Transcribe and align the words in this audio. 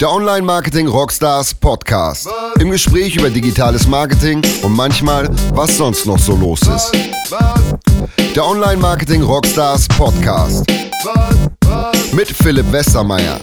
Der 0.00 0.12
Online 0.12 0.42
Marketing 0.42 0.86
Rockstars 0.86 1.52
Podcast. 1.54 2.28
Im 2.60 2.70
Gespräch 2.70 3.16
über 3.16 3.30
digitales 3.30 3.88
Marketing 3.88 4.40
und 4.62 4.70
manchmal, 4.76 5.28
was 5.50 5.76
sonst 5.76 6.06
noch 6.06 6.20
so 6.20 6.36
los 6.36 6.60
ist. 6.62 6.92
Der 8.36 8.46
Online 8.46 8.76
Marketing 8.76 9.22
Rockstars 9.22 9.88
Podcast. 9.88 10.64
Mit 12.12 12.28
Philipp 12.28 12.70
Westermeier. 12.70 13.40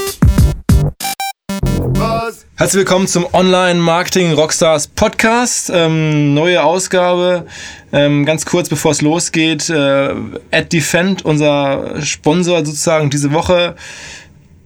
Herzlich 2.56 2.80
willkommen 2.80 3.08
zum 3.08 3.28
Online 3.34 3.78
Marketing 3.82 4.32
Rockstars 4.32 4.88
Podcast. 4.88 5.70
Ähm, 5.74 6.34
neue 6.34 6.64
Ausgabe. 6.64 7.48
Ähm, 7.92 8.26
ganz 8.26 8.46
kurz 8.46 8.70
bevor 8.70 8.92
es 8.92 9.02
losgeht. 9.02 9.70
Äh, 9.70 10.16
AdDefend, 10.52 11.26
unser 11.26 12.02
Sponsor 12.02 12.66
sozusagen 12.66 13.10
diese 13.10 13.34
Woche. 13.34 13.76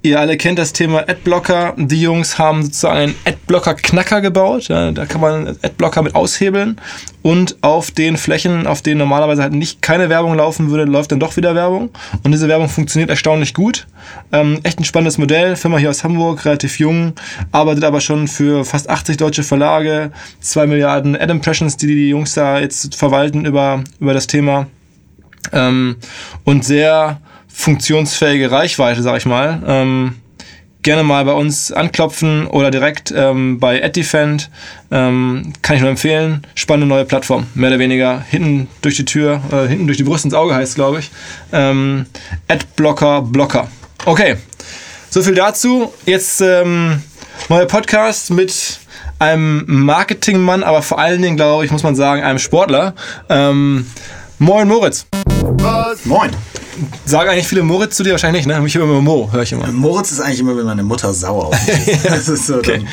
Ihr 0.02 0.18
alle 0.18 0.38
kennt 0.38 0.58
das 0.58 0.72
Thema 0.72 1.00
Adblocker. 1.10 1.74
Die 1.76 2.02
Jungs 2.02 2.38
haben 2.40 2.64
sozusagen 2.64 2.98
einen 3.00 3.16
Adblocker-Knacker 3.26 4.22
gebaut. 4.22 4.70
Ja, 4.70 4.92
da 4.92 5.06
kann 5.06 5.20
man 5.20 5.58
Adblocker 5.62 6.02
mit 6.04 6.16
aushebeln. 6.16 6.80
Und 7.22 7.58
auf 7.62 7.92
den 7.92 8.16
Flächen, 8.16 8.66
auf 8.66 8.82
denen 8.82 9.00
normalerweise 9.00 9.42
halt 9.42 9.52
nicht 9.52 9.82
keine 9.82 10.08
Werbung 10.08 10.36
laufen 10.36 10.70
würde, 10.72 10.90
läuft 10.90 11.12
dann 11.12 11.20
doch 11.20 11.36
wieder 11.36 11.54
Werbung. 11.54 11.90
Und 12.24 12.32
diese 12.32 12.48
Werbung 12.48 12.70
funktioniert 12.70 13.10
erstaunlich 13.10 13.54
gut. 13.54 13.88
Ähm, 14.32 14.62
echt 14.64 14.80
ein 14.80 14.86
spannendes 14.86 15.18
Modell. 15.18 15.58
Firma 15.58 15.78
hier 15.78 15.90
aus 15.90 16.06
Hamburg, 16.06 16.46
relativ 16.46 16.80
jung, 16.80 17.12
arbeitet 17.52 17.84
aber 17.84 18.00
schon 18.00 18.30
für 18.30 18.64
fast 18.64 18.90
80 18.90 19.18
deutsche 19.18 19.44
Verlage. 19.44 20.12
Zwei 20.40 20.66
Milliarden 20.66 21.20
Ad-Impressions, 21.20 21.76
die 21.76 21.88
die 21.88 22.10
Jungs 22.10 22.34
da 22.36 22.58
jetzt 22.60 22.96
verwalten 22.96 23.44
über, 23.44 23.84
über 24.00 24.14
das 24.14 24.28
Thema. 24.28 24.68
Ähm, 25.52 25.98
und 26.46 26.64
sehr 26.64 27.20
funktionsfähige 27.54 28.52
Reichweite, 28.52 29.02
sag 29.02 29.18
ich 29.18 29.26
mal. 29.26 29.62
Ähm, 29.66 30.16
gerne 30.82 31.04
mal 31.04 31.26
bei 31.26 31.34
uns 31.34 31.72
anklopfen 31.72 32.48
oder 32.48 32.72
direkt 32.72 33.14
ähm, 33.16 33.60
bei 33.60 33.84
AdDefend. 33.84 34.50
Ähm, 34.92 35.54
kann 35.62 35.76
ich 35.76 35.82
nur 35.82 35.92
empfehlen. 35.92 36.46
Spannende 36.56 36.88
neue 36.88 37.06
Plattform. 37.06 37.48
Mehr 37.54 37.70
oder 37.70 37.80
weniger 37.80 38.22
hinten 38.22 38.68
durch 38.82 38.96
die 38.96 39.06
Tür, 39.06 39.42
äh, 39.52 39.68
hinten 39.68 39.88
durch 39.88 39.98
die 39.98 40.04
Brust 40.04 40.26
ins 40.26 40.34
Auge 40.34 40.56
heißt, 40.56 40.76
glaube 40.76 41.00
ich. 41.00 41.12
Ähm, 41.52 42.06
Adblocker 42.48 43.22
Blocker. 43.24 43.68
Okay, 44.06 44.38
so 45.10 45.22
viel 45.22 45.36
dazu. 45.36 45.94
Jetzt 46.06 46.42
ähm, 46.42 47.04
neuer 47.50 47.66
Podcast 47.66 48.32
mit 48.32 48.80
einem 49.20 49.66
Marketingmann, 49.68 50.64
aber 50.64 50.82
vor 50.82 51.00
allen 51.00 51.22
Dingen, 51.22 51.36
glaube 51.36 51.66
ich, 51.66 51.72
muss 51.72 51.84
man 51.84 51.96
sagen, 51.96 52.24
einem 52.24 52.40
Sportler. 52.40 52.96
Ähm, 53.28 53.86
moin 54.40 54.68
Moritz. 54.68 55.06
Was? 55.42 56.06
Moin. 56.06 56.32
Sagen 57.06 57.30
eigentlich 57.30 57.48
viele 57.48 57.64
Moritz 57.64 57.96
zu 57.96 58.04
dir 58.04 58.12
wahrscheinlich 58.12 58.46
ne? 58.46 58.60
Mich 58.62 58.76
immer 58.76 59.02
Mo, 59.02 59.30
höre 59.32 59.44
ich 59.44 59.52
immer. 59.52 59.68
Moritz 59.72 60.12
ist 60.12 60.20
eigentlich 60.20 60.40
immer, 60.40 60.56
wenn 60.58 60.66
meine 60.66 60.84
Mutter 60.84 61.14
sauer 61.14 61.48
auf 61.48 61.68
mich 61.68 61.88
ist. 61.88 62.06
Das 62.10 62.28
ist 62.28 62.48
so, 62.48 62.58
okay. 62.58 62.80
dann 62.80 62.88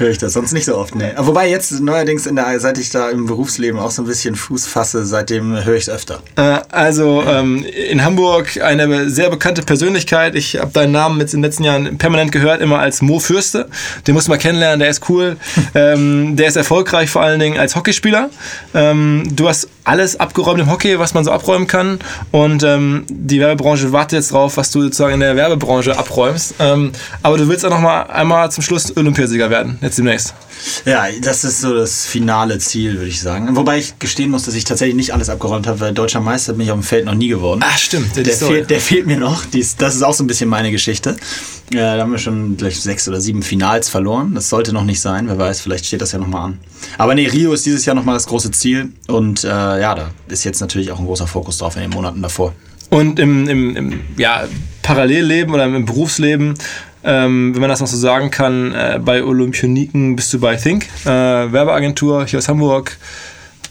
höre 0.00 0.10
ich 0.10 0.18
das 0.18 0.32
sonst 0.32 0.52
nicht 0.52 0.64
so 0.64 0.76
oft. 0.76 0.94
Nee. 0.94 1.12
Wobei 1.16 1.48
jetzt 1.48 1.78
neuerdings, 1.80 2.26
in 2.26 2.34
der, 2.34 2.58
seit 2.58 2.78
ich 2.78 2.90
da 2.90 3.10
im 3.10 3.26
Berufsleben 3.26 3.78
auch 3.78 3.90
so 3.90 4.02
ein 4.02 4.06
bisschen 4.06 4.34
Fuß 4.34 4.66
fasse, 4.66 5.04
seitdem 5.04 5.64
höre 5.64 5.76
ich 5.76 5.84
es 5.84 5.90
öfter. 5.90 6.20
Äh, 6.36 6.58
also 6.70 7.22
ähm, 7.26 7.64
in 7.64 8.02
Hamburg 8.02 8.60
eine 8.60 9.10
sehr 9.10 9.30
bekannte 9.30 9.62
Persönlichkeit. 9.62 10.34
Ich 10.34 10.56
habe 10.56 10.72
deinen 10.72 10.92
Namen 10.92 11.20
jetzt 11.20 11.34
in 11.34 11.40
den 11.40 11.44
letzten 11.44 11.64
Jahren 11.64 11.98
permanent 11.98 12.32
gehört, 12.32 12.62
immer 12.62 12.80
als 12.80 13.02
Mo 13.02 13.20
Fürste. 13.20 13.68
Den 14.06 14.14
muss 14.14 14.26
man 14.26 14.38
kennenlernen, 14.38 14.80
der 14.80 14.88
ist 14.88 15.08
cool. 15.08 15.36
ähm, 15.74 16.34
der 16.36 16.48
ist 16.48 16.56
erfolgreich 16.56 17.10
vor 17.10 17.22
allen 17.22 17.38
Dingen 17.38 17.58
als 17.58 17.76
Hockeyspieler. 17.76 18.30
Ähm, 18.74 19.28
du 19.30 19.48
hast 19.48 19.68
alles 19.90 20.20
abgeräumt 20.20 20.60
im 20.60 20.70
Hockey, 20.70 21.00
was 21.00 21.14
man 21.14 21.24
so 21.24 21.32
abräumen 21.32 21.66
kann. 21.66 21.98
Und 22.30 22.62
ähm, 22.62 23.04
die 23.08 23.40
Werbebranche 23.40 23.92
wartet 23.92 24.18
jetzt 24.20 24.32
drauf, 24.32 24.56
was 24.56 24.70
du 24.70 24.82
sozusagen 24.82 25.14
in 25.14 25.20
der 25.20 25.34
Werbebranche 25.34 25.98
abräumst. 25.98 26.54
Ähm, 26.60 26.92
aber 27.22 27.38
du 27.38 27.48
willst 27.48 27.66
auch 27.66 27.70
noch 27.70 27.80
mal 27.80 28.02
einmal 28.02 28.50
zum 28.52 28.62
Schluss 28.62 28.96
Olympiasieger 28.96 29.50
werden, 29.50 29.78
jetzt 29.82 29.98
demnächst. 29.98 30.34
Ja, 30.84 31.06
das 31.22 31.44
ist 31.44 31.60
so 31.60 31.74
das 31.74 32.06
finale 32.06 32.58
Ziel, 32.58 32.94
würde 32.94 33.08
ich 33.08 33.20
sagen. 33.20 33.54
Wobei 33.56 33.78
ich 33.78 33.98
gestehen 33.98 34.30
muss, 34.30 34.44
dass 34.44 34.54
ich 34.54 34.64
tatsächlich 34.64 34.96
nicht 34.96 35.12
alles 35.12 35.28
abgeräumt 35.28 35.66
habe, 35.66 35.80
weil 35.80 35.92
deutscher 35.92 36.20
Meister 36.20 36.52
bin 36.52 36.62
ich 36.62 36.70
auf 36.70 36.78
dem 36.78 36.82
Feld 36.82 37.04
noch 37.04 37.14
nie 37.14 37.28
geworden. 37.28 37.60
Ach, 37.62 37.78
stimmt. 37.78 38.16
Der, 38.16 38.24
fehlt, 38.24 38.70
der 38.70 38.80
fehlt 38.80 39.06
mir 39.06 39.18
noch. 39.18 39.44
das 39.46 39.94
ist 39.94 40.02
auch 40.02 40.14
so 40.14 40.24
ein 40.24 40.26
bisschen 40.26 40.48
meine 40.48 40.70
Geschichte. 40.70 41.16
Ja, 41.72 41.96
da 41.96 42.02
haben 42.02 42.10
wir 42.10 42.18
schon 42.18 42.56
gleich 42.56 42.80
sechs 42.80 43.08
oder 43.08 43.20
sieben 43.20 43.42
Finals 43.42 43.88
verloren. 43.88 44.34
Das 44.34 44.48
sollte 44.48 44.72
noch 44.72 44.84
nicht 44.84 45.00
sein. 45.00 45.28
Wer 45.28 45.38
weiß, 45.38 45.60
vielleicht 45.60 45.86
steht 45.86 46.00
das 46.00 46.12
ja 46.12 46.18
nochmal 46.18 46.46
an. 46.46 46.58
Aber 46.98 47.14
nee, 47.14 47.26
Rio 47.26 47.52
ist 47.52 47.64
dieses 47.64 47.84
Jahr 47.86 47.94
nochmal 47.94 48.14
das 48.14 48.26
große 48.26 48.50
Ziel. 48.50 48.92
Und 49.06 49.44
äh, 49.44 49.48
ja, 49.48 49.94
da 49.94 50.10
ist 50.28 50.44
jetzt 50.44 50.60
natürlich 50.60 50.90
auch 50.90 50.98
ein 50.98 51.06
großer 51.06 51.26
Fokus 51.26 51.58
drauf 51.58 51.76
in 51.76 51.82
den 51.82 51.90
Monaten 51.90 52.22
davor. 52.22 52.54
Und 52.90 53.20
im, 53.20 53.48
im, 53.48 53.76
im 53.76 54.00
ja, 54.16 54.48
Parallelleben 54.82 55.54
oder 55.54 55.64
im 55.64 55.86
Berufsleben 55.86 56.54
ähm, 57.04 57.54
wenn 57.54 57.60
man 57.60 57.70
das 57.70 57.80
noch 57.80 57.86
so 57.86 57.96
sagen 57.96 58.30
kann, 58.30 58.74
äh, 58.74 59.00
bei 59.02 59.24
Olympioniken 59.24 60.16
bist 60.16 60.32
du 60.32 60.40
bei 60.40 60.56
Think, 60.56 60.86
äh, 61.04 61.08
Werbeagentur 61.08 62.26
hier 62.26 62.38
aus 62.38 62.48
Hamburg, 62.48 62.96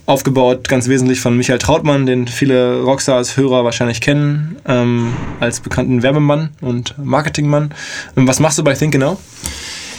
aufgebaut 0.06 0.68
ganz 0.68 0.88
wesentlich 0.88 1.22
von 1.22 1.38
Michael 1.38 1.60
Trautmann, 1.60 2.08
den 2.08 2.28
viele 2.28 2.82
Rockstars-Hörer 2.82 3.64
wahrscheinlich 3.64 4.02
kennen, 4.02 4.58
ähm, 4.68 5.14
als 5.40 5.60
bekannten 5.60 6.02
Werbemann 6.02 6.50
und 6.62 6.96
Marketingmann. 6.98 7.74
Ähm, 8.18 8.28
was 8.28 8.40
machst 8.40 8.58
du 8.58 8.64
bei 8.64 8.74
Think 8.74 8.94
genau? 8.94 9.20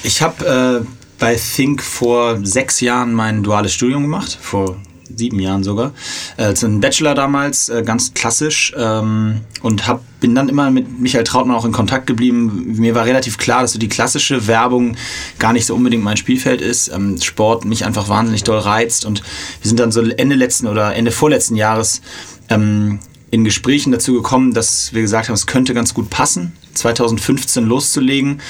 Ich 0.02 0.20
habe 0.22 0.82
äh, 0.82 0.86
bei 1.20 1.36
Think 1.36 1.82
vor 1.82 2.38
sechs 2.42 2.80
Jahren 2.80 3.12
mein 3.12 3.42
duales 3.44 3.72
Studium 3.72 4.02
gemacht, 4.02 4.36
vor 4.40 4.76
sieben 5.14 5.38
Jahren 5.40 5.64
sogar. 5.64 5.92
Äh, 6.36 6.54
ein 6.62 6.80
Bachelor 6.80 7.14
damals, 7.14 7.68
äh, 7.68 7.82
ganz 7.84 8.14
klassisch. 8.14 8.72
Ähm, 8.76 9.40
und 9.62 9.86
hab, 9.86 10.02
bin 10.20 10.34
dann 10.34 10.48
immer 10.48 10.70
mit 10.70 11.00
Michael 11.00 11.24
Trautmann 11.24 11.56
auch 11.56 11.64
in 11.64 11.72
Kontakt 11.72 12.06
geblieben. 12.06 12.74
Mir 12.78 12.94
war 12.94 13.04
relativ 13.04 13.38
klar, 13.38 13.62
dass 13.62 13.72
so 13.72 13.78
die 13.78 13.88
klassische 13.88 14.46
Werbung 14.46 14.96
gar 15.38 15.52
nicht 15.52 15.66
so 15.66 15.74
unbedingt 15.74 16.04
mein 16.04 16.16
Spielfeld 16.16 16.60
ist. 16.60 16.88
Ähm, 16.88 17.20
Sport 17.20 17.64
mich 17.64 17.84
einfach 17.84 18.08
wahnsinnig 18.08 18.44
doll 18.44 18.58
reizt. 18.58 19.04
Und 19.04 19.22
wir 19.62 19.68
sind 19.68 19.80
dann 19.80 19.92
so 19.92 20.02
Ende 20.02 20.36
letzten 20.36 20.66
oder 20.66 20.94
Ende 20.94 21.10
vorletzten 21.10 21.56
Jahres 21.56 22.00
ähm, 22.48 23.00
in 23.30 23.44
Gesprächen 23.44 23.92
dazu 23.92 24.14
gekommen, 24.14 24.52
dass 24.52 24.92
wir 24.92 25.02
gesagt 25.02 25.28
haben, 25.28 25.34
es 25.34 25.46
könnte 25.46 25.72
ganz 25.72 25.94
gut 25.94 26.10
passen, 26.10 26.52
2015 26.74 27.64
loszulegen, 27.64 28.40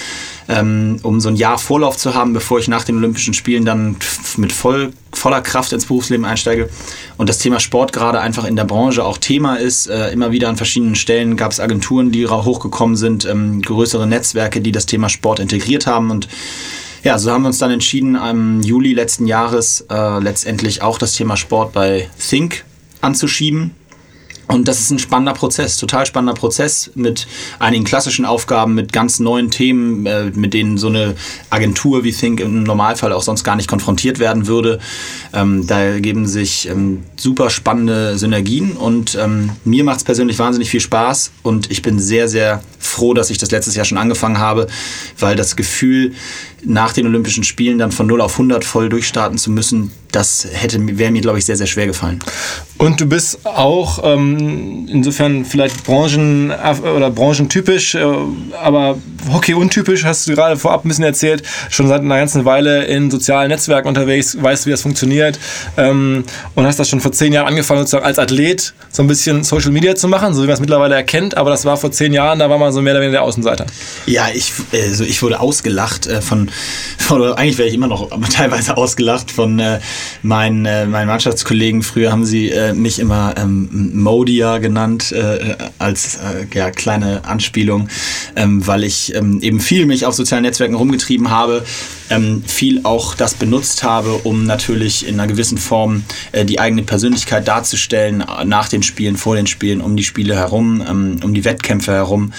ähm, 0.49 0.99
um 1.03 1.21
so 1.21 1.29
ein 1.29 1.37
Jahr 1.37 1.59
Vorlauf 1.59 1.97
zu 1.97 2.15
haben, 2.15 2.33
bevor 2.33 2.59
ich 2.59 2.69
nach 2.69 2.85
den 2.85 2.97
Olympischen 2.97 3.35
Spielen 3.35 3.65
dann 3.65 3.97
mit 4.37 4.53
voll, 4.53 4.93
voller 5.13 5.43
Kraft 5.43 5.73
ins 5.73 5.85
Berufsleben 5.85 6.25
einsteige. 6.25 6.71
Und 7.19 7.29
das 7.29 7.39
Thema 7.39 7.61
Sport 7.61 7.93
gerade 7.93 8.21
einfach 8.21 8.45
in 8.45 8.57
der 8.57 8.65
Branche 8.65 9.05
auch 9.05 9.19
Thema 9.19 9.57
ist. 9.57 9.87
Äh, 9.87 10.13
immer 10.13 10.33
wieder 10.33 10.49
an 10.49 10.57
verschiedenen 10.57 10.95
Stellen 10.95 11.37
gab 11.37 11.53
es 11.53 11.61
Agenturen, 11.61 12.11
die 12.11 12.27
hochgekommen 12.27 12.97
sind, 12.97 13.27
ähm, 13.27 13.61
größere 13.61 14.07
Netzwerke, 14.07 14.63
die 14.63 14.73
das 14.73 14.87
Thema 14.87 15.09
Sport 15.09 15.41
integriert 15.41 15.87
haben 15.87 16.11
und 16.11 16.29
ja, 17.03 17.19
so 17.19 17.31
haben 17.31 17.45
wir 17.45 17.47
uns 17.47 17.57
dann 17.57 17.71
entschieden, 17.71 18.15
im 18.15 18.61
Juli 18.61 18.93
letzten 18.93 19.27
Jahres 19.27 19.87
äh, 19.89 20.19
letztendlich 20.19 20.83
auch 20.83 20.99
das 20.99 21.15
Thema 21.15 21.39
Sport 21.39 21.73
bei 21.73 22.11
Think 22.19 22.67
anzuschieben 23.01 23.71
und 24.51 24.69
das 24.69 24.81
ist 24.81 24.91
ein 24.91 24.99
spannender 24.99 25.33
Prozess, 25.33 25.77
total 25.77 26.07
spannender 26.07 26.35
Prozess 26.35 26.91
mit 26.95 27.27
einigen 27.59 27.85
klassischen 27.85 28.25
Aufgaben, 28.25 28.75
mit 28.75 28.93
ganz 28.93 29.21
neuen 29.21 29.51
Themen, 29.51 30.07
äh, 30.07 30.31
mit 30.35 30.55
denen 30.55 30.79
so 30.79 30.89
eine 30.89 31.15
Agentur 31.51 32.05
wie 32.05 32.13
Think 32.13 32.41
im 32.41 32.65
Normalfall 32.65 33.13
auch 33.13 33.23
sonst 33.23 33.45
gar 33.45 33.57
nicht 33.57 33.69
konfrontiert 33.69 34.19
werden 34.19 34.47
würde. 34.47 34.79
Ähm, 35.33 35.67
da 35.67 35.81
ergeben 35.81 36.27
sich 36.27 36.69
ähm, 36.69 37.05
super 37.17 37.51
spannende 37.51 38.19
Synergien 38.19 38.73
und 38.73 39.17
ähm, 39.21 39.51
mir 39.65 39.85
macht 39.85 39.99
es 39.99 40.05
persönlich 40.05 40.39
wahnsinnig 40.39 40.71
viel 40.71 40.81
Spaß 40.81 41.31
und 41.43 41.71
ich 41.71 41.83
bin 41.83 41.99
sehr, 41.99 42.29
sehr 42.29 42.63
froh, 42.79 43.15
dass 43.15 43.31
ich 43.31 43.39
das 43.39 43.51
letztes 43.51 43.77
Jahr 43.77 43.85
schon 43.85 43.99
angefangen 43.99 44.39
habe, 44.39 44.67
weil 45.19 45.37
das 45.37 45.55
Gefühl, 45.55 46.13
nach 46.65 46.93
den 46.93 47.07
Olympischen 47.07 47.45
Spielen 47.45 47.79
dann 47.79 47.93
von 47.93 48.07
0 48.07 48.21
auf 48.21 48.33
100 48.33 48.65
voll 48.65 48.89
durchstarten 48.89 49.39
zu 49.39 49.51
müssen, 49.51 49.93
das 50.13 50.47
hätte 50.51 50.99
wäre 50.99 51.11
mir, 51.11 51.21
glaube 51.21 51.39
ich, 51.39 51.45
sehr, 51.45 51.57
sehr 51.57 51.67
schwer 51.67 51.87
gefallen. 51.87 52.19
Und 52.81 52.99
du 52.99 53.05
bist 53.05 53.45
auch 53.45 54.01
ähm, 54.03 54.89
insofern 54.91 55.45
vielleicht 55.45 55.85
branchen- 55.85 56.51
oder 56.51 57.11
branchentypisch, 57.11 57.95
äh, 57.95 58.03
aber 58.59 58.97
Hockey 59.31 59.53
untypisch, 59.53 60.07
hast 60.07 60.27
du 60.27 60.35
gerade 60.35 60.57
vorab 60.57 60.87
ein 60.87 60.89
bisschen 60.89 61.05
erzählt, 61.05 61.43
schon 61.69 61.89
seit 61.89 62.01
einer 62.01 62.17
ganzen 62.17 62.47
Weile 62.47 62.85
in 62.87 63.11
sozialen 63.11 63.49
Netzwerken 63.49 63.87
unterwegs, 63.87 64.35
weißt, 64.41 64.65
wie 64.65 64.71
das 64.71 64.81
funktioniert 64.81 65.39
ähm, 65.77 66.25
und 66.55 66.67
hast 66.67 66.79
das 66.79 66.89
schon 66.89 67.03
vor 67.03 67.13
zehn 67.13 67.35
Jahren 67.35 67.49
angefangen, 67.49 67.81
sozusagen 67.81 68.07
als 68.07 68.19
Athlet 68.19 68.73
so 68.91 69.03
ein 69.03 69.09
bisschen 69.09 69.45
Social 69.45 69.73
Media 69.73 69.95
zu 69.95 70.09
machen, 70.09 70.33
so 70.33 70.43
wie 70.43 70.47
man 70.47 70.55
es 70.55 70.61
mittlerweile 70.61 70.95
erkennt, 70.95 71.37
aber 71.37 71.51
das 71.51 71.67
war 71.67 71.77
vor 71.77 71.93
zehn 71.93 72.15
Jahren, 72.15 72.39
da 72.39 72.49
war 72.49 72.57
man 72.57 72.73
so 72.73 72.81
mehr 72.81 72.95
oder 72.95 73.03
weniger 73.03 73.19
der 73.19 73.25
Außenseiter. 73.25 73.67
Ja, 74.07 74.29
ich, 74.33 74.55
also 74.73 75.05
ich 75.05 75.23
wurde 75.23 75.41
ausgelacht 75.41 76.07
äh, 76.07 76.23
von 76.23 76.49
oder 77.11 77.37
eigentlich 77.37 77.59
wäre 77.59 77.69
ich 77.69 77.75
immer 77.75 77.89
noch 77.89 78.09
teilweise 78.33 78.77
ausgelacht 78.77 79.31
von 79.31 79.59
äh, 79.59 79.81
meinen, 80.23 80.65
äh, 80.65 80.87
meinen 80.87 81.09
Mannschaftskollegen. 81.09 81.83
Früher 81.83 82.13
haben 82.13 82.25
sie 82.25 82.51
äh, 82.51 82.70
mich 82.75 82.99
immer 82.99 83.35
ähm, 83.37 83.91
Modia 83.95 84.59
genannt, 84.59 85.13
äh, 85.13 85.57
als 85.79 86.17
äh, 86.17 86.47
ja, 86.53 86.71
kleine 86.71 87.25
Anspielung, 87.25 87.89
ähm, 88.37 88.67
weil 88.67 88.85
ich 88.85 89.15
ähm, 89.15 89.41
eben 89.41 89.61
viel 89.61 89.87
mich 89.87 90.07
auf 90.07 90.15
sozialen 90.15 90.43
Netzwerken 90.43 90.75
rumgetrieben 90.75 91.31
habe, 91.31 91.65
ähm, 92.11 92.43
viel 92.47 92.81
auch 92.85 93.15
das 93.15 93.35
benutzt 93.35 93.83
habe, 93.83 94.15
um 94.25 94.45
natürlich 94.45 95.07
in 95.07 95.21
einer 95.21 95.29
gewissen 95.29 95.59
Form 95.59 96.05
äh, 96.33 96.45
die 96.45 96.61
eigene 96.61 96.83
Persönlichkeit 96.83 97.47
darzustellen, 97.47 98.25
nach 98.45 98.69
den 98.69 98.83
Spielen, 98.83 99.17
vor 99.17 99.37
den 99.37 99.47
Spielen, 99.47 99.81
um 99.81 99.97
die 99.97 100.05
Spiele 100.05 100.35
herum, 100.37 100.83
ähm, 100.89 101.21
um 101.23 101.35
die 101.35 101.45
Wettkämpfe 101.45 101.93
herum. 101.93 102.33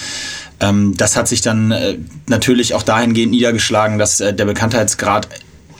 Ähm, 0.60 0.96
das 0.96 1.16
hat 1.16 1.28
sich 1.28 1.40
dann 1.40 1.72
äh, 1.72 1.98
natürlich 2.28 2.74
auch 2.74 2.82
dahingehend 2.82 3.32
niedergeschlagen, 3.32 3.98
dass 3.98 4.20
äh, 4.20 4.32
der 4.32 4.44
Bekanntheitsgrad 4.44 5.28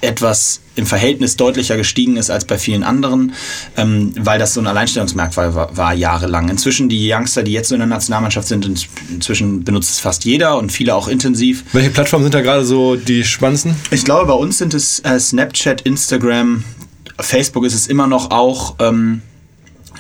etwas 0.03 0.61
im 0.75 0.87
Verhältnis 0.87 1.37
deutlicher 1.37 1.77
gestiegen 1.77 2.17
ist 2.17 2.31
als 2.31 2.45
bei 2.45 2.59
vielen 2.59 2.83
anderen, 2.83 3.33
ähm, 3.77 4.13
weil 4.19 4.39
das 4.39 4.55
so 4.55 4.61
ein 4.61 4.67
Alleinstellungsmerkmal 4.67 5.55
war, 5.55 5.77
war, 5.77 5.95
jahrelang. 5.95 6.49
Inzwischen 6.49 6.89
die 6.89 7.13
Youngster, 7.13 7.43
die 7.43 7.53
jetzt 7.53 7.69
so 7.69 7.75
in 7.75 7.81
der 7.81 7.89
Nationalmannschaft 7.89 8.49
sind, 8.49 8.67
inzwischen 9.11 9.65
benutzt 9.65 9.91
es 9.91 9.99
fast 10.01 10.25
jeder 10.25 10.57
und 10.59 10.73
viele 10.73 10.95
auch 10.95 11.09
intensiv. 11.09 11.65
Welche 11.73 11.91
Plattformen 11.91 12.25
sind 12.25 12.35
da 12.35 12.41
gerade 12.41 12.65
so 12.65 12.97
die 12.97 13.25
spannendsten? 13.25 13.75
Ich 13.91 14.05
glaube, 14.05 14.27
bei 14.27 14.35
uns 14.35 14.59
sind 14.59 14.75
es 14.75 15.01
äh, 15.01 15.19
Snapchat, 15.19 15.83
Instagram, 15.83 16.65
Facebook 17.21 17.65
ist 17.65 17.75
es 17.75 17.87
immer 17.87 18.07
noch 18.07 18.31
auch. 18.31 18.77
Ähm, 18.79 19.23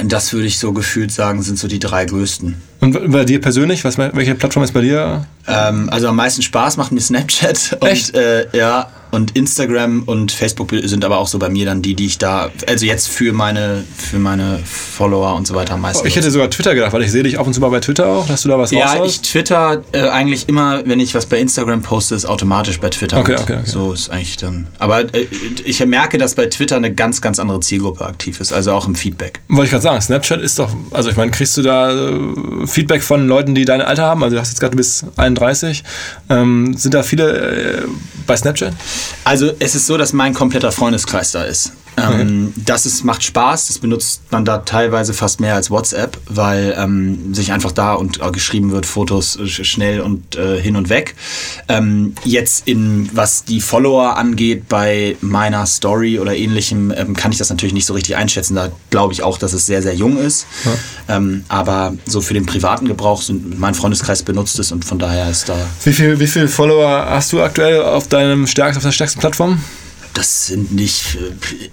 das 0.02 0.32
würde 0.32 0.46
ich 0.46 0.58
so 0.58 0.72
gefühlt 0.72 1.12
sagen, 1.12 1.42
sind 1.42 1.58
so 1.58 1.68
die 1.68 1.78
drei 1.78 2.06
größten. 2.06 2.56
Und 2.82 3.12
bei 3.12 3.24
dir 3.24 3.40
persönlich, 3.40 3.84
was, 3.84 3.96
welche 3.96 4.34
Plattform 4.34 4.64
ist 4.64 4.72
bei 4.72 4.80
dir? 4.80 5.24
Ähm, 5.46 5.88
also 5.90 6.08
am 6.08 6.16
meisten 6.16 6.42
Spaß 6.42 6.76
macht 6.76 6.90
mir 6.90 7.00
Snapchat. 7.00 7.78
Echt? 7.82 8.08
Und, 8.08 8.20
äh, 8.20 8.56
ja, 8.56 8.88
und 9.12 9.36
Instagram 9.36 10.04
und 10.06 10.32
Facebook 10.32 10.70
sind 10.84 11.04
aber 11.04 11.18
auch 11.18 11.26
so 11.26 11.38
bei 11.38 11.50
mir 11.50 11.66
dann 11.66 11.82
die, 11.82 11.94
die 11.94 12.06
ich 12.06 12.16
da, 12.16 12.50
also 12.66 12.86
jetzt 12.86 13.08
für 13.08 13.34
meine, 13.34 13.84
für 13.94 14.18
meine 14.18 14.58
Follower 14.64 15.34
und 15.34 15.46
so 15.46 15.54
weiter 15.54 15.74
am 15.74 15.82
meisten. 15.82 16.06
Ich 16.06 16.16
hätte 16.16 16.30
sogar 16.30 16.48
Twitter 16.50 16.74
gedacht, 16.74 16.94
weil 16.94 17.02
ich 17.02 17.12
sehe 17.12 17.22
dich 17.22 17.38
ab 17.38 17.46
und 17.46 17.52
zu 17.52 17.60
mal 17.60 17.68
bei 17.68 17.80
Twitter 17.80 18.06
auch, 18.06 18.26
dass 18.26 18.42
du 18.42 18.48
da 18.48 18.58
was 18.58 18.70
Ja, 18.70 18.86
raushaust. 18.86 19.16
ich 19.22 19.30
twitter 19.30 19.82
äh, 19.92 20.08
eigentlich 20.08 20.48
immer, 20.48 20.82
wenn 20.86 20.98
ich 20.98 21.14
was 21.14 21.26
bei 21.26 21.38
Instagram 21.38 21.82
poste, 21.82 22.14
ist 22.14 22.24
automatisch 22.24 22.80
bei 22.80 22.88
Twitter. 22.88 23.18
Okay, 23.18 23.36
okay, 23.38 23.56
okay. 23.58 23.62
So 23.66 23.92
ist 23.92 24.08
eigentlich 24.08 24.38
dann. 24.38 24.66
Aber 24.78 25.00
äh, 25.14 25.26
ich 25.62 25.84
merke, 25.84 26.16
dass 26.16 26.34
bei 26.34 26.46
Twitter 26.46 26.76
eine 26.76 26.94
ganz, 26.94 27.20
ganz 27.20 27.38
andere 27.38 27.60
Zielgruppe 27.60 28.06
aktiv 28.06 28.40
ist, 28.40 28.54
also 28.54 28.72
auch 28.72 28.86
im 28.88 28.94
Feedback. 28.94 29.40
Wollte 29.48 29.64
ich 29.64 29.70
gerade 29.72 29.82
sagen, 29.82 30.00
Snapchat 30.00 30.40
ist 30.40 30.58
doch, 30.58 30.70
also 30.90 31.10
ich 31.10 31.16
meine, 31.18 31.30
kriegst 31.32 31.54
du 31.58 31.62
da 31.62 31.92
äh, 31.92 32.66
Feedback 32.72 33.02
von 33.02 33.28
Leuten, 33.28 33.54
die 33.54 33.64
dein 33.64 33.80
Alter 33.80 34.04
haben? 34.04 34.22
Also 34.24 34.36
du 34.36 34.40
hast 34.40 34.48
jetzt 34.48 34.60
gerade, 34.60 34.72
du 34.72 34.78
bist 34.78 35.04
31. 35.16 35.84
Ähm, 36.30 36.74
sind 36.76 36.94
da 36.94 37.02
viele 37.02 37.82
äh, 37.82 37.82
bei 38.26 38.36
Snapchat? 38.36 38.72
Also 39.24 39.52
es 39.58 39.74
ist 39.74 39.86
so, 39.86 39.96
dass 39.98 40.12
mein 40.12 40.32
kompletter 40.32 40.72
Freundeskreis 40.72 41.32
da 41.32 41.44
ist. 41.44 41.72
Ähm, 41.96 42.52
Das 42.56 42.86
ist, 42.86 43.04
macht 43.04 43.22
Spaß, 43.22 43.66
das 43.68 43.78
benutzt 43.78 44.22
man 44.30 44.44
da 44.44 44.58
teilweise 44.58 45.12
fast 45.12 45.40
mehr 45.40 45.54
als 45.54 45.70
WhatsApp, 45.70 46.16
weil 46.26 46.74
ähm, 46.78 47.34
sich 47.34 47.52
einfach 47.52 47.72
da 47.72 47.92
und 47.94 48.20
äh, 48.20 48.30
geschrieben 48.30 48.70
wird, 48.72 48.86
Fotos 48.86 49.36
äh, 49.36 49.42
sch- 49.42 49.64
schnell 49.64 50.00
und 50.00 50.36
äh, 50.36 50.60
hin 50.60 50.76
und 50.76 50.88
weg. 50.88 51.14
Ähm, 51.68 52.14
jetzt 52.24 52.66
in 52.66 53.10
was 53.12 53.44
die 53.44 53.60
Follower 53.60 54.16
angeht, 54.16 54.68
bei 54.68 55.16
meiner 55.20 55.66
Story 55.66 56.18
oder 56.18 56.34
ähnlichem, 56.34 56.92
ähm, 56.96 57.14
kann 57.14 57.30
ich 57.32 57.38
das 57.38 57.50
natürlich 57.50 57.74
nicht 57.74 57.86
so 57.86 57.92
richtig 57.94 58.16
einschätzen. 58.16 58.54
Da 58.54 58.70
glaube 58.90 59.12
ich 59.12 59.22
auch, 59.22 59.36
dass 59.38 59.52
es 59.52 59.66
sehr, 59.66 59.82
sehr 59.82 59.94
jung 59.94 60.16
ist. 60.18 60.46
Ähm, 61.08 61.44
aber 61.48 61.94
so 62.06 62.20
für 62.20 62.34
den 62.34 62.46
privaten 62.46 62.86
Gebrauch 62.86 63.20
sind 63.22 63.58
mein 63.58 63.74
Freundeskreis 63.74 64.22
benutzt 64.22 64.58
es 64.58 64.72
und 64.72 64.84
von 64.84 64.98
daher 64.98 65.28
ist 65.28 65.48
da 65.48 65.56
Wie 65.84 65.92
viel, 65.92 66.18
wie 66.20 66.26
viel 66.26 66.48
Follower 66.48 67.06
hast 67.10 67.32
du 67.32 67.42
aktuell 67.42 67.82
auf 67.82 68.08
deinem 68.08 68.46
stärksten, 68.46 68.78
auf 68.78 68.84
der 68.84 68.92
stärksten 68.92 69.20
Plattform? 69.20 69.60
Das 70.14 70.46
sind 70.46 70.72
nicht, 70.72 71.16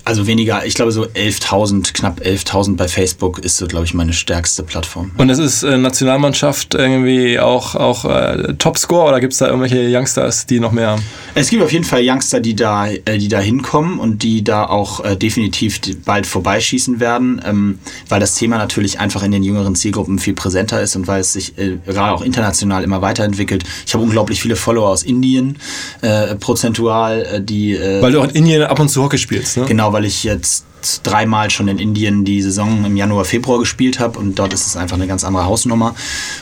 also 0.06 0.25
weniger, 0.25 0.65
ich 0.65 0.74
glaube 0.74 0.91
so 0.91 1.03
11.000, 1.03 1.94
knapp 1.94 2.21
11.000 2.21 2.77
bei 2.77 2.88
Facebook 2.88 3.39
ist 3.39 3.57
so, 3.57 3.68
glaube 3.68 3.86
ich, 3.86 3.94
meine 3.94 4.13
stärkste 4.13 4.63
Plattform. 4.63 5.12
Und 5.18 5.30
es 5.30 5.39
ist 5.39 5.63
äh, 5.63 5.77
Nationalmannschaft 5.77 6.74
irgendwie 6.74 7.39
auch, 7.39 7.75
auch 7.75 8.06
äh, 8.06 8.53
Topscore 8.57 9.09
oder 9.09 9.19
gibt 9.19 9.33
es 9.33 9.39
da 9.39 9.47
irgendwelche 9.47 9.89
Youngsters, 9.94 10.45
die 10.45 10.59
noch 10.59 10.71
mehr 10.71 10.91
haben? 10.91 11.03
Es 11.36 11.50
gibt 11.50 11.62
auf 11.62 11.71
jeden 11.71 11.83
Fall 11.83 12.01
Youngster, 12.03 12.39
die 12.39 12.56
da, 12.56 12.88
äh, 12.88 13.18
die 13.18 13.27
da 13.27 13.39
hinkommen 13.39 14.00
und 14.00 14.24
die 14.24 14.44
da 14.44 14.65
auch 14.65 15.03
äh, 15.03 15.18
definitiv 15.18 15.81
bald 16.06 16.25
vorbeischießen 16.25 17.00
werden, 17.00 17.42
ähm, 17.45 17.80
weil 18.07 18.21
das 18.21 18.35
Thema 18.35 18.57
natürlich 18.57 19.00
einfach 19.00 19.24
in 19.24 19.31
den 19.31 19.44
jüngeren 19.44 19.75
Zielgruppen 19.75 20.18
viel 20.18 20.33
präsenter 20.33 20.81
ist 20.81 20.95
und 20.95 21.07
weil 21.07 21.21
es 21.21 21.33
sich 21.33 21.57
äh, 21.57 21.77
gerade 21.85 22.13
auch 22.13 22.21
international 22.21 22.83
immer 22.83 23.01
weiterentwickelt. 23.01 23.65
Ich 23.85 23.94
habe 23.94 24.03
unglaublich 24.03 24.42
viele 24.42 24.56
Follower 24.56 24.89
aus 24.89 25.03
Indien, 25.03 25.57
äh, 26.01 26.35
prozentual, 26.35 27.42
die... 27.42 27.77
Weil 27.80 28.12
du 28.12 28.21
auch 28.21 28.28
in 28.29 28.35
Indien 28.35 28.63
ab 28.63 28.79
und 28.79 28.89
zu 28.89 29.03
Hockey 29.03 29.17
spielst, 29.17 29.57
ne? 29.57 29.65
Genau, 29.65 29.93
weil 29.93 30.05
ich 30.05 30.23
jetzt 30.23 30.65
dreimal 31.03 31.49
schon 31.49 31.67
in 31.67 31.77
Indien 31.77 32.25
die 32.25 32.41
Saison 32.41 32.85
im 32.85 32.95
Januar, 32.95 33.25
Februar 33.25 33.59
gespielt 33.59 33.99
habe 33.99 34.19
und 34.19 34.35
dort 34.39 34.53
ist 34.53 34.65
es 34.65 34.77
einfach 34.77 34.95
eine 34.95 35.07
ganz 35.07 35.23
andere 35.23 35.45
Hausnummer. 35.45 35.95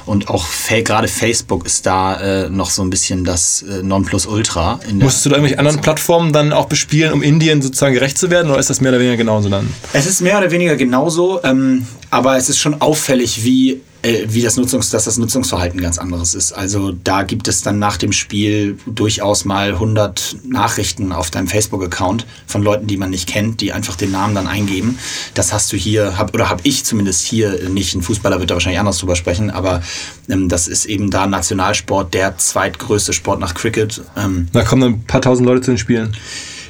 Und 0.06 0.30
auch 0.30 0.46
gerade 0.70 1.08
Facebook 1.08 1.66
ist 1.66 1.86
da 1.86 2.46
äh, 2.46 2.50
noch 2.50 2.70
so 2.70 2.82
ein 2.82 2.90
bisschen 2.90 3.24
das 3.24 3.64
äh, 3.64 3.82
Nonplusultra. 3.82 4.80
Musstest 4.94 5.26
du 5.26 5.30
da 5.30 5.36
irgendwelche 5.38 5.60
anderen 5.60 5.82
Plattformen 5.82 6.34
dann 6.34 6.54
auch 6.54 6.66
bespielen, 6.66 7.14
um 7.14 7.24
Indien 7.24 7.62
sozusagen 7.62 7.94
gerecht 7.94 8.18
zu 8.18 8.30
werden 8.30 8.52
oder 8.52 8.60
ist 8.60 8.70
das 8.70 8.82
mehr 8.82 8.92
oder 8.92 9.00
weniger 9.00 9.18
genauso 9.18 9.50
dann? 9.50 9.74
Es 9.94 10.06
ist 10.06 10.22
mehr 10.22 10.38
oder 10.38 10.52
weniger 10.52 10.76
genauso, 10.76 11.44
ähm, 11.44 11.86
aber 12.10 12.38
es 12.38 12.50
ist 12.50 12.60
schon 12.60 12.82
auffällig, 12.82 13.44
wie, 13.44 13.82
äh, 14.08 14.26
wie 14.30 14.42
das 14.42 14.56
Nutzungs 14.56 14.90
dass 14.90 15.04
das 15.04 15.18
Nutzungsverhalten 15.18 15.82
ganz 15.82 15.98
anderes 15.98 16.34
ist. 16.34 16.54
Also 16.54 16.92
da 16.92 17.24
gibt 17.24 17.48
es 17.48 17.62
dann 17.62 17.78
nach 17.78 17.98
dem 17.98 18.14
Spiel 18.14 18.78
durchaus 18.86 19.44
mal 19.44 19.74
100 19.74 20.38
Nachrichten 20.48 21.12
auf 21.12 21.30
deinem 21.30 21.48
Facebook-Account 21.48 22.26
von 22.46 22.64
Leuten, 22.64 22.88
die 22.88 22.96
man 22.96 23.10
nicht 23.10 23.28
kennt, 23.28 23.60
die 23.60 23.74
einfach 23.74 23.96
den 23.96 24.12
Namen 24.12 24.34
dann 24.34 24.48
eingeben. 24.48 24.98
Das 25.34 25.52
hast 25.52 25.74
du 25.74 25.78
hier, 25.78 26.18
hab, 26.18 26.34
oder 26.34 26.50
habe 26.50 26.62
ich 26.64 26.86
zumindest 26.86 27.24
hier 27.24 27.70
nicht. 27.70 27.96
Ein 27.96 28.02
Fußballer 28.02 28.40
wird 28.40 28.50
da 28.50 28.56
wahrscheinlich 28.56 28.80
anders 28.80 29.00
drüber 29.00 29.16
sprechen, 29.16 29.52
aber 29.52 29.82
ähm, 30.30 30.48
das 30.48 30.68
ist 30.68 30.86
eben 30.86 31.12
da 31.12 31.28
Nationalsport, 31.28 32.14
der 32.14 32.38
zweitgrößte 32.38 33.12
Sport 33.12 33.40
nach 33.42 33.54
Cricket. 33.54 34.02
Ähm, 34.16 34.48
Da 34.54 34.64
kommen 34.64 34.82
dann 34.82 34.94
ein 34.94 35.04
paar 35.04 35.22
tausend 35.22 35.48
Leute 35.48 35.62
zu 35.62 35.72
den 35.72 35.78
Spielen. 35.78 36.16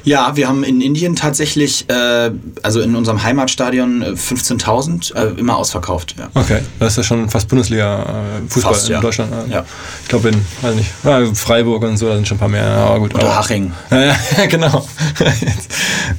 Ja, 0.04 0.36
wir 0.36 0.48
haben 0.48 0.64
in 0.64 0.80
Indien 0.80 1.16
tatsächlich, 1.16 1.88
äh, 1.88 2.30
also 2.62 2.80
in 2.80 2.94
unserem 2.96 3.22
Heimatstadion, 3.22 4.02
äh, 4.02 4.06
15.000 4.10 5.14
äh, 5.14 5.38
immer 5.38 5.56
ausverkauft. 5.56 6.14
Ja. 6.18 6.28
Okay, 6.34 6.60
das 6.78 6.92
ist 6.92 6.96
ja 6.98 7.02
schon 7.02 7.28
fast 7.28 7.48
Bundesliga-Fußball 7.48 8.72
Fast, 8.74 8.88
in 8.88 8.94
ja. 8.94 9.00
Deutschland. 9.00 9.32
Ja. 9.50 9.64
Ich 10.02 10.08
glaube 10.08 10.30
in, 10.30 10.44
weiß 10.62 10.74
nicht, 10.74 11.38
Freiburg 11.38 11.82
und 11.82 11.96
so, 11.96 12.08
da 12.08 12.14
sind 12.14 12.26
schon 12.28 12.36
ein 12.36 12.40
paar 12.40 12.48
mehr. 12.48 12.64
Aber 12.66 13.00
gut, 13.00 13.14
Oder 13.14 13.24
aber- 13.24 13.38
Haching. 13.38 13.72
Ja, 13.90 14.14
genau. 14.48 14.86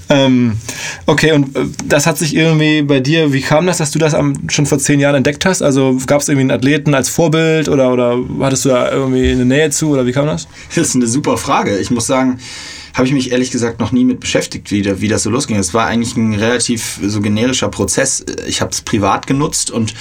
Ähm, 0.09 0.57
okay, 1.05 1.33
und 1.33 1.55
äh, 1.55 1.65
das 1.85 2.07
hat 2.07 2.17
sich 2.17 2.35
irgendwie 2.35 2.81
bei 2.81 2.99
dir, 2.99 3.31
wie 3.31 3.41
kam 3.41 3.67
das, 3.67 3.77
dass 3.77 3.91
du 3.91 3.99
das 3.99 4.15
am, 4.15 4.49
schon 4.49 4.65
vor 4.65 4.79
zehn 4.79 4.99
Jahren 4.99 5.15
entdeckt 5.15 5.45
hast? 5.45 5.61
Also 5.61 5.97
gab 6.07 6.21
es 6.21 6.29
irgendwie 6.29 6.41
einen 6.41 6.51
Athleten 6.51 6.95
als 6.95 7.09
Vorbild 7.09 7.69
oder, 7.69 7.91
oder 7.93 8.17
hattest 8.41 8.65
du 8.65 8.69
da 8.69 8.91
irgendwie 8.91 9.31
eine 9.31 9.45
Nähe 9.45 9.69
zu 9.69 9.91
oder 9.91 10.05
wie 10.07 10.11
kam 10.11 10.25
das? 10.25 10.47
Das 10.75 10.87
ist 10.87 10.95
eine 10.95 11.07
super 11.07 11.37
Frage. 11.37 11.77
Ich 11.77 11.91
muss 11.91 12.07
sagen, 12.07 12.39
habe 12.99 13.07
ich 13.07 13.13
mich 13.13 13.31
ehrlich 13.31 13.49
gesagt 13.49 13.79
noch 13.79 13.93
nie 13.93 14.03
mit 14.03 14.19
beschäftigt, 14.19 14.71
wie, 14.71 14.99
wie 14.99 15.07
das 15.07 15.23
so 15.23 15.29
losging. 15.29 15.55
Es 15.55 15.73
war 15.73 15.85
eigentlich 15.85 16.17
ein 16.17 16.33
relativ 16.33 16.99
so 17.01 17.21
generischer 17.21 17.69
Prozess. 17.69 18.25
Ich 18.45 18.59
habe 18.59 18.71
es 18.71 18.81
privat 18.81 19.25
genutzt 19.25 19.71
und 19.71 19.93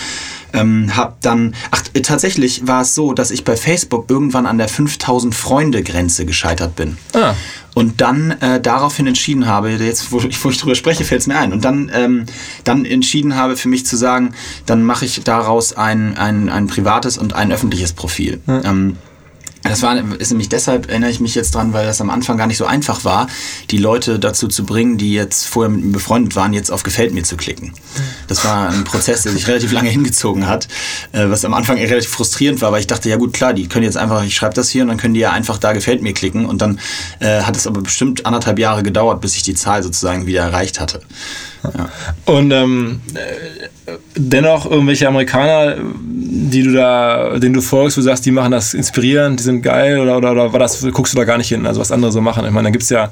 ähm, 0.52 0.96
habe 0.96 1.14
dann, 1.20 1.54
ach 1.70 1.82
tatsächlich 2.02 2.66
war 2.66 2.82
es 2.82 2.96
so, 2.96 3.12
dass 3.12 3.30
ich 3.30 3.44
bei 3.44 3.56
Facebook 3.56 4.10
irgendwann 4.10 4.46
an 4.46 4.58
der 4.58 4.66
5000 4.66 5.32
Freunde 5.32 5.84
Grenze 5.84 6.26
gescheitert 6.26 6.74
bin. 6.74 6.98
Ah. 7.12 7.34
Und 7.72 8.00
dann 8.00 8.32
äh, 8.40 8.60
daraufhin 8.60 9.06
entschieden 9.06 9.46
habe, 9.46 9.70
jetzt 9.70 10.10
wo 10.10 10.18
ich, 10.18 10.44
wo 10.44 10.50
ich 10.50 10.58
drüber 10.58 10.74
spreche, 10.74 11.04
fällt 11.04 11.20
es 11.20 11.28
mir 11.28 11.38
ein. 11.38 11.52
Und 11.52 11.64
dann, 11.64 11.92
ähm, 11.94 12.26
dann 12.64 12.84
entschieden 12.84 13.36
habe 13.36 13.56
für 13.56 13.68
mich 13.68 13.86
zu 13.86 13.96
sagen, 13.96 14.34
dann 14.66 14.82
mache 14.82 15.04
ich 15.04 15.22
daraus 15.22 15.72
ein, 15.72 16.16
ein, 16.16 16.48
ein 16.48 16.66
privates 16.66 17.16
und 17.16 17.32
ein 17.32 17.52
öffentliches 17.52 17.92
Profil. 17.92 18.40
Ähm, 18.48 18.96
das 19.68 19.82
war, 19.82 19.96
ist 20.18 20.30
nämlich 20.30 20.48
deshalb, 20.48 20.88
erinnere 20.88 21.10
ich 21.10 21.20
mich 21.20 21.34
jetzt 21.34 21.54
dran, 21.54 21.72
weil 21.72 21.86
das 21.86 22.00
am 22.00 22.10
Anfang 22.10 22.36
gar 22.36 22.46
nicht 22.46 22.58
so 22.58 22.66
einfach 22.66 23.04
war, 23.04 23.28
die 23.70 23.78
Leute 23.78 24.18
dazu 24.18 24.48
zu 24.48 24.64
bringen, 24.64 24.98
die 24.98 25.12
jetzt 25.12 25.46
vorher 25.46 25.70
mit 25.70 25.84
mir 25.84 25.92
befreundet 25.92 26.36
waren, 26.36 26.52
jetzt 26.52 26.70
auf 26.70 26.82
Gefällt 26.82 27.12
mir 27.12 27.24
zu 27.24 27.36
klicken. 27.36 27.74
Das 28.28 28.44
war 28.44 28.70
ein 28.70 28.84
Prozess, 28.84 29.22
der 29.22 29.32
sich 29.32 29.46
relativ 29.46 29.72
lange 29.72 29.90
hingezogen 29.90 30.46
hat, 30.46 30.68
äh, 31.12 31.28
was 31.28 31.44
am 31.44 31.54
Anfang 31.54 31.78
relativ 31.78 32.10
frustrierend 32.10 32.60
war, 32.60 32.72
weil 32.72 32.80
ich 32.80 32.86
dachte, 32.86 33.08
ja 33.08 33.16
gut, 33.16 33.32
klar, 33.32 33.54
die 33.54 33.68
können 33.68 33.84
jetzt 33.84 33.96
einfach, 33.96 34.24
ich 34.24 34.34
schreibe 34.34 34.54
das 34.54 34.68
hier 34.70 34.82
und 34.82 34.88
dann 34.88 34.96
können 34.96 35.14
die 35.14 35.20
ja 35.20 35.32
einfach 35.32 35.58
da 35.58 35.72
Gefällt 35.72 36.02
mir 36.02 36.12
klicken 36.12 36.46
und 36.46 36.60
dann 36.60 36.80
äh, 37.20 37.42
hat 37.42 37.56
es 37.56 37.66
aber 37.66 37.82
bestimmt 37.82 38.26
anderthalb 38.26 38.58
Jahre 38.58 38.82
gedauert, 38.82 39.20
bis 39.20 39.36
ich 39.36 39.42
die 39.42 39.54
Zahl 39.54 39.82
sozusagen 39.82 40.26
wieder 40.26 40.42
erreicht 40.42 40.80
hatte. 40.80 41.02
Ja. 41.62 41.90
Und 42.24 42.50
ähm, 42.50 43.00
äh, 43.14 43.68
dennoch 44.16 44.70
irgendwelche 44.70 45.08
Amerikaner, 45.08 45.76
die 45.80 46.62
du 46.62 46.72
da, 46.72 47.38
denen 47.38 47.54
du 47.54 47.60
folgst, 47.60 47.96
wo 47.96 48.00
du 48.00 48.04
sagst, 48.04 48.24
die 48.26 48.30
machen 48.30 48.52
das 48.52 48.74
inspirierend, 48.74 49.40
die 49.40 49.44
sind 49.44 49.62
geil 49.62 49.98
oder, 49.98 50.16
oder, 50.16 50.32
oder 50.32 50.52
war 50.52 50.60
das, 50.60 50.86
guckst 50.92 51.14
du 51.14 51.18
da 51.18 51.24
gar 51.24 51.38
nicht 51.38 51.48
hin, 51.48 51.66
also 51.66 51.80
was 51.80 51.92
andere 51.92 52.12
so 52.12 52.20
machen. 52.20 52.44
Ich 52.44 52.52
meine, 52.52 52.68
da 52.68 52.70
gibt 52.70 52.84
es 52.84 52.90
ja 52.90 53.10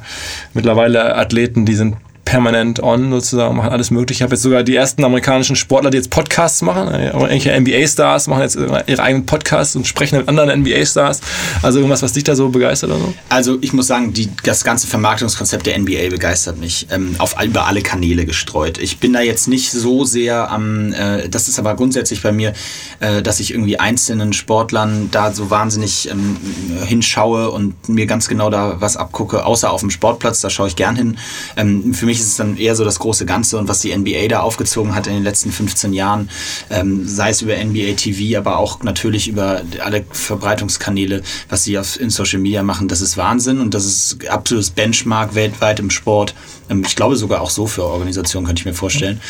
mittlerweile 0.54 1.16
Athleten, 1.16 1.66
die 1.66 1.74
sind 1.74 1.96
permanent 2.26 2.82
on 2.82 3.10
sozusagen, 3.10 3.56
machen 3.56 3.70
alles 3.70 3.90
mögliche. 3.90 4.18
Ich 4.18 4.22
habe 4.22 4.34
jetzt 4.34 4.42
sogar 4.42 4.62
die 4.64 4.74
ersten 4.74 5.02
amerikanischen 5.04 5.56
Sportler, 5.56 5.90
die 5.90 5.96
jetzt 5.96 6.10
Podcasts 6.10 6.60
machen, 6.60 6.92
äh, 6.92 7.06
irgendwelche 7.06 7.58
NBA-Stars 7.58 8.26
machen 8.26 8.42
jetzt 8.42 8.56
ihre 8.56 9.02
eigenen 9.02 9.24
Podcasts 9.24 9.76
und 9.76 9.86
sprechen 9.86 10.18
mit 10.18 10.28
anderen 10.28 10.60
NBA-Stars. 10.60 11.20
Also 11.62 11.78
irgendwas, 11.78 12.02
was 12.02 12.12
dich 12.12 12.24
da 12.24 12.34
so 12.34 12.48
begeistert 12.50 12.90
oder 12.90 12.98
so? 12.98 13.14
Also 13.28 13.58
ich 13.60 13.72
muss 13.72 13.86
sagen, 13.86 14.12
die, 14.12 14.28
das 14.42 14.64
ganze 14.64 14.88
Vermarktungskonzept 14.88 15.66
der 15.66 15.78
NBA 15.78 16.10
begeistert 16.10 16.58
mich. 16.58 16.88
Ähm, 16.90 17.14
auf, 17.18 17.36
über 17.42 17.66
alle 17.66 17.80
Kanäle 17.80 18.26
gestreut. 18.26 18.78
Ich 18.78 18.98
bin 18.98 19.12
da 19.12 19.20
jetzt 19.20 19.46
nicht 19.46 19.70
so 19.70 20.04
sehr 20.04 20.50
am, 20.50 20.92
äh, 20.92 21.28
das 21.28 21.46
ist 21.46 21.60
aber 21.60 21.76
grundsätzlich 21.76 22.22
bei 22.22 22.32
mir, 22.32 22.52
äh, 22.98 23.22
dass 23.22 23.38
ich 23.38 23.52
irgendwie 23.52 23.78
einzelnen 23.78 24.32
Sportlern 24.32 25.10
da 25.12 25.32
so 25.32 25.50
wahnsinnig 25.50 26.10
ähm, 26.10 26.36
hinschaue 26.84 27.50
und 27.50 27.88
mir 27.88 28.06
ganz 28.06 28.26
genau 28.26 28.50
da 28.50 28.80
was 28.80 28.96
abgucke, 28.96 29.46
außer 29.46 29.70
auf 29.70 29.80
dem 29.80 29.90
Sportplatz, 29.90 30.40
da 30.40 30.50
schaue 30.50 30.66
ich 30.66 30.74
gern 30.74 30.96
hin. 30.96 31.18
Ähm, 31.56 31.94
für 31.94 32.06
mich 32.06 32.15
mich 32.16 32.22
ist 32.22 32.32
es 32.32 32.36
dann 32.36 32.56
eher 32.56 32.74
so 32.74 32.84
das 32.84 32.98
große 32.98 33.26
Ganze 33.26 33.58
und 33.58 33.68
was 33.68 33.80
die 33.80 33.96
NBA 33.96 34.28
da 34.28 34.40
aufgezogen 34.40 34.94
hat 34.94 35.06
in 35.06 35.14
den 35.14 35.22
letzten 35.22 35.52
15 35.52 35.92
Jahren, 35.92 36.30
ähm, 36.70 37.06
sei 37.06 37.30
es 37.30 37.42
über 37.42 37.54
NBA 37.56 37.94
TV, 37.96 38.38
aber 38.38 38.58
auch 38.58 38.82
natürlich 38.82 39.28
über 39.28 39.62
alle 39.84 40.04
Verbreitungskanäle, 40.10 41.22
was 41.48 41.64
sie 41.64 41.78
auf, 41.78 42.00
in 42.00 42.10
Social 42.10 42.38
Media 42.38 42.62
machen, 42.62 42.88
das 42.88 43.00
ist 43.00 43.16
Wahnsinn 43.16 43.60
und 43.60 43.74
das 43.74 43.84
ist 43.84 44.28
absolutes 44.28 44.70
Benchmark 44.70 45.34
weltweit 45.34 45.78
im 45.78 45.90
Sport. 45.90 46.34
Ähm, 46.70 46.82
ich 46.86 46.96
glaube 46.96 47.16
sogar 47.16 47.40
auch 47.40 47.50
so 47.50 47.66
für 47.66 47.84
Organisationen, 47.84 48.46
könnte 48.46 48.60
ich 48.60 48.66
mir 48.66 48.74
vorstellen. 48.74 49.20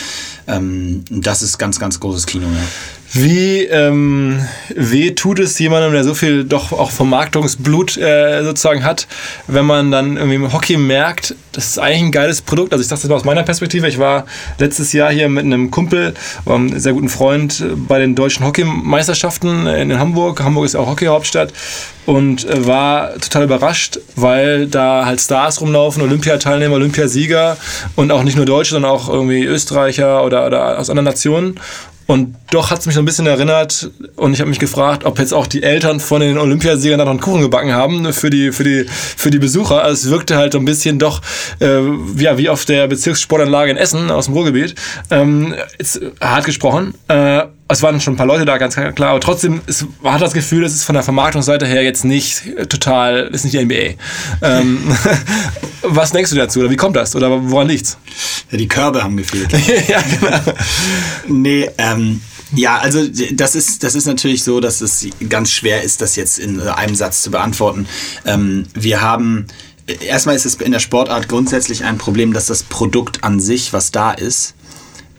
Ähm, 0.46 1.04
das 1.10 1.42
ist 1.42 1.58
ganz, 1.58 1.80
ganz 1.80 1.98
großes 1.98 2.26
Kino. 2.26 2.46
Ja. 2.46 2.62
Wie 3.12 3.62
ähm, 3.62 4.46
weh 4.74 5.12
tut 5.12 5.38
es 5.38 5.58
jemandem, 5.58 5.92
der 5.92 6.04
so 6.04 6.14
viel 6.14 6.44
doch 6.44 6.72
auch 6.72 6.90
Vermarktungsblut 6.90 7.96
äh, 7.96 8.42
sozusagen 8.44 8.84
hat, 8.84 9.06
wenn 9.46 9.64
man 9.64 9.90
dann 9.90 10.16
irgendwie 10.16 10.36
im 10.36 10.52
Hockey 10.52 10.76
merkt, 10.76 11.34
das 11.52 11.68
ist 11.68 11.78
eigentlich 11.78 12.02
ein 12.02 12.12
geiles 12.12 12.42
Produkt. 12.42 12.72
Also 12.72 12.82
ich 12.82 12.88
sage 12.88 13.00
das 13.00 13.08
mal 13.08 13.16
aus 13.16 13.24
meiner 13.24 13.42
Perspektive. 13.42 13.88
Ich 13.88 13.98
war 13.98 14.26
letztes 14.58 14.92
Jahr 14.92 15.10
hier 15.10 15.28
mit 15.28 15.44
einem 15.44 15.70
Kumpel, 15.70 16.14
einem 16.44 16.78
sehr 16.78 16.92
guten 16.92 17.08
Freund 17.08 17.64
bei 17.88 17.98
den 17.98 18.14
deutschen 18.14 18.44
Hockeymeisterschaften 18.44 19.66
in 19.66 19.98
Hamburg. 19.98 20.42
Hamburg 20.42 20.66
ist 20.66 20.74
auch 20.74 20.88
Hockeyhauptstadt 20.88 21.52
und 22.06 22.44
äh, 22.44 22.66
war 22.66 23.14
total 23.14 23.44
überrascht, 23.44 23.98
weil 24.14 24.66
da 24.66 25.06
halt 25.06 25.20
Stars 25.20 25.60
rumlaufen, 25.60 26.02
Olympiateilnehmer, 26.02 26.74
Olympiasieger 26.74 27.56
und 27.96 28.10
auch 28.12 28.22
nicht 28.22 28.36
nur 28.36 28.46
Deutsche, 28.46 28.72
sondern 28.72 28.90
auch 28.90 29.08
irgendwie 29.08 29.44
Österreicher 29.44 30.24
oder, 30.24 30.46
oder 30.46 30.78
aus 30.78 30.90
anderen 30.90 31.06
Nationen. 31.06 31.60
Und 32.06 32.36
doch 32.50 32.70
hat 32.70 32.78
es 32.78 32.86
mich 32.86 32.94
so 32.94 33.02
ein 33.02 33.04
bisschen 33.04 33.26
erinnert 33.26 33.90
und 34.14 34.32
ich 34.32 34.40
habe 34.40 34.48
mich 34.48 34.60
gefragt, 34.60 35.04
ob 35.04 35.18
jetzt 35.18 35.34
auch 35.34 35.46
die 35.46 35.64
Eltern 35.64 35.98
von 35.98 36.20
den 36.20 36.38
Olympiasiegern 36.38 36.98
da 36.98 37.04
noch 37.04 37.10
einen 37.10 37.20
Kuchen 37.20 37.40
gebacken 37.40 37.72
haben 37.72 38.12
für 38.12 38.30
die, 38.30 38.52
für 38.52 38.62
die, 38.62 38.86
für 38.88 39.30
die 39.30 39.38
Besucher. 39.38 39.82
Also 39.82 40.06
es 40.06 40.10
wirkte 40.12 40.36
halt 40.36 40.52
so 40.52 40.58
ein 40.58 40.64
bisschen 40.64 40.98
doch 41.00 41.20
äh, 41.60 41.80
ja, 42.16 42.38
wie 42.38 42.48
auf 42.48 42.64
der 42.64 42.86
Bezirkssportanlage 42.86 43.72
in 43.72 43.76
Essen 43.76 44.10
aus 44.10 44.26
dem 44.26 44.34
Ruhrgebiet. 44.34 44.76
Ähm, 45.10 45.54
ist 45.78 46.00
hart 46.20 46.44
gesprochen. 46.44 46.94
Äh, 47.08 47.46
es 47.68 47.82
waren 47.82 48.00
schon 48.00 48.14
ein 48.14 48.16
paar 48.16 48.26
Leute 48.26 48.44
da, 48.44 48.58
ganz 48.58 48.76
klar, 48.76 49.10
aber 49.10 49.20
trotzdem 49.20 49.60
ist, 49.66 49.86
man 50.00 50.12
hat 50.12 50.22
das 50.22 50.32
Gefühl, 50.32 50.64
es 50.64 50.72
ist 50.72 50.84
von 50.84 50.94
der 50.94 51.02
Vermarktungsseite 51.02 51.66
her 51.66 51.82
jetzt 51.82 52.04
nicht 52.04 52.44
total, 52.68 53.28
ist 53.32 53.44
nicht 53.44 53.54
die 53.54 53.64
NBA. 53.64 53.94
Ähm, 54.42 54.96
was 55.82 56.12
denkst 56.12 56.30
du 56.30 56.36
dazu 56.36 56.60
oder 56.60 56.70
wie 56.70 56.76
kommt 56.76 56.94
das 56.94 57.16
oder 57.16 57.50
woran 57.50 57.66
liegt's? 57.66 57.98
Ja, 58.50 58.58
die 58.58 58.68
Körbe 58.68 59.02
haben 59.02 59.16
gefehlt. 59.16 59.50
ja, 59.88 60.00
genau. 60.00 60.38
Nee, 61.26 61.68
ähm, 61.78 62.20
ja, 62.54 62.78
also 62.78 63.04
das 63.32 63.56
ist, 63.56 63.82
das 63.82 63.96
ist 63.96 64.06
natürlich 64.06 64.44
so, 64.44 64.60
dass 64.60 64.80
es 64.80 65.08
ganz 65.28 65.50
schwer 65.50 65.82
ist, 65.82 66.00
das 66.00 66.14
jetzt 66.14 66.38
in 66.38 66.60
einem 66.60 66.94
Satz 66.94 67.22
zu 67.22 67.32
beantworten. 67.32 67.88
Ähm, 68.24 68.66
wir 68.74 69.00
haben 69.00 69.46
erstmal 70.08 70.36
ist 70.36 70.46
es 70.46 70.54
in 70.56 70.70
der 70.70 70.78
Sportart 70.78 71.28
grundsätzlich 71.28 71.84
ein 71.84 71.98
Problem, 71.98 72.32
dass 72.32 72.46
das 72.46 72.62
Produkt 72.62 73.24
an 73.24 73.40
sich, 73.40 73.72
was 73.72 73.90
da 73.90 74.12
ist, 74.12 74.54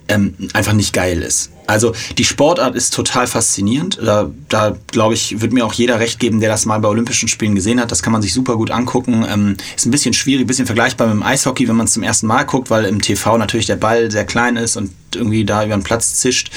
ähm, 0.08 0.36
einfach 0.54 0.74
nicht 0.74 0.94
geil 0.94 1.22
ist. 1.22 1.52
Also 1.68 1.94
die 2.18 2.24
Sportart 2.24 2.76
ist 2.76 2.94
total 2.94 3.28
faszinierend. 3.28 4.00
Da, 4.02 4.32
da 4.48 4.78
glaube 4.88 5.14
ich, 5.14 5.42
wird 5.42 5.52
mir 5.52 5.66
auch 5.66 5.74
jeder 5.74 6.00
recht 6.00 6.20
geben, 6.20 6.40
der 6.40 6.50
das 6.50 6.66
mal 6.66 6.80
bei 6.80 6.88
Olympischen 6.88 7.28
Spielen 7.28 7.56
gesehen 7.56 7.80
hat. 7.80 7.92
Das 7.92 8.02
kann 8.02 8.14
man 8.14 8.22
sich 8.22 8.34
super 8.34 8.56
gut 8.56 8.72
angucken. 8.72 9.26
Ähm, 9.30 9.58
ist 9.76 9.86
ein 9.86 9.92
bisschen 9.92 10.14
schwierig, 10.14 10.46
ein 10.46 10.48
bisschen 10.48 10.66
vergleichbar 10.66 11.08
mit 11.08 11.16
dem 11.16 11.24
Eishockey, 11.24 11.68
wenn 11.68 11.76
man 11.76 11.86
es 11.86 11.94
zum 11.94 12.04
ersten 12.04 12.26
Mal 12.28 12.44
guckt, 12.44 12.70
weil 12.70 12.86
im 12.86 13.02
TV 13.02 13.38
natürlich 13.38 13.66
der 13.66 13.76
Ball 13.76 14.10
sehr 14.10 14.26
klein 14.26 14.56
ist 14.56 14.78
und 14.78 14.92
irgendwie 15.14 15.44
da 15.44 15.66
über 15.66 15.76
den 15.76 15.84
Platz 15.84 16.16
zischt. 16.16 16.52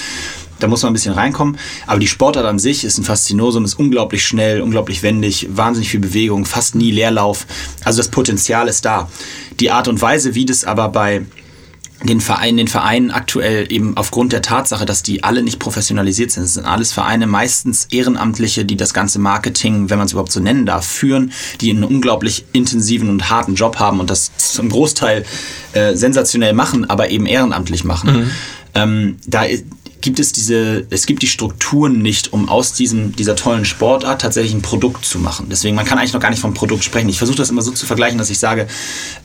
Da 0.61 0.69
muss 0.69 0.83
man 0.83 0.91
ein 0.91 0.93
bisschen 0.93 1.15
reinkommen. 1.15 1.59
Aber 1.87 1.99
die 1.99 2.07
Sportart 2.07 2.45
an 2.45 2.59
sich 2.59 2.85
ist 2.85 2.99
ein 2.99 3.05
Faszinosum, 3.05 3.65
ist 3.65 3.75
unglaublich 3.75 4.25
schnell, 4.25 4.61
unglaublich 4.61 5.03
wendig, 5.03 5.49
wahnsinnig 5.51 5.91
viel 5.91 6.01
Bewegung, 6.01 6.45
fast 6.45 6.75
nie 6.75 6.91
Leerlauf. 6.91 7.47
Also 7.83 7.99
das 7.99 8.09
Potenzial 8.09 8.69
ist 8.69 8.85
da. 8.85 9.09
Die 9.59 9.71
Art 9.71 9.89
und 9.89 10.01
Weise, 10.01 10.35
wie 10.35 10.45
das 10.45 10.65
aber 10.65 10.89
bei 10.89 11.23
den 12.03 12.21
Vereinen, 12.21 12.57
den 12.57 12.69
Vereinen 12.69 13.11
aktuell 13.11 13.71
eben 13.71 13.97
aufgrund 13.97 14.33
der 14.33 14.43
Tatsache, 14.43 14.87
dass 14.87 15.03
die 15.03 15.23
alle 15.23 15.43
nicht 15.43 15.59
professionalisiert 15.59 16.31
sind. 16.31 16.45
Es 16.45 16.55
sind 16.55 16.65
alles 16.65 16.93
Vereine, 16.93 17.27
meistens 17.27 17.87
Ehrenamtliche, 17.91 18.65
die 18.65 18.77
das 18.77 18.95
ganze 18.95 19.19
Marketing, 19.19 19.91
wenn 19.91 19.99
man 19.99 20.07
es 20.07 20.13
überhaupt 20.13 20.33
so 20.33 20.41
nennen 20.41 20.65
darf, 20.65 20.87
führen, 20.87 21.33
die 21.61 21.71
einen 21.71 21.85
unglaublich 21.85 22.47
intensiven 22.53 23.11
und 23.11 23.29
harten 23.31 23.55
Job 23.55 23.79
haben 23.79 24.01
und 24.01 24.09
das 24.09 24.31
zum 24.37 24.71
Großteil 24.71 25.25
äh, 25.73 25.95
sensationell 25.95 26.55
machen, 26.55 26.89
aber 26.89 27.11
eben 27.11 27.27
ehrenamtlich 27.27 27.85
machen. 27.85 28.13
Mhm. 28.13 28.31
Ähm, 28.75 29.17
da 29.27 29.45
gibt 30.01 30.21
es 30.21 30.33
diese, 30.33 30.87
es 30.91 31.07
gibt 31.07 31.23
die 31.23 31.27
Strukturen 31.27 32.03
nicht, 32.03 32.33
um 32.33 32.49
aus 32.49 32.73
diesem, 32.73 33.15
dieser 33.15 33.37
tollen 33.37 33.65
Sportart 33.65 34.21
tatsächlich 34.21 34.55
ein 34.55 34.63
Produkt 34.63 35.05
zu 35.05 35.19
machen. 35.19 35.47
Deswegen, 35.51 35.77
man 35.77 35.85
kann 35.85 35.99
eigentlich 35.99 36.13
noch 36.13 36.21
gar 36.21 36.31
nicht 36.31 36.41
vom 36.41 36.55
Produkt 36.55 36.85
sprechen. 36.85 37.09
Ich 37.09 37.19
versuche 37.19 37.37
das 37.37 37.51
immer 37.51 37.63
so 37.63 37.71
zu 37.71 37.87
vergleichen, 37.87 38.19
dass 38.19 38.31
ich 38.31 38.39
sage, 38.39 38.67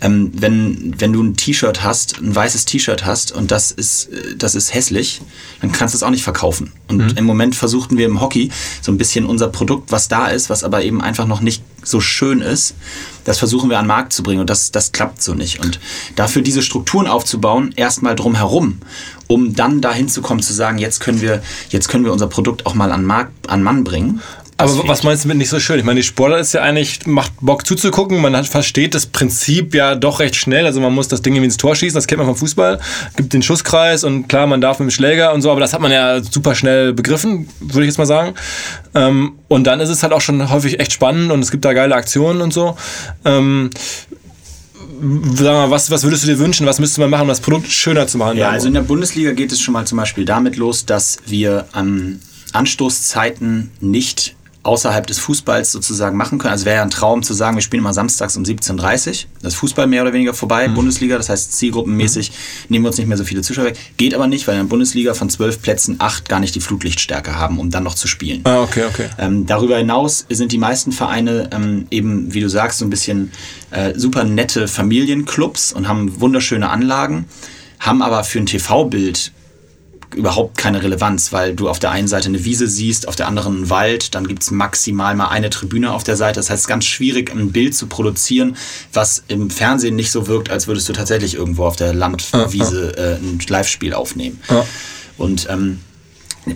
ähm, 0.02 0.32
wenn, 0.36 0.94
wenn 0.98 1.14
du 1.14 1.24
ein 1.24 1.36
T-Shirt 1.36 1.84
hast, 1.84 2.20
ein 2.20 2.36
weißes 2.36 2.66
T-Shirt 2.66 3.06
hast 3.06 3.32
und 3.32 3.52
das 3.52 3.72
ist, 3.72 4.10
das 4.38 4.56
ist 4.56 4.74
hässlich, 4.74 5.22
dann 5.62 5.72
kannst 5.72 5.94
du 5.94 5.98
es 5.98 6.04
auch 6.04 6.10
nicht 6.10 6.24
verkaufen. 6.24 6.72
Und 6.88 6.98
mhm. 6.98 7.18
im 7.18 7.26
Moment 7.26 7.56
versuchten 7.56 7.98
wir 7.98 8.06
im 8.06 8.22
Hockey 8.22 8.52
so 8.82 8.92
ein 8.92 8.98
bisschen 8.98 9.26
unser 9.26 9.48
Produkt, 9.48 9.92
was 9.92 10.08
da 10.08 10.28
ist, 10.28 10.50
was 10.50 10.64
aber 10.64 10.84
eben 10.84 11.02
einfach 11.02 11.28
noch 11.28 11.42
nicht 11.42 11.64
so 11.84 12.02
schön 12.02 12.42
ist, 12.42 12.76
das 13.24 13.40
versuchen 13.40 13.70
wir 13.70 13.80
an 13.80 13.86
den 13.86 13.90
Markt 13.90 14.14
zu 14.14 14.24
bringen 14.24 14.42
und 14.42 14.50
das, 14.50 14.72
das 14.72 14.92
klappt 14.92 15.22
so 15.22 15.34
nicht. 15.34 15.60
Und 15.64 15.80
dafür 16.16 16.42
diese 16.42 16.62
Strukturen 16.62 17.08
aufzubauen, 17.08 17.74
erstmal 17.76 18.16
drum 18.16 18.36
herum, 18.36 18.80
um 19.28 19.56
dann 19.56 19.82
dahin 19.82 20.08
zu 20.08 20.22
kommen, 20.22 20.42
zu 20.42 20.54
sagen, 20.54 20.78
jetzt 20.78 21.00
können 21.00 21.22
wir, 21.22 21.42
jetzt 21.70 21.88
können 21.90 22.06
wir 22.06 22.12
unser 22.12 22.28
Produkt 22.28 22.66
auch 22.66 22.76
mal 22.76 22.92
an, 22.92 23.06
Markt, 23.06 23.50
an 23.50 23.64
Mann 23.64 23.84
bringen. 23.84 24.22
Aber 24.58 24.88
was 24.88 25.04
meinst 25.04 25.26
du 25.26 25.28
mit 25.28 25.38
nicht 25.38 25.50
so 25.50 25.60
schön? 25.60 25.80
Ich 25.80 25.84
meine, 25.84 26.00
die 26.00 26.06
Sportler 26.06 26.40
ist 26.40 26.54
ja 26.54 26.62
eigentlich, 26.62 27.06
macht 27.06 27.34
Bock 27.42 27.68
zuzugucken. 27.68 28.22
Man 28.22 28.38
hat, 28.38 28.48
versteht 28.48 28.96
das 28.96 29.06
Prinzip 29.06 29.76
ja 29.76 29.96
doch 29.96 30.22
recht 30.22 30.38
schnell. 30.38 30.66
Also 30.66 30.80
man 30.80 30.94
muss 30.94 31.10
das 31.10 31.22
Ding 31.22 31.34
irgendwie 31.34 31.48
ins 31.48 31.58
Tor 31.58 31.76
schießen, 31.76 31.96
das 31.96 32.08
kennt 32.08 32.20
man 32.20 32.28
vom 32.28 32.38
Fußball. 32.38 32.80
Gibt 33.18 33.34
den 33.34 33.42
Schusskreis 33.42 34.06
und 34.06 34.30
klar, 34.30 34.48
man 34.48 34.62
darf 34.62 34.80
mit 34.80 34.88
dem 34.88 34.92
Schläger 34.92 35.34
und 35.34 35.42
so, 35.42 35.52
aber 35.52 35.60
das 35.60 35.74
hat 35.74 35.82
man 35.82 35.92
ja 35.92 36.24
super 36.24 36.56
schnell 36.56 36.94
begriffen, 36.94 37.50
würde 37.60 37.82
ich 37.82 37.88
jetzt 37.88 37.98
mal 37.98 38.06
sagen. 38.06 38.34
Ähm, 38.94 39.34
und 39.50 39.66
dann 39.66 39.82
ist 39.82 39.90
es 39.90 40.04
halt 40.04 40.14
auch 40.14 40.22
schon 40.22 40.50
häufig 40.50 40.80
echt 40.80 40.94
spannend 40.94 41.34
und 41.34 41.42
es 41.42 41.52
gibt 41.52 41.66
da 41.66 41.74
geile 41.74 41.96
Aktionen 41.96 42.40
und 42.40 42.54
so. 42.54 42.78
Mal, 45.00 45.70
was, 45.70 45.92
was 45.92 46.04
würdest 46.04 46.24
du 46.24 46.28
dir 46.28 46.40
wünschen? 46.40 46.66
Was 46.66 46.80
müsste 46.80 47.02
man 47.02 47.10
machen, 47.10 47.24
um 47.24 47.28
das 47.28 47.42
Produkt 47.42 47.68
schöner 47.68 48.08
zu 48.08 48.18
machen? 48.18 48.38
Ja, 48.38 48.50
also 48.50 48.68
in 48.68 48.74
der 48.74 48.82
Bundesliga 48.82 49.32
geht 49.32 49.52
es 49.52 49.62
schon 49.62 49.74
mal 49.74 49.86
zum 49.86 49.98
Beispiel 49.98 50.26
damit 50.26 50.58
los, 50.58 50.86
dass 50.86 51.18
wir 51.26 51.68
an 51.72 52.20
Anstoßzeiten 52.54 53.72
nicht 53.82 54.35
außerhalb 54.66 55.06
des 55.06 55.20
Fußballs 55.20 55.72
sozusagen 55.72 56.18
machen 56.18 56.40
können. 56.40 56.52
Also 56.52 56.66
wäre 56.66 56.78
ja 56.78 56.82
ein 56.82 56.90
Traum 56.90 57.24
zu 57.24 57.34
sagen, 57.34 57.56
wir 57.56 57.62
spielen 57.62 57.82
immer 57.82 57.94
samstags 57.94 58.36
um 58.36 58.44
17.30 58.44 58.76
Uhr. 58.76 59.30
Das 59.42 59.54
ist 59.54 59.60
Fußball 59.60 59.88
mehr 59.88 60.02
oder 60.02 60.14
weniger 60.14 60.34
vorbei, 60.34 60.68
mhm. 60.68 60.74
Bundesliga, 60.74 61.18
das 61.18 61.30
heißt 61.30 61.54
zielgruppenmäßig 61.54 62.32
mhm. 62.32 62.36
nehmen 62.70 62.86
wir 62.86 62.90
uns 62.90 62.98
nicht 62.98 63.08
mehr 63.08 63.18
so 63.18 63.24
viele 63.24 63.42
Zuschauer 63.42 63.66
weg. 63.66 63.78
Geht 63.98 64.16
aber 64.16 64.28
nicht, 64.28 64.48
weil 64.48 64.56
in 64.56 64.62
der 64.62 64.70
Bundesliga 64.70 65.14
von 65.14 65.30
zwölf 65.30 65.62
Plätzen 65.62 65.98
acht 66.00 66.28
gar 66.28 66.40
nicht 66.40 66.56
die 66.56 66.62
Flutlichtstärke 66.62 67.36
haben, 67.36 67.60
um 67.60 67.70
dann 67.70 67.84
noch 67.84 67.96
zu 67.96 68.08
spielen. 68.08 68.42
Ah, 68.46 68.62
okay, 68.62 68.86
okay. 68.90 69.10
Ähm, 69.20 69.46
darüber 69.46 69.78
hinaus 69.78 70.26
sind 70.30 70.52
die 70.52 70.58
meisten 70.58 70.92
Vereine 70.92 71.50
ähm, 71.52 71.88
eben, 71.92 72.34
wie 72.34 72.42
du 72.42 72.50
sagst, 72.50 72.80
so 72.80 72.86
ein 72.86 72.90
bisschen 72.90 73.32
äh, 73.72 73.94
super 73.96 74.24
nette 74.24 74.68
Familienclubs 74.68 75.74
und 75.74 75.88
haben 75.88 76.20
wunderschöne 76.20 76.70
Anlagen, 76.70 77.26
haben 77.80 78.02
aber 78.02 78.24
für 78.24 78.40
ein 78.40 78.48
TV-Bild 78.48 79.32
überhaupt 80.14 80.58
keine 80.58 80.84
Relevanz, 80.84 81.32
weil 81.34 81.56
du 81.56 81.70
auf 81.70 81.80
der 81.80 81.92
einen 81.92 82.08
Seite 82.08 82.28
eine 82.28 82.44
Wiese 82.44 82.68
siehst, 82.68 83.08
auf 83.08 83.16
der 83.16 83.28
anderen 83.28 83.56
einen 83.56 83.70
Wald, 83.70 84.16
dann 84.16 84.28
gibt 84.28 84.44
es 84.44 84.52
maximal 84.52 85.16
mal 85.16 85.28
eine 85.28 85.50
Tribüne 85.50 85.92
auf 85.92 86.04
der 86.04 86.16
Seite. 86.16 86.40
Das 86.40 86.50
heißt, 86.50 86.60
es 86.60 86.62
ist 86.64 86.68
ganz 86.68 86.86
schwierig, 86.86 87.32
ein 87.32 87.52
Bild 87.52 87.76
zu 87.76 87.88
produzieren, 87.88 88.58
was 88.94 89.24
im 89.28 89.50
Fernsehen 89.50 89.96
nicht 89.96 90.12
so 90.12 90.28
wirkt, 90.28 90.50
als 90.50 90.68
würdest 90.68 90.88
du 90.90 90.94
tatsächlich 90.94 91.36
irgendwo 91.36 91.66
auf 91.66 91.76
der 91.76 91.94
Landwiese 91.94 92.98
äh, 92.98 93.16
ein 93.16 93.40
Live-Spiel 93.48 93.94
aufnehmen. 93.94 94.40
Ja. 94.50 94.66
Und 95.18 95.48
ähm, 95.50 95.80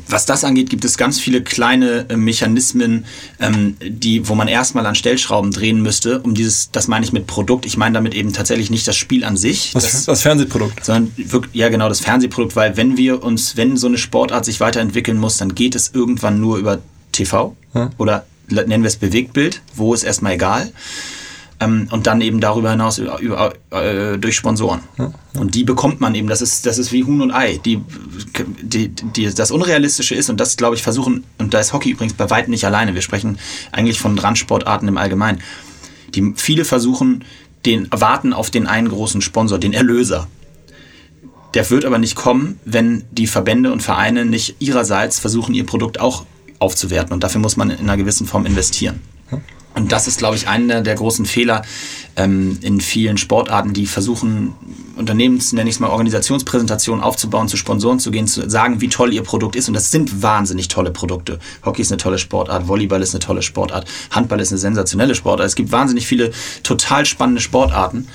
was 0.07 0.25
das 0.25 0.43
angeht, 0.43 0.69
gibt 0.69 0.85
es 0.85 0.97
ganz 0.97 1.19
viele 1.19 1.41
kleine 1.41 2.05
äh, 2.09 2.17
Mechanismen, 2.17 3.05
ähm, 3.39 3.75
die, 3.81 4.27
wo 4.27 4.35
man 4.35 4.47
erstmal 4.47 4.85
an 4.85 4.95
Stellschrauben 4.95 5.51
drehen 5.51 5.81
müsste, 5.81 6.19
um 6.21 6.33
dieses, 6.33 6.71
das 6.71 6.87
meine 6.87 7.05
ich 7.05 7.13
mit 7.13 7.27
Produkt. 7.27 7.65
Ich 7.65 7.77
meine 7.77 7.93
damit 7.93 8.13
eben 8.13 8.33
tatsächlich 8.33 8.69
nicht 8.69 8.87
das 8.87 8.95
Spiel 8.95 9.23
an 9.23 9.37
sich. 9.37 9.71
Das, 9.73 9.83
das, 9.83 10.05
das 10.05 10.21
Fernsehprodukt. 10.21 10.83
Sondern 10.83 11.11
wirklich, 11.17 11.55
ja 11.55 11.69
genau, 11.69 11.89
das 11.89 11.99
Fernsehprodukt, 11.99 12.55
weil 12.55 12.77
wenn 12.77 12.97
wir 12.97 13.23
uns, 13.23 13.57
wenn 13.57 13.77
so 13.77 13.87
eine 13.87 13.97
Sportart 13.97 14.45
sich 14.45 14.59
weiterentwickeln 14.59 15.17
muss, 15.17 15.37
dann 15.37 15.55
geht 15.55 15.75
es 15.75 15.91
irgendwann 15.93 16.39
nur 16.39 16.57
über 16.57 16.79
TV 17.11 17.55
hm. 17.73 17.89
oder 17.97 18.25
nennen 18.49 18.83
wir 18.83 18.87
es 18.87 18.95
Bewegtbild, 18.95 19.61
wo 19.75 19.93
ist 19.93 20.03
erstmal 20.03 20.33
egal. 20.33 20.71
Ähm, 21.69 21.87
und 21.91 22.07
dann 22.07 22.21
eben 22.21 22.39
darüber 22.39 22.71
hinaus 22.71 22.97
über, 22.97 23.19
über, 23.19 23.53
äh, 23.71 24.17
durch 24.17 24.35
Sponsoren. 24.35 24.81
Ja, 24.97 25.05
ja. 25.05 25.41
Und 25.41 25.55
die 25.55 25.63
bekommt 25.63 26.01
man 26.01 26.15
eben, 26.15 26.27
das 26.27 26.41
ist, 26.41 26.65
das 26.65 26.77
ist 26.77 26.91
wie 26.91 27.03
Huhn 27.03 27.21
und 27.21 27.31
Ei. 27.31 27.59
Die, 27.63 27.81
die, 28.61 28.89
die, 28.89 29.33
das 29.33 29.51
Unrealistische 29.51 30.15
ist, 30.15 30.29
und 30.29 30.39
das 30.39 30.57
glaube 30.57 30.75
ich 30.75 30.83
versuchen, 30.83 31.23
und 31.37 31.53
da 31.53 31.59
ist 31.59 31.73
Hockey 31.73 31.91
übrigens 31.91 32.13
bei 32.13 32.29
weitem 32.29 32.51
nicht 32.51 32.65
alleine, 32.65 32.95
wir 32.95 33.01
sprechen 33.01 33.37
eigentlich 33.71 33.99
von 33.99 34.17
Randsportarten 34.17 34.87
im 34.87 34.97
Allgemeinen. 34.97 35.41
Die, 36.15 36.33
viele 36.35 36.65
versuchen, 36.65 37.23
den, 37.65 37.87
warten 37.91 38.33
auf 38.33 38.49
den 38.49 38.67
einen 38.67 38.89
großen 38.89 39.21
Sponsor, 39.21 39.59
den 39.59 39.73
Erlöser. 39.73 40.27
Der 41.53 41.69
wird 41.69 41.85
aber 41.85 41.97
nicht 41.97 42.15
kommen, 42.15 42.59
wenn 42.65 43.05
die 43.11 43.27
Verbände 43.27 43.71
und 43.71 43.81
Vereine 43.81 44.25
nicht 44.25 44.57
ihrerseits 44.59 45.19
versuchen, 45.19 45.55
ihr 45.55 45.65
Produkt 45.65 45.99
auch 45.99 46.25
aufzuwerten. 46.59 47.13
Und 47.13 47.23
dafür 47.23 47.41
muss 47.41 47.57
man 47.57 47.71
in 47.71 47.79
einer 47.79 47.97
gewissen 47.97 48.27
Form 48.27 48.45
investieren. 48.45 49.01
Und 49.75 49.91
das 49.91 50.07
ist, 50.07 50.17
glaube 50.17 50.35
ich, 50.35 50.47
einer 50.47 50.81
der 50.81 50.95
großen 50.95 51.25
Fehler 51.25 51.61
ähm, 52.15 52.57
in 52.61 52.81
vielen 52.81 53.17
Sportarten, 53.17 53.73
die 53.73 53.85
versuchen, 53.85 54.53
Unternehmens, 54.97 55.53
nenne 55.53 55.69
ich 55.69 55.75
es 55.75 55.79
mal, 55.79 55.89
Organisationspräsentationen 55.89 57.03
aufzubauen, 57.03 57.47
zu 57.47 57.55
Sponsoren 57.55 57.99
zu 57.99 58.11
gehen, 58.11 58.27
zu 58.27 58.49
sagen, 58.49 58.81
wie 58.81 58.89
toll 58.89 59.13
ihr 59.13 59.23
Produkt 59.23 59.55
ist. 59.55 59.67
Und 59.67 59.73
das 59.73 59.91
sind 59.91 60.21
wahnsinnig 60.21 60.67
tolle 60.67 60.91
Produkte. 60.91 61.39
Hockey 61.63 61.81
ist 61.81 61.91
eine 61.91 61.97
tolle 61.97 62.17
Sportart, 62.17 62.67
Volleyball 62.67 63.01
ist 63.01 63.13
eine 63.13 63.19
tolle 63.19 63.41
Sportart, 63.41 63.87
Handball 64.11 64.41
ist 64.41 64.51
eine 64.51 64.59
sensationelle 64.59 65.15
Sportart. 65.15 65.47
Es 65.47 65.55
gibt 65.55 65.71
wahnsinnig 65.71 66.07
viele 66.07 66.31
total 66.63 67.05
spannende 67.05 67.41
Sportarten. 67.41 68.07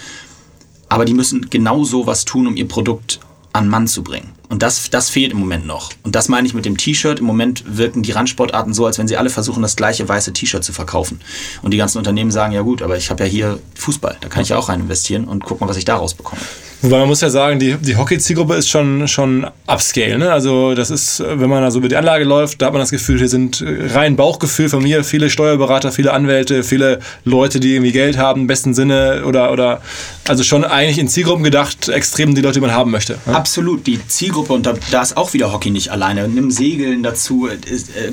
Aber 0.89 1.05
die 1.05 1.15
müssen 1.15 1.49
genauso 1.49 2.07
was 2.07 2.25
tun, 2.25 2.47
um 2.47 2.57
ihr 2.57 2.69
Produkt 2.69 3.21
an 3.53 3.69
Mann 3.69 3.87
zu 3.87 4.03
bringen. 4.03 4.33
Und 4.55 4.63
das, 4.63 4.89
das 4.89 5.11
fehlt 5.11 5.33
im 5.33 5.41
Moment 5.41 5.67
noch. 5.67 5.91
Und 6.05 6.15
das 6.15 6.29
meine 6.29 6.47
ich 6.47 6.55
mit 6.55 6.65
dem 6.65 6.77
T-Shirt. 6.77 7.19
Im 7.19 7.25
Moment 7.25 7.65
wirken 7.67 8.05
die 8.05 8.13
Randsportarten 8.13 8.73
so, 8.73 8.87
als 8.87 9.01
wenn 9.01 9.09
sie 9.09 9.17
alle 9.17 9.29
versuchen, 9.29 9.63
das 9.63 9.75
gleiche 9.75 10.09
weiße 10.09 10.33
T-Shirt 10.33 10.63
zu 10.63 10.73
verkaufen. 10.73 11.21
Und 11.63 11.73
die 11.73 11.77
ganzen 11.77 11.99
Unternehmen 11.99 12.31
sagen, 12.31 12.53
ja 12.53 12.61
gut, 12.61 12.81
aber 12.81 12.97
ich 12.97 13.11
habe 13.11 13.25
ja 13.25 13.29
hier 13.29 13.59
Fußball, 13.75 14.17
da 14.21 14.29
kann 14.29 14.45
ich 14.45 14.51
ja 14.51 14.57
auch 14.57 14.69
rein 14.69 14.79
investieren 14.79 15.25
und 15.25 15.45
guck 15.45 15.61
mal, 15.61 15.69
was 15.69 15.77
ich 15.77 15.85
daraus 15.85 16.15
bekomme. 16.15 16.41
Wobei 16.85 16.99
man 16.99 17.09
muss 17.09 17.23
ja 17.23 17.31
sagen, 17.31 17.59
die, 17.59 17.77
die 17.77 17.97
Hockey-Zielgruppe 17.97 18.57
ist 18.57 18.69
schon, 18.69 19.09
schon 19.09 19.47
upscale. 19.67 20.19
Ne? 20.19 20.31
Also 20.31 20.75
das 20.75 20.91
ist, 20.91 21.19
wenn 21.19 21.49
man 21.49 21.63
da 21.63 21.71
so 21.71 21.79
über 21.79 21.89
die 21.89 21.97
Anlage 21.97 22.25
läuft, 22.25 22.61
da 22.61 22.67
hat 22.67 22.75
man 22.75 22.81
das 22.81 22.91
Gefühl, 22.91 23.17
hier 23.17 23.31
sind 23.31 23.65
rein 23.67 24.17
Bauchgefühl 24.17 24.69
von 24.69 24.83
mir, 24.83 25.03
viele 25.03 25.31
Steuerberater, 25.31 25.93
viele 25.93 26.13
Anwälte, 26.13 26.63
viele 26.63 26.99
Leute, 27.25 27.59
die 27.59 27.73
irgendwie 27.73 27.93
Geld 27.93 28.19
haben, 28.19 28.43
im 28.43 28.47
besten 28.49 28.75
Sinne 28.75 29.25
oder, 29.25 29.51
oder 29.51 29.81
also 30.29 30.45
schon 30.45 30.63
eigentlich 30.63 30.99
in 30.99 31.09
Zielgruppen 31.09 31.43
gedacht, 31.43 31.89
extrem 31.89 32.35
die 32.35 32.43
Leute, 32.43 32.55
die 32.55 32.61
man 32.61 32.73
haben 32.73 32.91
möchte. 32.91 33.19
Ne? 33.25 33.35
Absolut, 33.35 33.87
die 33.87 34.07
Zielgruppe 34.07 34.44
und 34.53 34.67
da, 34.67 34.75
da, 34.91 35.03
ist 35.03 35.17
auch 35.17 35.33
wieder 35.33 35.53
Hockey 35.53 35.71
nicht 35.71 35.91
alleine. 35.91 36.29
Nimm 36.29 36.51
Segeln 36.51 37.03
dazu, 37.03 37.47
ist, 37.47 37.97
äh, 37.97 38.13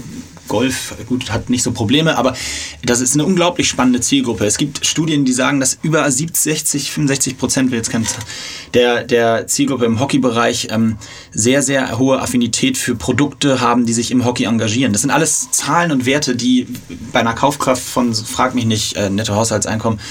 Golf, 0.51 0.95
gut, 1.07 1.31
hat 1.31 1.49
nicht 1.49 1.63
so 1.63 1.71
Probleme, 1.71 2.17
aber 2.17 2.35
das 2.83 2.99
ist 2.99 3.13
eine 3.13 3.23
unglaublich 3.23 3.69
spannende 3.69 4.01
Zielgruppe. 4.01 4.45
Es 4.45 4.57
gibt 4.57 4.85
Studien, 4.85 5.23
die 5.23 5.31
sagen, 5.31 5.61
dass 5.61 5.77
über 5.81 6.09
70, 6.09 6.41
60, 6.41 6.91
65 6.91 7.37
Prozent, 7.37 7.71
jetzt 7.71 7.89
kennt, 7.89 8.07
der, 8.73 9.05
der 9.05 9.47
Zielgruppe 9.47 9.85
im 9.85 10.01
Hockeybereich 10.01 10.67
ähm, 10.69 10.97
sehr, 11.31 11.61
sehr 11.61 11.97
hohe 11.97 12.21
Affinität 12.21 12.77
für 12.77 12.95
Produkte 12.95 13.61
haben, 13.61 13.85
die 13.85 13.93
sich 13.93 14.11
im 14.11 14.25
Hockey 14.25 14.43
engagieren. 14.43 14.91
Das 14.91 15.03
sind 15.03 15.11
alles 15.11 15.51
Zahlen 15.51 15.91
und 15.91 16.05
Werte, 16.05 16.35
die 16.35 16.67
bei 17.13 17.21
einer 17.21 17.33
Kaufkraft 17.33 17.81
von, 17.81 18.13
frag 18.13 18.53
mich 18.53 18.65
nicht, 18.65 18.97
äh, 18.97 19.09
netto 19.09 19.35
Haushaltseinkommen, 19.35 20.01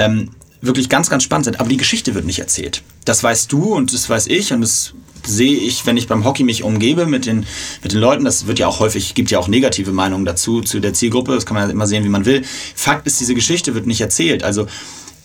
ähm, 0.00 0.30
wirklich 0.60 0.88
ganz, 0.88 1.08
ganz 1.08 1.22
spannend 1.22 1.44
sind. 1.44 1.60
Aber 1.60 1.68
die 1.68 1.76
Geschichte 1.76 2.16
wird 2.16 2.24
nicht 2.24 2.40
erzählt. 2.40 2.82
Das 3.04 3.22
weißt 3.22 3.52
du 3.52 3.74
und 3.74 3.92
das 3.92 4.08
weiß 4.10 4.26
ich 4.26 4.52
und 4.52 4.62
das 4.62 4.94
sehe 5.26 5.56
ich, 5.56 5.86
wenn 5.86 5.96
ich 5.96 6.08
beim 6.08 6.24
Hockey 6.24 6.44
mich 6.44 6.62
umgebe 6.62 7.06
mit 7.06 7.26
den, 7.26 7.46
mit 7.82 7.92
den 7.92 8.00
Leuten, 8.00 8.24
das 8.24 8.46
wird 8.46 8.58
ja 8.58 8.66
auch 8.66 8.80
häufig, 8.80 9.14
gibt 9.14 9.30
ja 9.30 9.38
auch 9.38 9.48
negative 9.48 9.92
Meinungen 9.92 10.24
dazu, 10.24 10.60
zu 10.60 10.80
der 10.80 10.94
Zielgruppe, 10.94 11.34
das 11.34 11.46
kann 11.46 11.54
man 11.54 11.64
ja 11.64 11.72
immer 11.72 11.86
sehen, 11.86 12.04
wie 12.04 12.08
man 12.08 12.24
will. 12.24 12.42
Fakt 12.74 13.06
ist, 13.06 13.20
diese 13.20 13.34
Geschichte 13.34 13.74
wird 13.74 13.86
nicht 13.86 14.00
erzählt. 14.00 14.42
Also 14.44 14.66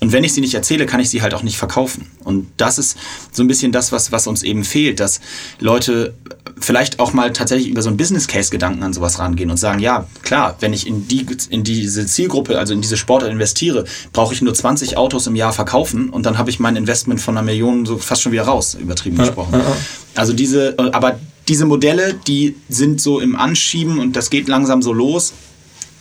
und 0.01 0.13
wenn 0.13 0.23
ich 0.23 0.33
sie 0.33 0.41
nicht 0.41 0.53
erzähle, 0.53 0.85
kann 0.85 0.99
ich 1.01 1.09
sie 1.09 1.21
halt 1.21 1.33
auch 1.33 1.43
nicht 1.43 1.57
verkaufen. 1.57 2.09
Und 2.23 2.47
das 2.57 2.77
ist 2.77 2.97
so 3.31 3.43
ein 3.43 3.47
bisschen 3.47 3.71
das, 3.71 3.91
was, 3.91 4.11
was 4.11 4.27
uns 4.27 4.43
eben 4.43 4.63
fehlt, 4.63 4.99
dass 4.99 5.19
Leute 5.59 6.13
vielleicht 6.59 6.99
auch 6.99 7.13
mal 7.13 7.33
tatsächlich 7.33 7.69
über 7.69 7.81
so 7.81 7.89
einen 7.89 7.97
Business 7.97 8.27
Case 8.27 8.49
Gedanken 8.49 8.83
an 8.83 8.93
sowas 8.93 9.19
rangehen 9.19 9.49
und 9.49 9.57
sagen, 9.57 9.79
ja, 9.79 10.07
klar, 10.21 10.55
wenn 10.61 10.73
ich 10.73 10.87
in, 10.87 11.07
die, 11.07 11.25
in 11.49 11.63
diese 11.63 12.05
Zielgruppe, 12.05 12.57
also 12.57 12.73
in 12.73 12.81
diese 12.81 12.97
Sportart 12.97 13.31
investiere, 13.31 13.85
brauche 14.13 14.33
ich 14.33 14.41
nur 14.41 14.53
20 14.53 14.97
Autos 14.97 15.27
im 15.27 15.35
Jahr 15.35 15.53
verkaufen 15.53 16.09
und 16.09 16.25
dann 16.25 16.37
habe 16.37 16.49
ich 16.49 16.59
mein 16.59 16.75
Investment 16.75 17.19
von 17.19 17.37
einer 17.37 17.45
Million 17.45 17.85
so 17.85 17.97
fast 17.97 18.21
schon 18.21 18.31
wieder 18.31 18.43
raus, 18.43 18.75
übertrieben 18.79 19.17
ja, 19.17 19.25
gesprochen. 19.25 19.53
Ja, 19.53 19.59
ja. 19.59 19.75
Also 20.15 20.33
diese, 20.33 20.75
aber 20.93 21.19
diese 21.47 21.65
Modelle, 21.65 22.13
die 22.13 22.55
sind 22.69 23.01
so 23.01 23.19
im 23.19 23.35
Anschieben 23.35 23.99
und 23.99 24.15
das 24.15 24.29
geht 24.29 24.47
langsam 24.47 24.81
so 24.81 24.93
los. 24.93 25.33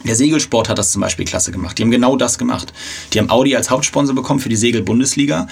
Der 0.05 0.15
Segelsport 0.15 0.69
hat 0.69 0.79
das 0.79 0.93
zum 0.93 1.01
Beispiel 1.01 1.25
klasse 1.25 1.51
gemacht. 1.51 1.79
Die 1.79 1.83
haben 1.83 1.91
genau 1.91 2.17
das 2.17 2.39
gemacht. 2.39 2.73
Die 3.13 3.19
haben 3.19 3.31
Audi 3.31 3.57
als 3.57 3.71
Hauptsponsor 3.71 4.15
bekommen 4.15 4.41
für 4.41 4.49
die 4.49 4.57
Segel-Bundesliga. 4.57 5.49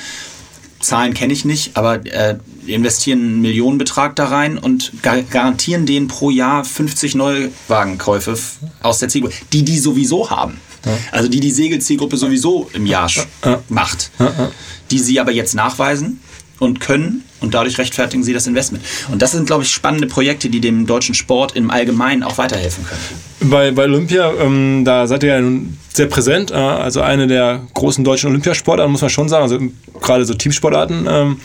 Zahlen 0.81 1.15
kenne 1.15 1.33
ich 1.33 1.45
nicht, 1.45 1.77
aber 1.77 2.05
äh, 2.07 2.37
investieren 2.67 3.21
einen 3.21 3.41
Millionenbetrag 3.41 4.15
da 4.15 4.27
rein 4.27 4.59
und 4.59 5.03
gar 5.03 5.23
garantieren 5.23 5.87
denen 5.87 6.07
pro 6.07 6.31
Jahr 6.31 6.65
50 6.65 7.15
Neuwagenkäufe 7.15 8.39
aus 8.83 8.99
der 8.99 9.09
Zielgruppe, 9.09 9.35
die 9.53 9.65
die 9.65 9.79
sowieso 9.79 10.31
haben. 10.31 10.61
Ja. 10.85 10.93
Also 11.11 11.29
die 11.29 11.41
die 11.41 11.51
Segelzielgruppe 11.51 12.17
sowieso 12.17 12.71
im 12.73 12.87
Jahr 12.87 13.11
ja. 13.45 13.63
macht. 13.69 14.11
Ja. 14.19 14.53
Die 14.91 14.99
sie 14.99 15.19
aber 15.19 15.33
jetzt 15.33 15.55
nachweisen 15.55 16.21
und 16.59 16.81
können 16.81 17.23
und 17.41 17.55
dadurch 17.55 17.79
rechtfertigen 17.79 18.23
sie 18.23 18.33
das 18.33 18.47
Investment. 18.47 18.85
Und 19.11 19.23
das 19.23 19.33
sind, 19.33 19.47
glaube 19.47 19.63
ich, 19.63 19.71
spannende 19.71 20.07
Projekte, 20.07 20.49
die 20.49 20.61
dem 20.61 20.87
deutschen 20.87 21.15
Sport 21.15 21.55
im 21.55 21.71
Allgemeinen 21.71 22.23
auch 22.23 22.39
weiterhelfen 22.39 22.85
können. 22.87 23.51
Bei, 23.51 23.71
bei 23.71 23.85
Olympia, 23.85 24.33
ähm, 24.41 24.85
da 24.85 25.07
seid 25.07 25.23
ihr 25.23 25.31
ja 25.31 25.41
nun 25.41 25.79
sehr 25.93 26.07
präsent, 26.07 26.51
äh, 26.51 26.55
also 26.55 27.03
eine 27.03 27.27
der 27.27 27.63
großen 27.75 28.03
deutschen 28.05 28.31
Olympiasportarten, 28.31 28.91
muss 28.91 29.03
man 29.03 29.11
schon 29.11 29.29
sagen, 29.29 29.43
also 29.43 29.59
gerade 30.01 30.25
so 30.25 30.35
Teamsportarten. 30.35 31.07
Ähm, 31.09 31.37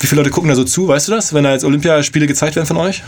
wie 0.00 0.06
viele 0.06 0.22
Leute 0.22 0.30
gucken 0.30 0.48
da 0.48 0.56
so 0.56 0.64
zu, 0.64 0.88
weißt 0.88 1.08
du 1.08 1.12
das, 1.12 1.32
wenn 1.32 1.44
da 1.44 1.52
jetzt 1.52 1.64
Olympiaspiele 1.64 2.26
gezeigt 2.26 2.56
werden 2.56 2.66
von 2.66 2.76
euch? 2.78 3.02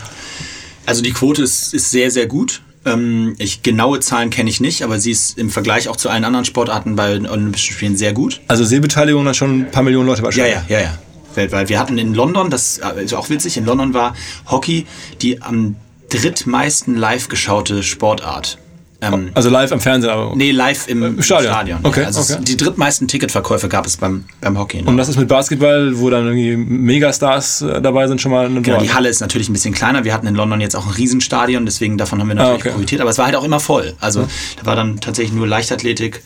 Also 0.85 1.01
die 1.01 1.11
Quote 1.11 1.43
ist, 1.43 1.73
ist 1.73 1.91
sehr, 1.91 2.11
sehr 2.11 2.27
gut. 2.27 2.61
Ähm, 2.85 3.35
ich, 3.39 3.63
genaue 3.63 3.99
Zahlen 3.99 4.29
kenne 4.29 4.49
ich 4.49 4.61
nicht, 4.61 4.83
aber 4.83 4.99
sie 4.99 5.11
ist 5.11 5.37
im 5.37 5.49
Vergleich 5.49 5.89
auch 5.89 5.97
zu 5.97 6.09
allen 6.09 6.23
anderen 6.23 6.45
Sportarten 6.45 6.95
bei 6.95 7.13
den 7.13 7.27
Olympischen 7.27 7.73
Spielen 7.73 7.97
sehr 7.97 8.13
gut. 8.13 8.39
Also 8.47 8.63
Sehbeteiligung 8.63 9.25
dann 9.25 9.33
schon 9.33 9.61
ein 9.61 9.71
paar 9.71 9.83
Millionen 9.83 10.07
Leute 10.07 10.23
wahrscheinlich. 10.23 10.55
Ja, 10.55 10.63
ja, 10.69 10.79
ja, 10.79 10.85
ja 10.85 10.99
weltweit. 11.37 11.69
Wir 11.69 11.79
hatten 11.79 11.97
in 11.97 12.13
London, 12.13 12.49
das 12.49 12.81
ist 12.97 13.13
auch 13.13 13.29
witzig, 13.29 13.57
in 13.57 13.65
London 13.65 13.93
war 13.93 14.15
Hockey 14.47 14.85
die 15.21 15.41
am 15.41 15.75
drittmeisten 16.09 16.95
live 16.95 17.27
geschaute 17.29 17.83
Sportart. 17.83 18.57
Ähm, 18.99 19.29
also 19.35 19.49
live 19.49 19.71
im 19.71 19.79
Fernsehen? 19.79 20.09
Aber 20.11 20.35
nee, 20.35 20.51
live 20.51 20.87
im, 20.87 21.03
im 21.03 21.21
Stadion. 21.21 21.53
Stadion. 21.53 21.79
Okay, 21.83 22.03
also 22.03 22.21
okay. 22.21 22.43
Die 22.43 22.57
drittmeisten 22.57 23.07
Ticketverkäufe 23.07 23.69
gab 23.69 23.85
es 23.85 23.97
beim, 23.97 24.25
beim 24.41 24.57
Hockey. 24.57 24.81
Und 24.83 24.97
das 24.97 25.07
ist 25.07 25.17
mit 25.17 25.27
Basketball, 25.27 25.99
wo 25.99 26.09
dann 26.09 26.25
irgendwie 26.25 26.55
Megastars 26.55 27.61
äh, 27.61 27.79
dabei 27.79 28.07
sind, 28.07 28.21
schon 28.21 28.31
mal 28.31 28.47
eine 28.47 28.61
Genau, 28.61 28.79
die 28.79 28.91
Halle 28.91 29.09
ist 29.09 29.19
natürlich 29.19 29.49
ein 29.49 29.53
bisschen 29.53 29.73
kleiner. 29.73 30.03
Wir 30.03 30.13
hatten 30.13 30.25
in 30.25 30.33
London 30.33 30.61
jetzt 30.61 30.75
auch 30.75 30.87
ein 30.87 30.93
Riesenstadion, 30.93 31.65
deswegen 31.65 31.97
davon 31.97 32.19
haben 32.19 32.27
wir 32.27 32.35
natürlich 32.35 32.61
ah, 32.61 32.65
okay. 32.65 32.71
profitiert. 32.71 33.01
Aber 33.01 33.11
es 33.11 33.19
war 33.19 33.25
halt 33.25 33.35
auch 33.35 33.43
immer 33.43 33.59
voll. 33.59 33.95
Also 33.99 34.21
ja. 34.21 34.27
da 34.61 34.65
war 34.65 34.75
dann 34.75 34.99
tatsächlich 34.99 35.35
nur 35.35 35.45
Leichtathletik 35.45 36.23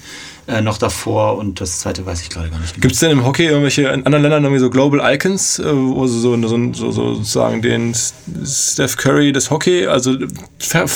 äh, 0.47 0.61
noch 0.61 0.77
davor 0.77 1.37
und 1.37 1.61
das 1.61 1.79
zweite 1.79 2.05
weiß 2.05 2.21
ich 2.21 2.29
gerade 2.29 2.49
gar 2.49 2.59
nicht. 2.59 2.81
Gibt 2.81 2.93
es 2.93 2.99
denn 2.99 3.11
im 3.11 3.25
Hockey 3.25 3.45
irgendwelche 3.45 3.83
in 3.83 4.05
anderen 4.05 4.23
Ländern 4.23 4.43
irgendwie 4.43 4.59
so 4.59 4.69
Global 4.69 5.13
Icons, 5.13 5.59
äh, 5.59 5.65
wo 5.65 6.07
so, 6.07 6.19
so, 6.19 6.47
so, 6.47 6.73
so, 6.73 6.91
sozusagen 6.91 7.61
den 7.61 7.93
Steph 8.43 8.97
Curry 8.97 9.31
des 9.31 9.51
Hockey, 9.51 9.87
also, 9.87 10.17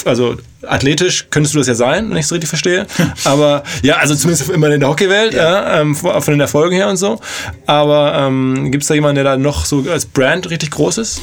also 0.06 0.36
athletisch 0.64 1.28
könntest 1.30 1.54
du 1.54 1.60
das 1.60 1.68
ja 1.68 1.76
sein, 1.76 2.10
wenn 2.10 2.18
ich 2.18 2.26
es 2.26 2.32
richtig 2.32 2.50
verstehe. 2.50 2.88
Aber 3.24 3.64
ja, 3.82 3.98
also 3.98 4.16
zumindest 4.16 4.50
immer 4.50 4.70
in 4.70 4.80
der 4.80 4.90
Hockeywelt, 4.90 5.34
ja. 5.34 5.76
ja 5.76 5.82
ähm, 5.82 5.96
von 5.96 6.22
den 6.28 6.40
Erfolgen 6.40 6.76
her 6.76 6.90
und 6.90 6.98
so. 6.98 7.20
Aber 7.66 8.16
ähm, 8.16 8.72
gibt 8.72 8.84
es 8.84 8.88
da 8.88 8.94
jemanden, 8.94 9.16
der 9.16 9.24
da 9.24 9.38
noch 9.38 9.66
so 9.66 9.86
als 9.90 10.06
Brand 10.06 10.50
richtig 10.50 10.72
groß 10.72 10.98
ist? 10.98 11.22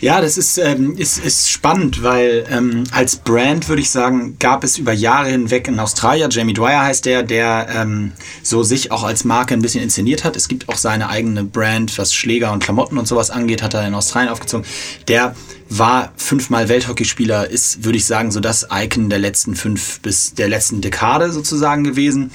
Ja, 0.00 0.22
das 0.22 0.38
ist, 0.38 0.56
ähm, 0.56 0.96
ist, 0.96 1.18
ist 1.18 1.50
spannend, 1.50 2.02
weil 2.02 2.46
ähm, 2.50 2.84
als 2.90 3.16
Brand 3.16 3.68
würde 3.68 3.82
ich 3.82 3.90
sagen, 3.90 4.36
gab 4.38 4.64
es 4.64 4.78
über 4.78 4.92
Jahre 4.92 5.28
hinweg 5.28 5.68
in 5.68 5.78
Australien, 5.78 6.30
Jamie 6.30 6.54
Dwyer 6.54 6.82
heißt 6.82 7.04
der, 7.04 7.22
der 7.22 7.68
ähm, 7.74 8.12
so 8.42 8.62
sich 8.62 8.92
auch 8.92 9.04
als 9.04 9.24
Marke 9.24 9.52
ein 9.52 9.60
bisschen 9.60 9.82
inszeniert 9.82 10.24
hat. 10.24 10.36
Es 10.36 10.48
gibt 10.48 10.70
auch 10.70 10.76
seine 10.76 11.10
eigene 11.10 11.44
Brand, 11.44 11.98
was 11.98 12.14
Schläger 12.14 12.50
und 12.52 12.62
Klamotten 12.62 12.96
und 12.96 13.06
sowas 13.06 13.30
angeht, 13.30 13.62
hat 13.62 13.74
er 13.74 13.86
in 13.86 13.92
Australien 13.92 14.32
aufgezogen. 14.32 14.64
Der 15.08 15.34
war 15.68 16.12
fünfmal 16.16 16.68
Welthockeyspieler, 16.70 17.48
ist, 17.48 17.84
würde 17.84 17.98
ich 17.98 18.06
sagen, 18.06 18.30
so 18.32 18.40
das 18.40 18.68
Icon 18.72 19.10
der 19.10 19.18
letzten 19.18 19.54
fünf 19.54 20.00
bis 20.00 20.34
der 20.34 20.48
letzten 20.48 20.80
Dekade 20.80 21.30
sozusagen 21.30 21.84
gewesen. 21.84 22.30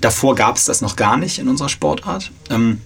Davor 0.00 0.34
gab 0.34 0.56
es 0.56 0.64
das 0.64 0.80
noch 0.80 0.96
gar 0.96 1.18
nicht 1.18 1.38
in 1.38 1.48
unserer 1.48 1.68
Sportart. 1.68 2.32
Ähm, 2.48 2.80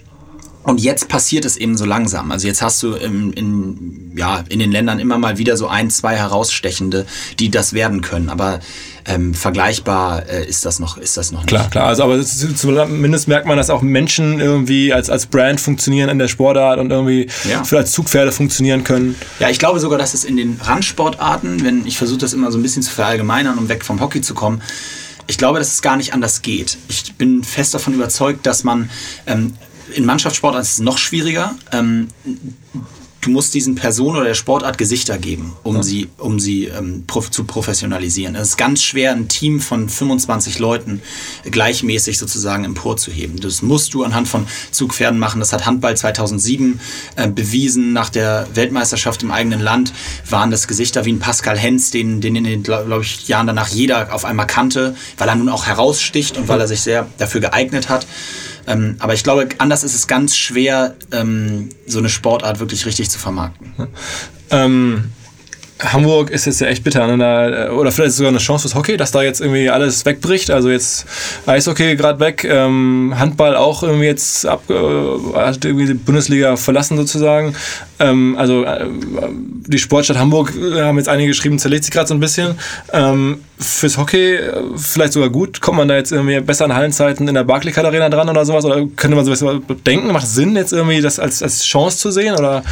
und 0.64 0.80
jetzt 0.80 1.08
passiert 1.08 1.44
es 1.44 1.56
eben 1.58 1.76
so 1.76 1.84
langsam. 1.84 2.32
Also 2.32 2.46
jetzt 2.46 2.62
hast 2.62 2.82
du 2.82 2.94
in, 2.94 3.32
in, 3.34 4.12
ja, 4.16 4.42
in 4.48 4.58
den 4.58 4.72
Ländern 4.72 4.98
immer 4.98 5.18
mal 5.18 5.36
wieder 5.36 5.58
so 5.58 5.68
ein, 5.68 5.90
zwei 5.90 6.16
herausstechende, 6.16 7.04
die 7.38 7.50
das 7.50 7.74
werden 7.74 8.00
können. 8.00 8.30
Aber 8.30 8.60
ähm, 9.04 9.34
vergleichbar 9.34 10.26
äh, 10.26 10.46
ist, 10.46 10.64
das 10.64 10.78
noch, 10.78 10.96
ist 10.96 11.18
das 11.18 11.32
noch 11.32 11.40
nicht. 11.40 11.48
Klar, 11.48 11.68
klar. 11.68 11.86
Also, 11.88 12.04
aber 12.04 12.22
zumindest 12.24 13.28
merkt 13.28 13.46
man, 13.46 13.58
dass 13.58 13.68
auch 13.68 13.82
Menschen 13.82 14.40
irgendwie 14.40 14.94
als, 14.94 15.10
als 15.10 15.26
Brand 15.26 15.60
funktionieren 15.60 16.08
in 16.08 16.18
der 16.18 16.28
Sportart 16.28 16.78
und 16.78 16.90
irgendwie 16.90 17.28
ja. 17.48 17.62
für 17.62 17.76
als 17.76 17.92
Zugpferde 17.92 18.32
funktionieren 18.32 18.84
können. 18.84 19.16
Ja, 19.40 19.50
ich 19.50 19.58
glaube 19.58 19.80
sogar, 19.80 19.98
dass 19.98 20.14
es 20.14 20.24
in 20.24 20.38
den 20.38 20.58
Randsportarten, 20.62 21.62
wenn 21.62 21.86
ich 21.86 21.98
versuche 21.98 22.20
das 22.20 22.32
immer 22.32 22.50
so 22.50 22.58
ein 22.58 22.62
bisschen 22.62 22.82
zu 22.82 22.90
verallgemeinern, 22.90 23.58
um 23.58 23.68
weg 23.68 23.84
vom 23.84 24.00
Hockey 24.00 24.22
zu 24.22 24.32
kommen, 24.32 24.62
ich 25.26 25.36
glaube, 25.36 25.58
dass 25.58 25.72
es 25.72 25.82
gar 25.82 25.96
nicht 25.96 26.14
anders 26.14 26.40
geht. 26.40 26.78
Ich 26.88 27.14
bin 27.14 27.44
fest 27.44 27.74
davon 27.74 27.94
überzeugt, 27.94 28.46
dass 28.46 28.64
man 28.64 28.90
ähm, 29.26 29.54
in 29.94 30.04
Mannschaftssportarten 30.04 30.62
ist 30.62 30.74
es 30.74 30.80
noch 30.80 30.98
schwieriger. 30.98 31.54
Ähm, 31.72 32.08
du 33.24 33.30
musst 33.30 33.54
diesen 33.54 33.74
Personen 33.74 34.16
oder 34.16 34.26
der 34.26 34.34
Sportart 34.34 34.78
Gesichter 34.78 35.18
geben, 35.18 35.54
um 35.62 35.76
ja. 35.76 35.82
sie, 35.82 36.08
um 36.18 36.38
sie 36.38 36.66
ähm, 36.66 37.04
prof 37.06 37.30
zu 37.30 37.44
professionalisieren. 37.44 38.34
Es 38.34 38.48
ist 38.48 38.56
ganz 38.56 38.82
schwer, 38.82 39.12
ein 39.12 39.28
Team 39.28 39.60
von 39.60 39.88
25 39.88 40.58
Leuten 40.58 41.00
gleichmäßig 41.50 42.18
sozusagen 42.18 42.64
emporzuheben. 42.64 43.40
Das 43.40 43.62
musst 43.62 43.94
du 43.94 44.04
anhand 44.04 44.28
von 44.28 44.46
Zugpferden 44.70 45.18
machen. 45.18 45.40
Das 45.40 45.52
hat 45.52 45.66
Handball 45.66 45.96
2007 45.96 46.80
äh, 47.16 47.28
bewiesen. 47.28 47.92
Nach 47.92 48.10
der 48.10 48.46
Weltmeisterschaft 48.54 49.22
im 49.22 49.30
eigenen 49.30 49.60
Land 49.60 49.92
waren 50.28 50.50
das 50.50 50.68
Gesichter 50.68 51.04
wie 51.04 51.12
ein 51.12 51.18
Pascal 51.18 51.58
Hens, 51.58 51.90
den, 51.90 52.20
den 52.20 52.36
in 52.36 52.44
den, 52.44 52.62
glaube 52.62 53.02
ich, 53.02 53.28
Jahren 53.28 53.46
danach 53.46 53.68
jeder 53.68 54.12
auf 54.12 54.24
einmal 54.24 54.46
kannte, 54.46 54.96
weil 55.16 55.28
er 55.28 55.34
nun 55.34 55.48
auch 55.48 55.66
heraussticht 55.66 56.36
und 56.36 56.48
weil 56.48 56.60
er 56.60 56.68
sich 56.68 56.80
sehr 56.82 57.06
dafür 57.18 57.40
geeignet 57.40 57.88
hat. 57.88 58.06
Ähm, 58.66 58.96
aber 58.98 59.14
ich 59.14 59.22
glaube, 59.22 59.48
anders 59.58 59.84
ist 59.84 59.94
es 59.94 60.06
ganz 60.06 60.36
schwer, 60.36 60.94
ähm, 61.12 61.68
so 61.86 61.98
eine 61.98 62.08
Sportart 62.08 62.60
wirklich 62.60 62.86
richtig 62.86 63.10
zu 63.10 63.18
vermarkten. 63.18 63.72
Ähm, 64.50 65.12
Hamburg 65.80 66.30
ist 66.30 66.46
jetzt 66.46 66.60
ja 66.60 66.68
echt 66.68 66.84
bitter. 66.84 67.06
Ne? 67.06 67.18
Da, 67.18 67.72
oder 67.72 67.90
vielleicht 67.90 68.10
ist 68.10 68.16
sogar 68.18 68.30
eine 68.30 68.38
Chance 68.38 68.62
fürs 68.62 68.74
Hockey, 68.74 68.96
dass 68.96 69.10
da 69.10 69.22
jetzt 69.22 69.40
irgendwie 69.40 69.68
alles 69.68 70.04
wegbricht. 70.06 70.50
Also 70.50 70.70
jetzt 70.70 71.06
Eishockey 71.46 71.96
gerade 71.96 72.20
weg, 72.20 72.44
ähm, 72.44 73.14
Handball 73.16 73.56
auch 73.56 73.82
irgendwie 73.82 74.06
jetzt 74.06 74.46
ab, 74.46 74.62
äh, 74.70 74.74
hat 75.36 75.64
irgendwie 75.64 75.86
die 75.86 75.94
Bundesliga 75.94 76.56
verlassen 76.56 76.96
sozusagen. 76.96 77.54
Ähm, 77.98 78.36
also 78.38 78.64
äh, 78.64 78.86
die 79.66 79.78
Sportstadt 79.78 80.18
Hamburg 80.18 80.52
äh, 80.56 80.82
haben 80.82 80.96
jetzt 80.98 81.08
einige 81.08 81.28
geschrieben, 81.28 81.58
zerlegt 81.58 81.84
sich 81.84 81.92
gerade 81.92 82.06
so 82.06 82.14
ein 82.14 82.20
bisschen. 82.20 82.54
Ähm, 82.92 83.40
fürs 83.58 83.98
Hockey 83.98 84.34
äh, 84.34 84.62
vielleicht 84.76 85.12
sogar 85.12 85.30
gut. 85.30 85.60
Kommt 85.60 85.78
man 85.78 85.88
da 85.88 85.96
jetzt 85.96 86.12
irgendwie 86.12 86.38
besser 86.40 86.66
an 86.66 86.74
Hallenzeiten 86.74 87.26
in 87.26 87.34
der 87.34 87.44
Barclaycard 87.44 87.86
Arena 87.86 88.08
dran 88.08 88.28
oder 88.28 88.44
sowas? 88.44 88.64
Oder 88.64 88.86
könnte 88.96 89.16
man 89.16 89.24
sowas 89.24 89.44
denken? 89.86 90.12
Macht 90.12 90.26
Sinn, 90.26 90.56
jetzt 90.56 90.72
irgendwie 90.72 91.00
das 91.00 91.18
als, 91.18 91.42
als 91.42 91.64
Chance 91.64 91.98
zu 91.98 92.10
sehen? 92.10 92.34
Oder 92.34 92.62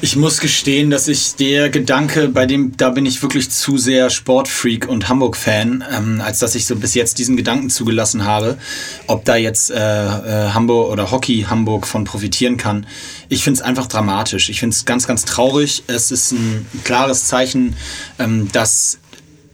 ich 0.00 0.16
muss 0.16 0.38
gestehen, 0.38 0.90
dass 0.90 1.08
ich 1.08 1.34
der 1.34 1.70
Gedanke, 1.70 2.28
bei 2.28 2.46
dem, 2.46 2.76
da 2.76 2.90
bin 2.90 3.04
ich 3.04 3.20
wirklich 3.22 3.50
zu 3.50 3.78
sehr 3.78 4.10
Sportfreak 4.10 4.88
und 4.88 5.08
Hamburg-Fan, 5.08 5.84
ähm, 5.92 6.20
als 6.20 6.38
dass 6.38 6.54
ich 6.54 6.66
so 6.66 6.76
bis 6.76 6.94
jetzt 6.94 7.18
diesen 7.18 7.36
Gedanken 7.36 7.68
zugelassen 7.68 8.24
habe, 8.24 8.58
ob 9.06 9.24
da 9.24 9.36
jetzt 9.36 9.70
äh, 9.70 9.76
äh, 9.76 10.50
Hamburg 10.50 10.92
oder 10.92 11.10
Hockey 11.10 11.46
Hamburg 11.48 11.86
von 11.86 12.04
profitieren 12.04 12.56
kann. 12.56 12.86
Ich 13.28 13.42
finde 13.42 13.58
es 13.58 13.62
einfach 13.62 13.86
dramatisch. 13.86 14.50
Ich 14.50 14.60
finde 14.60 14.74
es 14.74 14.84
ganz, 14.84 15.06
ganz 15.06 15.24
traurig. 15.24 15.82
Es 15.88 16.10
ist 16.10 16.32
ein 16.32 16.66
klares 16.84 17.26
Zeichen, 17.26 17.74
ähm, 18.18 18.48
dass 18.52 18.98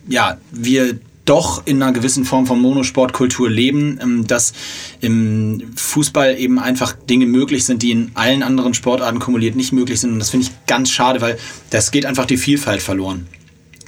ja, 0.06 0.36
wir 0.50 0.98
doch 1.24 1.62
in 1.64 1.82
einer 1.82 1.92
gewissen 1.92 2.24
Form 2.24 2.46
von 2.46 2.60
Monosportkultur 2.60 3.48
leben, 3.48 3.98
ähm, 4.02 4.26
dass 4.26 4.52
im 5.00 5.72
Fußball 5.76 6.38
eben 6.38 6.58
einfach 6.58 6.92
Dinge 6.92 7.26
möglich 7.26 7.64
sind, 7.64 7.82
die 7.82 7.90
in 7.90 8.10
allen 8.14 8.42
anderen 8.42 8.74
Sportarten 8.74 9.18
kumuliert 9.18 9.56
nicht 9.56 9.72
möglich 9.72 10.00
sind. 10.00 10.12
Und 10.12 10.18
das 10.18 10.30
finde 10.30 10.46
ich 10.46 10.66
ganz 10.66 10.90
schade, 10.90 11.20
weil 11.20 11.38
das 11.70 11.90
geht 11.90 12.06
einfach 12.06 12.26
die 12.26 12.36
Vielfalt 12.36 12.82
verloren. 12.82 13.26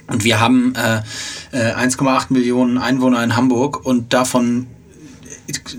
Und 0.09 0.25
wir 0.25 0.41
haben 0.41 0.75
äh, 0.77 1.03
1,8 1.53 2.31
äh, 2.31 2.33
Millionen 2.33 2.79
Einwohner 2.79 3.23
in 3.25 3.37
Hamburg 3.37 3.85
und 3.85 4.13
davon 4.13 4.69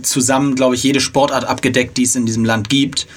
zusammen, 0.02 0.56
glaube 0.56 0.76
ich, 0.76 0.84
jede 0.84 1.00
Sportart 1.00 1.46
abgedeckt, 1.46 1.98
die 1.98 2.04
es 2.04 2.16
in 2.16 2.26
diesem 2.26 2.46
Land 2.46 2.70
gibt 2.70 3.08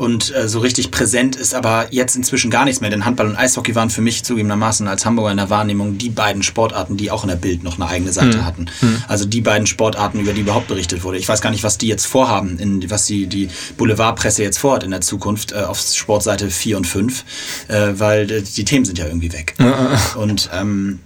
und 0.00 0.34
äh, 0.34 0.48
so 0.48 0.60
richtig 0.60 0.90
präsent 0.90 1.36
ist 1.36 1.54
aber 1.54 1.88
jetzt 1.90 2.16
inzwischen 2.16 2.50
gar 2.50 2.64
nichts 2.64 2.80
mehr. 2.80 2.88
Denn 2.88 3.04
Handball 3.04 3.26
und 3.26 3.36
Eishockey 3.36 3.74
waren 3.74 3.90
für 3.90 4.00
mich 4.00 4.24
zugegebenermaßen 4.24 4.88
als 4.88 5.04
Hamburger 5.04 5.30
in 5.30 5.36
der 5.36 5.50
Wahrnehmung 5.50 5.98
die 5.98 6.08
beiden 6.08 6.42
Sportarten, 6.42 6.96
die 6.96 7.10
auch 7.10 7.22
in 7.22 7.28
der 7.28 7.36
Bild 7.36 7.62
noch 7.62 7.78
eine 7.78 7.86
eigene 7.86 8.10
Seite 8.10 8.38
mhm. 8.38 8.44
hatten. 8.46 8.66
Mhm. 8.80 9.02
Also 9.08 9.26
die 9.26 9.42
beiden 9.42 9.66
Sportarten, 9.66 10.18
über 10.18 10.32
die 10.32 10.40
überhaupt 10.40 10.68
berichtet 10.68 11.04
wurde. 11.04 11.18
Ich 11.18 11.28
weiß 11.28 11.42
gar 11.42 11.50
nicht, 11.50 11.64
was 11.64 11.76
die 11.76 11.86
jetzt 11.86 12.06
vorhaben, 12.06 12.58
in, 12.58 12.90
was 12.90 13.04
die, 13.04 13.26
die 13.26 13.50
Boulevardpresse 13.76 14.42
jetzt 14.42 14.58
vorhat 14.58 14.84
in 14.84 14.90
der 14.90 15.02
Zukunft 15.02 15.52
äh, 15.52 15.56
auf 15.56 15.78
Sportseite 15.78 16.48
4 16.48 16.78
und 16.78 16.86
5, 16.86 17.24
äh, 17.68 17.88
weil 17.96 18.30
äh, 18.30 18.40
die 18.40 18.64
Themen 18.64 18.86
sind 18.86 18.96
ja 18.96 19.04
irgendwie 19.04 19.34
weg. 19.34 19.54
Mhm. 19.58 20.18
Und 20.18 20.48
ähm, 20.54 21.00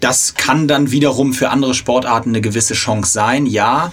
das 0.00 0.34
kann 0.34 0.66
dann 0.66 0.90
wiederum 0.90 1.32
für 1.32 1.50
andere 1.50 1.74
Sportarten 1.74 2.30
eine 2.30 2.40
gewisse 2.40 2.74
Chance 2.74 3.12
sein, 3.12 3.46
ja. 3.46 3.92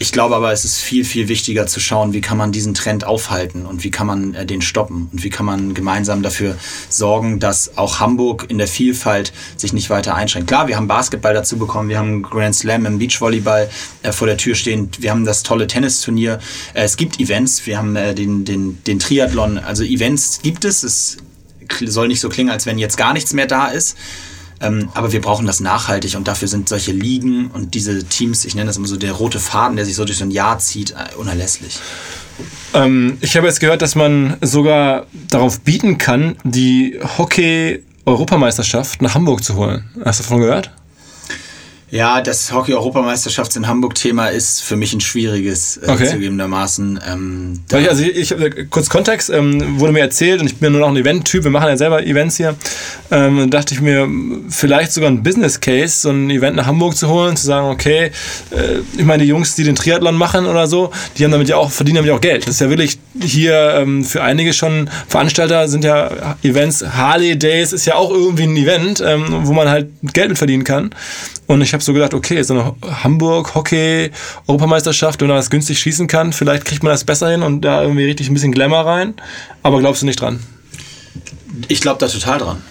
Ich 0.00 0.10
glaube 0.10 0.34
aber, 0.34 0.52
es 0.52 0.64
ist 0.64 0.80
viel, 0.80 1.04
viel 1.04 1.28
wichtiger 1.28 1.68
zu 1.68 1.78
schauen, 1.78 2.12
wie 2.12 2.20
kann 2.20 2.36
man 2.36 2.50
diesen 2.50 2.74
Trend 2.74 3.04
aufhalten 3.04 3.64
und 3.64 3.84
wie 3.84 3.92
kann 3.92 4.08
man 4.08 4.34
äh, 4.34 4.44
den 4.44 4.60
stoppen 4.60 5.08
und 5.12 5.22
wie 5.22 5.30
kann 5.30 5.46
man 5.46 5.72
gemeinsam 5.72 6.20
dafür 6.20 6.56
sorgen, 6.88 7.38
dass 7.38 7.78
auch 7.78 8.00
Hamburg 8.00 8.46
in 8.48 8.58
der 8.58 8.66
Vielfalt 8.66 9.32
sich 9.56 9.72
nicht 9.72 9.90
weiter 9.90 10.16
einschränkt. 10.16 10.48
Klar, 10.48 10.66
wir 10.66 10.76
haben 10.76 10.88
Basketball 10.88 11.32
dazu 11.32 11.58
bekommen, 11.58 11.88
wir 11.88 11.98
haben 11.98 12.22
Grand 12.22 12.56
Slam 12.56 12.86
im 12.86 12.98
Beachvolleyball 12.98 13.70
äh, 14.02 14.10
vor 14.10 14.26
der 14.26 14.36
Tür 14.36 14.56
stehen, 14.56 14.90
wir 14.98 15.12
haben 15.12 15.24
das 15.24 15.44
tolle 15.44 15.68
Tennisturnier, 15.68 16.40
äh, 16.74 16.82
es 16.82 16.96
gibt 16.96 17.20
Events, 17.20 17.64
wir 17.64 17.78
haben 17.78 17.94
äh, 17.94 18.14
den, 18.16 18.44
den, 18.44 18.82
den 18.84 18.98
Triathlon, 18.98 19.58
also 19.58 19.84
Events 19.84 20.40
gibt 20.42 20.64
es, 20.64 20.82
es 20.82 21.18
soll 21.84 22.08
nicht 22.08 22.20
so 22.20 22.28
klingen, 22.28 22.50
als 22.50 22.66
wenn 22.66 22.78
jetzt 22.78 22.96
gar 22.96 23.12
nichts 23.12 23.32
mehr 23.32 23.46
da 23.46 23.68
ist. 23.68 23.96
Ähm, 24.60 24.88
aber 24.94 25.12
wir 25.12 25.20
brauchen 25.20 25.46
das 25.46 25.60
nachhaltig 25.60 26.16
und 26.16 26.28
dafür 26.28 26.48
sind 26.48 26.68
solche 26.68 26.92
Ligen 26.92 27.48
und 27.48 27.74
diese 27.74 28.04
Teams, 28.04 28.44
ich 28.44 28.54
nenne 28.54 28.66
das 28.66 28.76
immer 28.76 28.86
so 28.86 28.96
der 28.96 29.12
rote 29.12 29.40
Faden, 29.40 29.76
der 29.76 29.84
sich 29.84 29.96
so 29.96 30.04
durch 30.04 30.18
so 30.18 30.24
ein 30.24 30.30
Jahr 30.30 30.58
zieht, 30.58 30.92
äh, 30.92 31.16
unerlässlich. 31.16 31.78
Ähm, 32.72 33.18
ich 33.20 33.36
habe 33.36 33.46
jetzt 33.46 33.60
gehört, 33.60 33.82
dass 33.82 33.94
man 33.94 34.36
sogar 34.40 35.06
darauf 35.28 35.60
bieten 35.60 35.98
kann, 35.98 36.36
die 36.44 36.98
Hockey-Europameisterschaft 37.18 39.02
nach 39.02 39.14
Hamburg 39.14 39.44
zu 39.44 39.54
holen. 39.56 39.84
Hast 40.04 40.20
du 40.20 40.24
davon 40.24 40.40
gehört? 40.40 40.70
Ja, 41.94 42.20
das 42.20 42.52
Hockey-Europameisterschafts- 42.52 43.56
in 43.56 43.68
Hamburg-Thema 43.68 44.26
ist 44.26 44.62
für 44.62 44.74
mich 44.74 44.92
ein 44.94 45.00
schwieriges, 45.00 45.76
äh, 45.76 45.88
okay. 45.88 46.06
zugegebenermaßen. 46.06 46.98
Ähm, 47.08 47.60
ich, 47.70 47.88
also 47.88 48.02
ich, 48.02 48.32
ich, 48.32 48.70
kurz 48.70 48.90
Kontext, 48.90 49.30
ähm, 49.30 49.78
wurde 49.78 49.92
mir 49.92 50.00
erzählt, 50.00 50.40
und 50.40 50.48
ich 50.48 50.56
bin 50.56 50.66
ja 50.66 50.70
nur 50.70 50.80
noch 50.80 50.88
ein 50.88 50.96
Event-Typ, 50.96 51.44
wir 51.44 51.52
machen 51.52 51.68
ja 51.68 51.76
selber 51.76 52.04
Events 52.04 52.36
hier, 52.36 52.56
ähm, 53.12 53.48
dachte 53.48 53.74
ich 53.74 53.80
mir, 53.80 54.08
vielleicht 54.48 54.92
sogar 54.92 55.08
ein 55.08 55.22
Business-Case, 55.22 56.00
so 56.00 56.10
ein 56.10 56.30
Event 56.30 56.56
nach 56.56 56.66
Hamburg 56.66 56.96
zu 56.96 57.08
holen, 57.08 57.36
zu 57.36 57.46
sagen, 57.46 57.68
okay, 57.68 58.10
äh, 58.50 58.80
ich 58.98 59.04
meine, 59.04 59.22
die 59.22 59.28
Jungs, 59.28 59.54
die 59.54 59.62
den 59.62 59.76
Triathlon 59.76 60.16
machen 60.16 60.46
oder 60.46 60.66
so, 60.66 60.90
die 61.16 61.22
haben 61.22 61.30
damit 61.30 61.48
ja 61.48 61.58
auch, 61.58 61.70
verdienen 61.70 61.98
damit 61.98 62.10
auch 62.10 62.20
Geld. 62.20 62.48
Das 62.48 62.56
ist 62.56 62.60
ja 62.60 62.70
wirklich 62.70 62.98
hier 63.22 63.76
ähm, 63.76 64.02
für 64.02 64.20
einige 64.20 64.52
schon 64.52 64.90
Veranstalter 65.06 65.68
sind 65.68 65.84
ja 65.84 66.36
Events, 66.42 66.84
Harley 66.84 67.38
Days 67.38 67.72
ist 67.72 67.86
ja 67.86 67.94
auch 67.94 68.10
irgendwie 68.10 68.42
ein 68.42 68.56
Event, 68.56 69.00
ähm, 69.00 69.26
wo 69.44 69.52
man 69.52 69.68
halt 69.68 69.90
Geld 70.12 70.30
mit 70.30 70.38
verdienen 70.38 70.64
kann. 70.64 70.90
Und 71.46 71.60
ich 71.60 71.74
habe 71.74 71.83
so 71.84 71.92
gedacht, 71.92 72.14
okay, 72.14 72.42
so 72.42 72.54
eine 72.54 72.74
Hamburg-Hockey-Europameisterschaft, 73.04 75.20
wenn 75.20 75.28
man 75.28 75.36
das 75.36 75.50
günstig 75.50 75.78
schießen 75.78 76.06
kann, 76.06 76.32
vielleicht 76.32 76.64
kriegt 76.64 76.82
man 76.82 76.92
das 76.92 77.04
besser 77.04 77.28
hin 77.30 77.42
und 77.42 77.60
da 77.62 77.82
irgendwie 77.82 78.04
richtig 78.04 78.28
ein 78.28 78.34
bisschen 78.34 78.52
Glamour 78.52 78.86
rein. 78.86 79.14
Aber 79.62 79.80
glaubst 79.80 80.02
du 80.02 80.06
nicht 80.06 80.20
dran? 80.20 80.40
Ich 81.68 81.80
glaube 81.80 82.00
da 82.00 82.08
total 82.08 82.38
dran. 82.38 82.62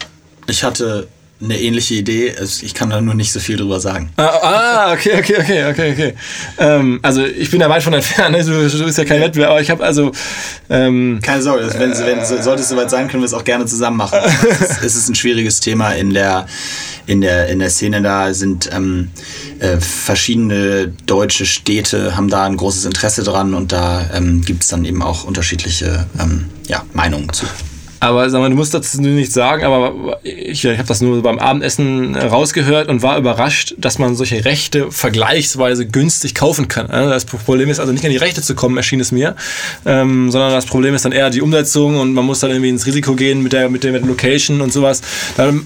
Ich 0.47 0.63
hatte 0.63 1.07
eine 1.43 1.59
ähnliche 1.59 1.95
Idee. 1.95 2.33
Ich 2.61 2.73
kann 2.73 2.89
da 2.89 3.01
nur 3.01 3.13
nicht 3.15 3.31
so 3.31 3.39
viel 3.39 3.57
drüber 3.57 3.79
sagen. 3.79 4.09
Ah, 4.17 4.23
ah 4.41 4.93
okay, 4.93 5.19
okay, 5.19 5.35
okay, 5.39 5.65
okay, 5.65 5.91
okay. 5.91 6.13
Ähm, 6.57 6.99
also 7.01 7.25
ich 7.25 7.51
bin 7.51 7.59
da 7.59 7.69
weit 7.69 7.83
von 7.83 7.93
entfernt. 7.93 8.35
Ne? 8.35 8.43
Du, 8.43 8.51
du 8.51 8.85
bist 8.85 8.97
ja 8.97 9.05
kein 9.05 9.21
Wettbewerb, 9.21 9.51
aber 9.51 9.61
ich 9.61 9.69
habe 9.69 9.83
also. 9.83 10.11
Ähm, 10.69 11.19
Keine 11.21 11.41
Sorge, 11.41 11.69
wenn, 11.77 11.91
wenn, 11.91 12.25
sollte 12.25 12.61
es 12.61 12.69
soweit 12.69 12.89
sein, 12.89 13.07
können 13.07 13.23
wir 13.23 13.27
es 13.27 13.33
auch 13.33 13.43
gerne 13.43 13.65
zusammen 13.65 13.97
machen. 13.97 14.19
es, 14.49 14.61
ist, 14.61 14.83
es 14.83 14.95
ist 14.95 15.09
ein 15.09 15.15
schwieriges 15.15 15.59
Thema 15.59 15.91
in 15.91 16.13
der 16.13 16.45
in 17.05 17.21
der, 17.21 17.49
in 17.49 17.59
der 17.59 17.69
Szene 17.69 18.01
da 18.01 18.33
sind 18.33 18.69
ähm, 18.71 19.09
äh, 19.59 19.77
verschiedene 19.77 20.87
deutsche 21.05 21.45
Städte, 21.45 22.15
haben 22.15 22.29
da 22.29 22.45
ein 22.45 22.57
großes 22.57 22.85
Interesse 22.85 23.23
dran 23.23 23.53
und 23.53 23.71
da 23.71 24.09
ähm, 24.13 24.41
gibt 24.41 24.63
es 24.63 24.69
dann 24.69 24.85
eben 24.85 25.01
auch 25.01 25.25
unterschiedliche 25.25 26.07
ähm, 26.19 26.45
ja, 26.67 26.85
Meinungen 26.93 27.31
zu. 27.33 27.45
Aber 28.03 28.29
sag 28.29 28.41
mal, 28.41 28.49
du 28.49 28.55
musst 28.57 28.73
dazu 28.73 29.01
nicht 29.01 29.31
sagen, 29.31 29.63
aber 29.63 30.19
ich, 30.23 30.65
ich 30.65 30.77
habe 30.77 30.87
das 30.89 30.99
nur 30.99 31.23
beim 31.23 31.39
Abendessen 31.39 32.17
rausgehört 32.17 32.89
und 32.89 33.01
war 33.01 33.17
überrascht, 33.17 33.75
dass 33.77 33.97
man 33.97 34.15
solche 34.15 34.43
Rechte 34.43 34.91
vergleichsweise 34.91 35.85
günstig 35.85 36.35
kaufen 36.35 36.67
kann. 36.67 36.87
Das 36.87 37.23
Problem 37.23 37.69
ist 37.69 37.79
also 37.79 37.93
nicht 37.93 38.03
an 38.03 38.11
die 38.11 38.17
Rechte 38.17 38.41
zu 38.41 38.55
kommen, 38.55 38.75
erschien 38.75 38.99
es 38.99 39.13
mir, 39.13 39.37
ähm, 39.85 40.31
sondern 40.31 40.51
das 40.51 40.65
Problem 40.65 40.93
ist 40.93 41.05
dann 41.05 41.13
eher 41.13 41.29
die 41.29 41.41
Umsetzung 41.41 41.95
und 41.97 42.13
man 42.13 42.25
muss 42.25 42.41
dann 42.41 42.51
irgendwie 42.51 42.71
ins 42.71 42.85
Risiko 42.85 43.15
gehen 43.15 43.41
mit 43.41 43.53
der, 43.53 43.69
mit 43.69 43.85
der, 43.85 43.93
mit 43.93 44.01
der 44.01 44.09
Location 44.09 44.59
und 44.59 44.73
sowas. 44.73 45.01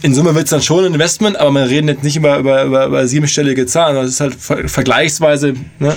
In 0.03 0.13
Summe 0.13 0.35
wird 0.35 0.43
es 0.43 0.51
dann 0.51 0.61
schon 0.61 0.85
ein 0.85 0.93
Investment, 0.93 1.37
aber 1.37 1.51
wir 1.53 1.67
reden 1.67 1.87
jetzt 1.87 2.03
nicht 2.03 2.17
über, 2.17 2.37
über, 2.37 2.65
über, 2.65 2.85
über 2.85 3.07
siebenstellige 3.07 3.65
Zahlen. 3.65 3.95
Das 3.95 4.09
ist 4.09 4.19
halt 4.19 4.35
vergleichsweise, 4.35 5.55
ne, 5.79 5.95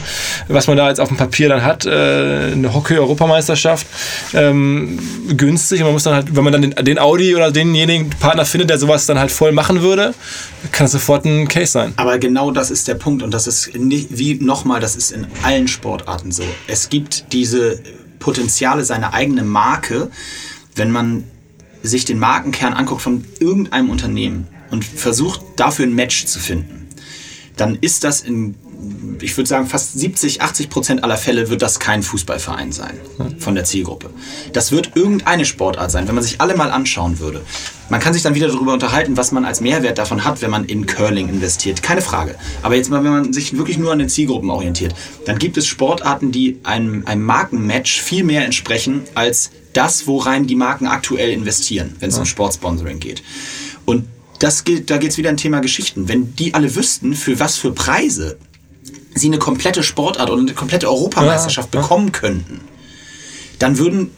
was 0.48 0.66
man 0.68 0.78
da 0.78 0.88
jetzt 0.88 1.00
auf 1.00 1.08
dem 1.08 1.18
Papier 1.18 1.50
dann 1.50 1.62
hat, 1.62 1.84
äh, 1.84 2.52
eine 2.52 2.72
Hockey-Europameisterschaft, 2.72 3.86
ähm, 4.32 4.98
günstig 5.36 5.80
und 5.80 5.88
man 5.88 5.92
muss 5.92 6.04
dann 6.04 6.14
halt 6.14 6.29
wenn 6.32 6.44
man 6.44 6.52
dann 6.52 6.62
den, 6.62 6.74
den, 6.84 6.98
Audi 6.98 7.34
oder 7.34 7.50
denjenigen 7.50 8.10
Partner 8.10 8.44
findet, 8.44 8.70
der 8.70 8.78
sowas 8.78 9.06
dann 9.06 9.18
halt 9.18 9.30
voll 9.30 9.52
machen 9.52 9.82
würde, 9.82 10.14
kann 10.72 10.84
das 10.84 10.92
sofort 10.92 11.24
ein 11.24 11.48
Case 11.48 11.72
sein. 11.72 11.92
Aber 11.96 12.18
genau 12.18 12.50
das 12.50 12.70
ist 12.70 12.88
der 12.88 12.94
Punkt 12.94 13.22
und 13.22 13.32
das 13.32 13.46
ist 13.46 13.74
nicht, 13.76 14.08
wie 14.10 14.34
nochmal, 14.34 14.80
das 14.80 14.96
ist 14.96 15.10
in 15.12 15.26
allen 15.42 15.68
Sportarten 15.68 16.32
so. 16.32 16.44
Es 16.66 16.88
gibt 16.88 17.32
diese 17.32 17.80
Potenziale, 18.18 18.84
seine 18.84 19.12
eigene 19.12 19.42
Marke, 19.42 20.10
wenn 20.76 20.90
man 20.90 21.24
sich 21.82 22.04
den 22.04 22.18
Markenkern 22.18 22.74
anguckt 22.74 23.02
von 23.02 23.24
irgendeinem 23.38 23.90
Unternehmen 23.90 24.46
und 24.70 24.84
versucht 24.84 25.40
dafür 25.56 25.86
ein 25.86 25.94
Match 25.94 26.26
zu 26.26 26.38
finden, 26.38 26.88
dann 27.56 27.76
ist 27.80 28.04
das 28.04 28.20
in 28.20 28.54
ich 29.20 29.36
würde 29.36 29.48
sagen, 29.48 29.66
fast 29.66 29.98
70, 29.98 30.42
80 30.42 30.70
Prozent 30.70 31.04
aller 31.04 31.16
Fälle 31.16 31.50
wird 31.50 31.62
das 31.62 31.78
kein 31.78 32.02
Fußballverein 32.02 32.72
sein 32.72 32.98
von 33.38 33.54
der 33.54 33.64
Zielgruppe. 33.64 34.10
Das 34.52 34.72
wird 34.72 34.92
irgendeine 34.94 35.44
Sportart 35.44 35.90
sein, 35.90 36.08
wenn 36.08 36.14
man 36.14 36.24
sich 36.24 36.40
alle 36.40 36.56
mal 36.56 36.70
anschauen 36.70 37.18
würde. 37.18 37.42
Man 37.88 38.00
kann 38.00 38.12
sich 38.12 38.22
dann 38.22 38.34
wieder 38.34 38.48
darüber 38.48 38.72
unterhalten, 38.72 39.16
was 39.16 39.32
man 39.32 39.44
als 39.44 39.60
Mehrwert 39.60 39.98
davon 39.98 40.24
hat, 40.24 40.42
wenn 40.42 40.50
man 40.50 40.64
in 40.64 40.86
Curling 40.86 41.28
investiert. 41.28 41.82
Keine 41.82 42.02
Frage. 42.02 42.36
Aber 42.62 42.76
jetzt 42.76 42.90
mal, 42.90 43.02
wenn 43.02 43.10
man 43.10 43.32
sich 43.32 43.56
wirklich 43.56 43.78
nur 43.78 43.92
an 43.92 43.98
den 43.98 44.08
Zielgruppen 44.08 44.48
orientiert, 44.50 44.94
dann 45.26 45.38
gibt 45.38 45.56
es 45.56 45.66
Sportarten, 45.66 46.30
die 46.30 46.60
einem, 46.62 47.04
einem 47.06 47.24
Markenmatch 47.24 48.00
viel 48.00 48.24
mehr 48.24 48.44
entsprechen 48.44 49.02
als 49.14 49.50
das, 49.72 50.06
worein 50.06 50.46
die 50.46 50.56
Marken 50.56 50.86
aktuell 50.86 51.30
investieren, 51.30 51.96
wenn 52.00 52.10
es 52.10 52.18
um 52.18 52.26
Sportsponsoring 52.26 53.00
geht. 53.00 53.22
Und 53.84 54.06
das 54.38 54.64
geht, 54.64 54.90
da 54.90 54.96
geht 54.98 55.10
es 55.10 55.18
wieder 55.18 55.28
ein 55.30 55.36
Thema 55.36 55.60
Geschichten. 55.60 56.08
Wenn 56.08 56.34
die 56.34 56.54
alle 56.54 56.74
wüssten, 56.74 57.14
für 57.14 57.38
was 57.38 57.56
für 57.56 57.72
Preise 57.72 58.38
sie 59.14 59.26
eine 59.26 59.38
komplette 59.38 59.82
Sportart 59.82 60.30
oder 60.30 60.40
eine 60.40 60.54
komplette 60.54 60.88
Europameisterschaft 60.88 61.74
ja, 61.74 61.80
bekommen 61.80 62.12
könnten, 62.12 62.60
dann 63.58 63.78
würden 63.78 64.10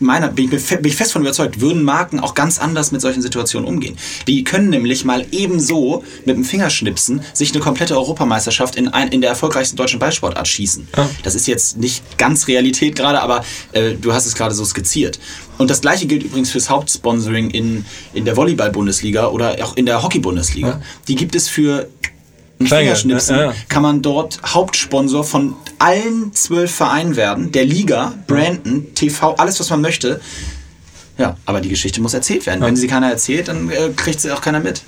meiner, 0.00 0.28
bin 0.28 0.52
ich, 0.52 0.66
bin 0.68 0.84
ich 0.84 0.96
fest 0.96 1.12
von 1.12 1.22
überzeugt, 1.22 1.60
würden 1.60 1.82
Marken 1.82 2.20
auch 2.20 2.34
ganz 2.34 2.58
anders 2.58 2.92
mit 2.92 3.00
solchen 3.00 3.22
Situationen 3.22 3.68
umgehen. 3.68 3.96
Die 4.26 4.44
können 4.44 4.70
nämlich 4.70 5.04
mal 5.04 5.26
ebenso 5.32 6.04
mit 6.24 6.36
dem 6.36 6.44
Fingerschnipsen 6.44 7.22
sich 7.32 7.52
eine 7.52 7.60
komplette 7.60 7.96
Europameisterschaft 7.96 8.76
in, 8.76 8.88
ein, 8.88 9.08
in 9.08 9.20
der 9.20 9.30
erfolgreichsten 9.30 9.76
deutschen 9.76 9.98
Ballsportart 9.98 10.46
schießen. 10.46 10.88
Ja. 10.96 11.10
Das 11.22 11.34
ist 11.34 11.46
jetzt 11.46 11.78
nicht 11.78 12.18
ganz 12.18 12.46
Realität 12.48 12.96
gerade, 12.96 13.20
aber 13.20 13.44
äh, 13.72 13.94
du 13.94 14.12
hast 14.12 14.26
es 14.26 14.34
gerade 14.34 14.54
so 14.54 14.64
skizziert. 14.64 15.18
Und 15.58 15.70
das 15.70 15.80
gleiche 15.80 16.06
gilt 16.06 16.22
übrigens 16.22 16.50
fürs 16.50 16.70
Hauptsponsoring 16.70 17.50
in, 17.50 17.84
in 18.14 18.24
der 18.24 18.36
Volleyball-Bundesliga 18.36 19.26
oder 19.26 19.56
auch 19.64 19.76
in 19.76 19.86
der 19.86 20.02
Hockey-Bundesliga. 20.02 20.68
Ja. 20.68 20.80
Die 21.08 21.16
gibt 21.16 21.34
es 21.34 21.48
für 21.48 21.88
Fingerschnipsen, 22.60 23.36
ja, 23.36 23.44
ja. 23.46 23.54
kann 23.68 23.82
man 23.82 24.02
dort 24.02 24.40
Hauptsponsor 24.44 25.24
von 25.24 25.54
allen 25.78 26.32
zwölf 26.32 26.74
Vereinen 26.74 27.16
werden, 27.16 27.52
der 27.52 27.64
Liga, 27.64 28.14
Brandon, 28.26 28.94
TV, 28.94 29.34
alles, 29.34 29.60
was 29.60 29.70
man 29.70 29.80
möchte. 29.80 30.20
Ja, 31.18 31.36
aber 31.46 31.60
die 31.60 31.68
Geschichte 31.68 32.00
muss 32.00 32.14
erzählt 32.14 32.46
werden. 32.46 32.60
Wenn 32.60 32.76
sie 32.76 32.86
keiner 32.86 33.10
erzählt, 33.10 33.48
dann 33.48 33.70
äh, 33.70 33.90
kriegt 33.94 34.20
sie 34.20 34.30
auch 34.30 34.40
keiner 34.40 34.60
mit. 34.60 34.82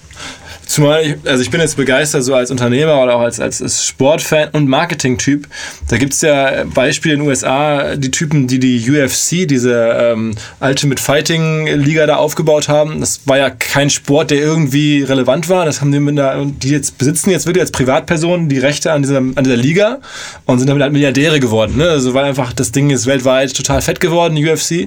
Zumal 0.70 1.04
ich, 1.04 1.16
also 1.24 1.42
ich 1.42 1.50
bin 1.50 1.60
jetzt 1.60 1.76
begeistert, 1.76 2.22
so 2.22 2.32
als 2.32 2.52
Unternehmer 2.52 3.02
oder 3.02 3.16
auch 3.16 3.22
als, 3.22 3.40
als, 3.40 3.84
Sportfan 3.84 4.50
und 4.52 4.68
Marketing-Typ. 4.68 5.48
Da 5.88 5.96
gibt 5.96 6.12
es 6.12 6.20
ja 6.20 6.62
Beispiele 6.62 7.14
in 7.14 7.20
den 7.22 7.28
USA, 7.28 7.96
die 7.96 8.12
Typen, 8.12 8.46
die 8.46 8.60
die 8.60 8.88
UFC, 8.88 9.48
diese 9.48 9.74
ähm, 10.00 10.36
Ultimate 10.60 11.02
Fighting-Liga 11.02 12.06
da 12.06 12.16
aufgebaut 12.18 12.68
haben. 12.68 13.00
Das 13.00 13.22
war 13.24 13.36
ja 13.36 13.50
kein 13.50 13.90
Sport, 13.90 14.30
der 14.30 14.38
irgendwie 14.38 15.02
relevant 15.02 15.48
war. 15.48 15.64
Das 15.64 15.80
haben 15.80 15.90
die, 15.90 15.98
mit 15.98 16.16
einer, 16.16 16.46
die 16.46 16.68
jetzt 16.70 16.98
besitzen 16.98 17.30
jetzt 17.30 17.46
wirklich 17.46 17.62
als 17.62 17.72
Privatpersonen 17.72 18.48
die 18.48 18.60
Rechte 18.60 18.92
an 18.92 19.02
dieser, 19.02 19.18
an 19.18 19.42
dieser 19.42 19.56
Liga 19.56 19.98
und 20.44 20.60
sind 20.60 20.68
damit 20.68 20.84
halt 20.84 20.92
Milliardäre 20.92 21.40
geworden. 21.40 21.78
Ne? 21.78 21.88
Also 21.88 22.14
weil 22.14 22.26
einfach 22.26 22.52
das 22.52 22.70
Ding 22.70 22.90
ist 22.90 23.06
weltweit 23.06 23.56
total 23.56 23.82
fett 23.82 23.98
geworden, 23.98 24.36
die 24.36 24.48
UFC. 24.48 24.82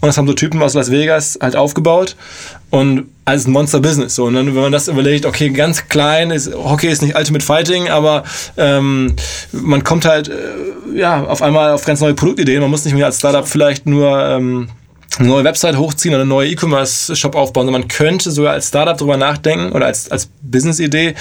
Und 0.00 0.08
das 0.08 0.18
haben 0.18 0.26
so 0.26 0.32
Typen 0.32 0.60
aus 0.60 0.74
Las 0.74 0.90
Vegas 0.90 1.38
halt 1.40 1.54
aufgebaut 1.54 2.16
und 2.70 3.06
als 3.24 3.46
Monster-Business. 3.46 4.14
So. 4.14 4.24
Und 4.24 4.34
dann, 4.34 4.46
wenn 4.46 4.62
man 4.62 4.72
das 4.72 4.88
überlegt, 4.88 5.26
okay, 5.26 5.50
ganz 5.50 5.88
klein, 5.88 6.30
ist, 6.30 6.54
Hockey 6.54 6.88
ist 6.88 7.02
nicht 7.02 7.16
Ultimate 7.16 7.44
Fighting, 7.44 7.88
aber 7.88 8.24
ähm, 8.56 9.14
man 9.52 9.84
kommt 9.84 10.04
halt 10.04 10.28
äh, 10.28 10.98
ja, 10.98 11.24
auf 11.24 11.42
einmal 11.42 11.72
auf 11.72 11.84
ganz 11.84 12.00
neue 12.00 12.14
Produktideen. 12.14 12.60
Man 12.60 12.70
muss 12.70 12.84
nicht 12.84 12.94
mehr 12.94 13.06
als 13.06 13.18
Startup 13.18 13.46
vielleicht 13.46 13.86
nur 13.86 14.24
ähm, 14.24 14.68
eine 15.18 15.28
neue 15.28 15.44
Website 15.44 15.76
hochziehen 15.76 16.14
oder 16.14 16.22
einen 16.22 16.30
neuen 16.30 16.52
E-Commerce-Shop 16.52 17.34
aufbauen, 17.34 17.66
sondern 17.66 17.82
man 17.82 17.88
könnte 17.88 18.30
sogar 18.30 18.52
als 18.52 18.68
Startup 18.68 18.96
darüber 18.96 19.16
nachdenken 19.16 19.72
oder 19.72 19.86
als, 19.86 20.10
als 20.10 20.28
Business-Idee 20.42 21.14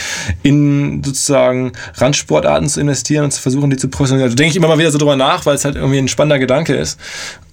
in 0.43 1.03
sozusagen 1.03 1.71
Randsportarten 1.95 2.69
zu 2.69 2.79
investieren 2.79 3.25
und 3.25 3.31
zu 3.31 3.41
versuchen, 3.41 3.69
die 3.69 3.77
zu 3.77 3.87
professionalisieren. 3.87 4.35
Da 4.35 4.43
denke 4.43 4.51
ich 4.51 4.57
immer 4.57 4.67
mal 4.67 4.77
wieder 4.77 4.91
so 4.91 4.99
drüber 4.99 5.15
nach, 5.15 5.45
weil 5.45 5.55
es 5.55 5.65
halt 5.65 5.75
irgendwie 5.75 5.97
ein 5.97 6.07
spannender 6.07 6.39
Gedanke 6.39 6.75
ist. 6.75 6.99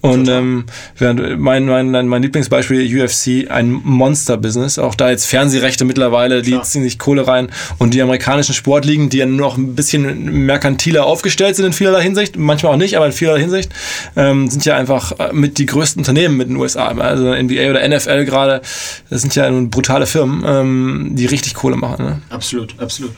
Und 0.01 0.29
ähm, 0.29 0.65
mein, 0.99 1.65
mein, 1.65 2.07
mein 2.07 2.21
Lieblingsbeispiel 2.21 3.03
UFC, 3.03 3.49
ein 3.49 3.71
Monster-Business. 3.71 4.77
Auch 4.77 4.93
da 4.93 5.09
jetzt 5.09 5.25
Fernsehrechte 5.25 5.85
mittlerweile, 5.85 6.43
die 6.43 6.51
Klar. 6.51 6.63
ziehen 6.63 6.83
sich 6.83 6.99
Kohle 6.99 7.27
rein. 7.27 7.49
Und 7.79 7.93
die 7.93 8.01
amerikanischen 8.01 8.53
Sportligen, 8.53 9.09
die 9.09 9.17
ja 9.17 9.25
noch 9.25 9.57
ein 9.57 9.75
bisschen 9.75 10.45
merkantiler 10.45 11.05
aufgestellt 11.05 11.55
sind 11.55 11.65
in 11.65 11.73
vielerlei 11.73 12.03
Hinsicht, 12.03 12.37
manchmal 12.37 12.73
auch 12.73 12.77
nicht, 12.77 12.95
aber 12.95 13.07
in 13.07 13.11
vielerlei 13.11 13.39
Hinsicht, 13.41 13.71
ähm, 14.15 14.49
sind 14.49 14.65
ja 14.65 14.77
einfach 14.77 15.13
äh, 15.19 15.33
mit 15.33 15.57
die 15.57 15.65
größten 15.65 15.99
Unternehmen 16.01 16.26
mit 16.35 16.49
den 16.49 16.55
USA. 16.57 16.87
Also 16.87 17.33
NBA 17.33 17.69
oder 17.69 17.87
NFL 17.87 18.25
gerade, 18.25 18.61
das 19.09 19.21
sind 19.21 19.35
ja 19.35 19.49
brutale 19.49 20.05
Firmen, 20.05 20.43
ähm, 20.45 21.09
die 21.13 21.25
richtig 21.25 21.53
Kohle 21.53 21.77
machen. 21.77 22.05
Ne? 22.05 22.21
Absolut, 22.29 22.75
absolut. 22.79 23.13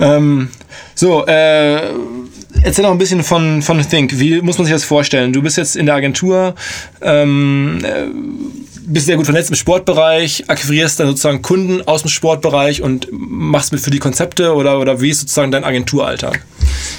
Ähm, 0.00 0.48
so, 0.94 1.26
äh, 1.26 1.90
erzähl 2.62 2.84
noch 2.84 2.92
ein 2.92 2.98
bisschen 2.98 3.22
von, 3.22 3.62
von 3.62 3.80
Think. 3.88 4.18
Wie 4.18 4.40
muss 4.40 4.58
man 4.58 4.66
sich 4.66 4.74
das 4.74 4.84
vorstellen? 4.84 5.32
Du 5.32 5.42
bist 5.42 5.56
jetzt 5.56 5.76
in 5.76 5.86
der 5.86 5.96
Agentur, 5.96 6.54
ähm, 7.02 7.80
äh, 7.82 8.06
bist 8.86 9.06
sehr 9.06 9.16
gut 9.16 9.24
vernetzt 9.24 9.50
im 9.50 9.56
Sportbereich, 9.56 10.44
akquirierst 10.48 11.00
dann 11.00 11.08
sozusagen 11.08 11.42
Kunden 11.42 11.82
aus 11.82 12.02
dem 12.02 12.10
Sportbereich 12.10 12.82
und 12.82 13.08
machst 13.10 13.72
mit 13.72 13.80
für 13.80 13.90
die 13.90 13.98
Konzepte 13.98 14.54
oder, 14.54 14.78
oder 14.78 15.00
wie 15.00 15.10
ist 15.10 15.20
sozusagen 15.20 15.50
dein 15.50 15.64
Agenturalltag? 15.64 16.44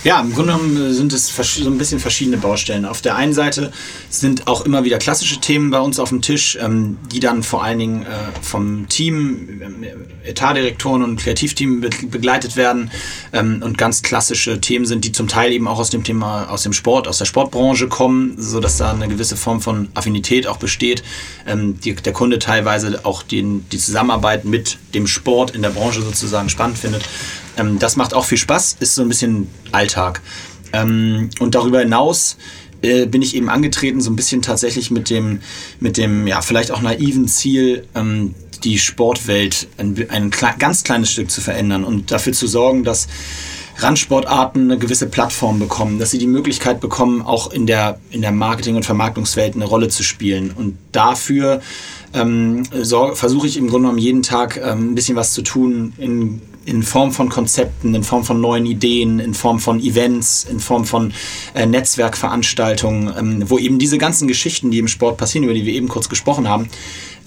Ja, 0.05 0.21
im 0.21 0.35
Grunde 0.35 0.53
genommen 0.53 0.93
sind 0.93 1.13
es 1.13 1.35
so 1.35 1.67
ein 1.67 1.79
bisschen 1.79 1.99
verschiedene 1.99 2.37
Baustellen. 2.37 2.85
Auf 2.85 3.01
der 3.01 3.15
einen 3.15 3.33
Seite 3.33 3.71
sind 4.11 4.45
auch 4.45 4.63
immer 4.63 4.83
wieder 4.83 4.99
klassische 4.99 5.39
Themen 5.39 5.71
bei 5.71 5.79
uns 5.79 5.97
auf 5.97 6.09
dem 6.09 6.21
Tisch, 6.21 6.55
ähm, 6.61 6.99
die 7.11 7.19
dann 7.19 7.41
vor 7.41 7.63
allen 7.63 7.79
Dingen 7.79 8.03
äh, 8.03 8.09
vom 8.39 8.87
Team, 8.87 9.81
äh, 10.23 10.29
Etatdirektoren 10.29 11.01
und 11.01 11.19
Kreativteam 11.19 11.81
begleitet 11.81 12.55
werden 12.55 12.91
ähm, 13.33 13.63
und 13.65 13.79
ganz 13.79 14.03
klassische 14.03 14.61
Themen 14.61 14.85
sind, 14.85 15.05
die 15.05 15.11
zum 15.11 15.27
Teil 15.27 15.51
eben 15.51 15.67
auch 15.67 15.79
aus 15.79 15.89
dem 15.89 16.03
Thema, 16.03 16.51
aus 16.51 16.61
dem 16.61 16.73
Sport, 16.73 17.07
aus 17.07 17.17
der 17.17 17.25
Sportbranche 17.25 17.87
kommen, 17.87 18.35
sodass 18.37 18.77
da 18.77 18.91
eine 18.91 19.07
gewisse 19.07 19.35
Form 19.35 19.59
von 19.59 19.87
Affinität 19.95 20.45
auch 20.45 20.57
besteht. 20.57 21.01
Ähm, 21.47 21.79
der 21.83 22.13
Kunde 22.13 22.37
teilweise 22.37 23.03
auch 23.05 23.23
den, 23.23 23.67
die 23.71 23.79
Zusammenarbeit 23.79 24.45
mit 24.45 24.77
dem 24.93 25.07
Sport 25.07 25.55
in 25.55 25.63
der 25.63 25.71
Branche 25.71 26.03
sozusagen 26.03 26.49
spannend 26.49 26.77
findet. 26.77 27.05
Ähm, 27.57 27.79
das 27.79 27.95
macht 27.95 28.13
auch 28.13 28.25
viel 28.25 28.37
Spaß, 28.37 28.77
ist 28.79 28.95
so 28.95 29.01
ein 29.01 29.07
bisschen 29.07 29.47
Alltag. 29.71 30.21
Ähm, 30.73 31.29
und 31.39 31.55
darüber 31.55 31.79
hinaus 31.79 32.37
äh, 32.81 33.05
bin 33.05 33.21
ich 33.21 33.35
eben 33.35 33.49
angetreten, 33.49 34.01
so 34.01 34.09
ein 34.09 34.15
bisschen 34.15 34.41
tatsächlich 34.41 34.91
mit 34.91 35.09
dem, 35.09 35.39
mit 35.79 35.97
dem 35.97 36.27
ja, 36.27 36.41
vielleicht 36.41 36.71
auch 36.71 36.81
naiven 36.81 37.27
Ziel, 37.27 37.87
ähm, 37.95 38.35
die 38.63 38.79
Sportwelt 38.79 39.67
ein, 39.77 40.05
ein 40.09 40.31
ganz 40.59 40.83
kleines 40.83 41.11
Stück 41.11 41.29
zu 41.29 41.41
verändern 41.41 41.83
und 41.83 42.11
dafür 42.11 42.33
zu 42.33 42.47
sorgen, 42.47 42.83
dass 42.83 43.07
Randsportarten 43.77 44.63
eine 44.63 44.77
gewisse 44.77 45.07
Plattform 45.07 45.59
bekommen, 45.59 45.99
dass 45.99 46.11
sie 46.11 46.17
die 46.17 46.27
Möglichkeit 46.27 46.79
bekommen, 46.79 47.21
auch 47.21 47.51
in 47.51 47.65
der, 47.67 47.99
in 48.09 48.21
der 48.21 48.31
Marketing- 48.31 48.77
und 48.77 48.85
Vermarktungswelt 48.85 49.55
eine 49.55 49.65
Rolle 49.65 49.89
zu 49.89 50.01
spielen. 50.01 50.51
Und 50.51 50.77
dafür 50.93 51.61
ähm, 52.13 52.63
versuche 53.13 53.47
ich 53.47 53.57
im 53.57 53.67
Grunde 53.67 53.87
genommen 53.87 53.99
jeden 53.99 54.23
Tag 54.23 54.57
ähm, 54.57 54.91
ein 54.91 54.95
bisschen 54.95 55.17
was 55.17 55.33
zu 55.33 55.41
tun 55.41 55.93
in 55.97 56.41
in 56.65 56.83
Form 56.83 57.11
von 57.11 57.29
Konzepten, 57.29 57.95
in 57.95 58.03
Form 58.03 58.23
von 58.23 58.41
neuen 58.41 58.65
Ideen, 58.65 59.19
in 59.19 59.33
Form 59.33 59.59
von 59.59 59.79
Events, 59.79 60.45
in 60.49 60.59
Form 60.59 60.85
von 60.85 61.13
äh, 61.53 61.65
Netzwerkveranstaltungen, 61.65 63.13
ähm, 63.17 63.49
wo 63.49 63.57
eben 63.57 63.79
diese 63.79 63.97
ganzen 63.97 64.27
Geschichten, 64.27 64.71
die 64.71 64.79
im 64.79 64.87
Sport 64.87 65.17
passieren, 65.17 65.45
über 65.45 65.53
die 65.53 65.65
wir 65.65 65.73
eben 65.73 65.87
kurz 65.87 66.09
gesprochen 66.09 66.49
haben, 66.49 66.69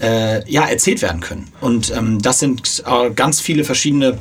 äh, 0.01 0.49
ja, 0.49 0.65
erzählt 0.65 1.01
werden 1.01 1.21
können. 1.21 1.47
Und 1.61 1.91
ähm, 1.95 2.21
das 2.21 2.39
sind 2.39 2.83
äh, 2.85 3.11
ganz 3.11 3.39
viele 3.41 3.63
verschiedene 3.63 4.19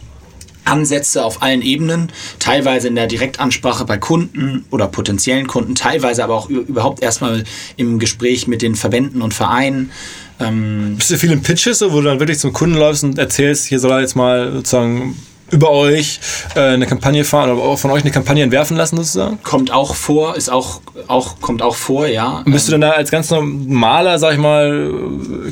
Ansätze 0.69 1.25
auf 1.25 1.43
allen 1.43 1.63
Ebenen, 1.63 2.13
teilweise 2.39 2.89
in 2.89 2.95
der 2.95 3.07
Direktansprache 3.07 3.85
bei 3.85 3.97
Kunden 3.97 4.67
oder 4.71 4.87
potenziellen 4.87 5.47
Kunden, 5.47 5.75
teilweise 5.75 6.23
aber 6.23 6.35
auch 6.35 6.49
überhaupt 6.49 7.03
erstmal 7.03 7.45
im 7.77 7.99
Gespräch 7.99 8.47
mit 8.47 8.63
den 8.63 8.75
Verbänden 8.75 9.23
und 9.23 9.35
Vereinen. 9.35 9.91
Ähm 10.41 10.95
Bist 10.97 11.11
du 11.11 11.19
viel 11.19 11.33
in 11.33 11.43
Pitches, 11.43 11.81
wo 11.83 12.01
du 12.01 12.03
dann 12.03 12.21
wirklich 12.21 12.39
zum 12.39 12.53
Kunden 12.53 12.77
läufst 12.77 13.05
und 13.05 13.19
erzählst, 13.19 13.67
hier 13.67 13.81
soll 13.81 13.93
er 13.93 14.01
jetzt 14.01 14.17
mal 14.17 14.53
sozusagen 14.53 15.17
über 15.51 15.71
euch 15.71 16.21
äh, 16.55 16.61
eine 16.61 16.87
Kampagne 16.87 17.25
fahren 17.25 17.51
oder 17.51 17.63
auch 17.63 17.79
von 17.79 17.91
euch 17.91 18.03
eine 18.03 18.11
Kampagne 18.11 18.43
entwerfen 18.43 18.77
lassen 18.77 18.97
sozusagen? 18.97 19.43
Kommt 19.43 19.73
auch 19.73 19.95
vor, 19.95 20.37
ist 20.37 20.51
auch, 20.51 20.81
auch 21.07 21.41
kommt 21.41 21.63
auch 21.63 21.75
vor, 21.75 22.07
ja. 22.07 22.43
Bist 22.45 22.69
du 22.69 22.73
dann 22.73 22.83
da 22.83 22.91
als 22.91 23.11
ganz 23.11 23.31
normaler, 23.31 24.19
sag 24.19 24.35
ich 24.35 24.39
mal, 24.39 24.93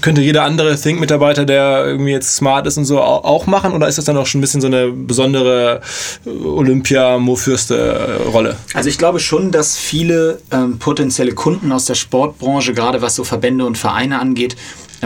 könnte 0.01 0.21
jeder 0.21 0.45
andere 0.45 0.77
Think-Mitarbeiter, 0.77 1.45
der 1.45 1.85
irgendwie 1.87 2.13
jetzt 2.13 2.37
smart 2.37 2.67
ist 2.67 2.77
und 2.77 2.85
so, 2.85 3.01
auch 3.01 3.47
machen? 3.47 3.73
Oder 3.73 3.89
ist 3.89 3.99
das 3.99 4.05
dann 4.05 4.17
auch 4.17 4.27
schon 4.27 4.39
ein 4.39 4.43
bisschen 4.43 4.61
so 4.61 4.67
eine 4.67 4.91
besondere 4.91 5.81
Olympia-Mo-Fürste-Rolle? 6.27 8.57
Also 8.75 8.89
ich 8.89 8.99
glaube 8.99 9.21
schon, 9.21 9.53
dass 9.53 9.77
viele 9.77 10.41
ähm, 10.53 10.79
potenzielle 10.79 11.33
Kunden 11.33 11.73
aus 11.73 11.87
der 11.87 11.95
Sportbranche, 11.95 12.75
gerade 12.75 13.03
was 13.03 13.15
so 13.15 13.25
Verbände 13.25 13.65
und 13.65 13.79
Vereine 13.79 14.19
angeht, 14.19 14.57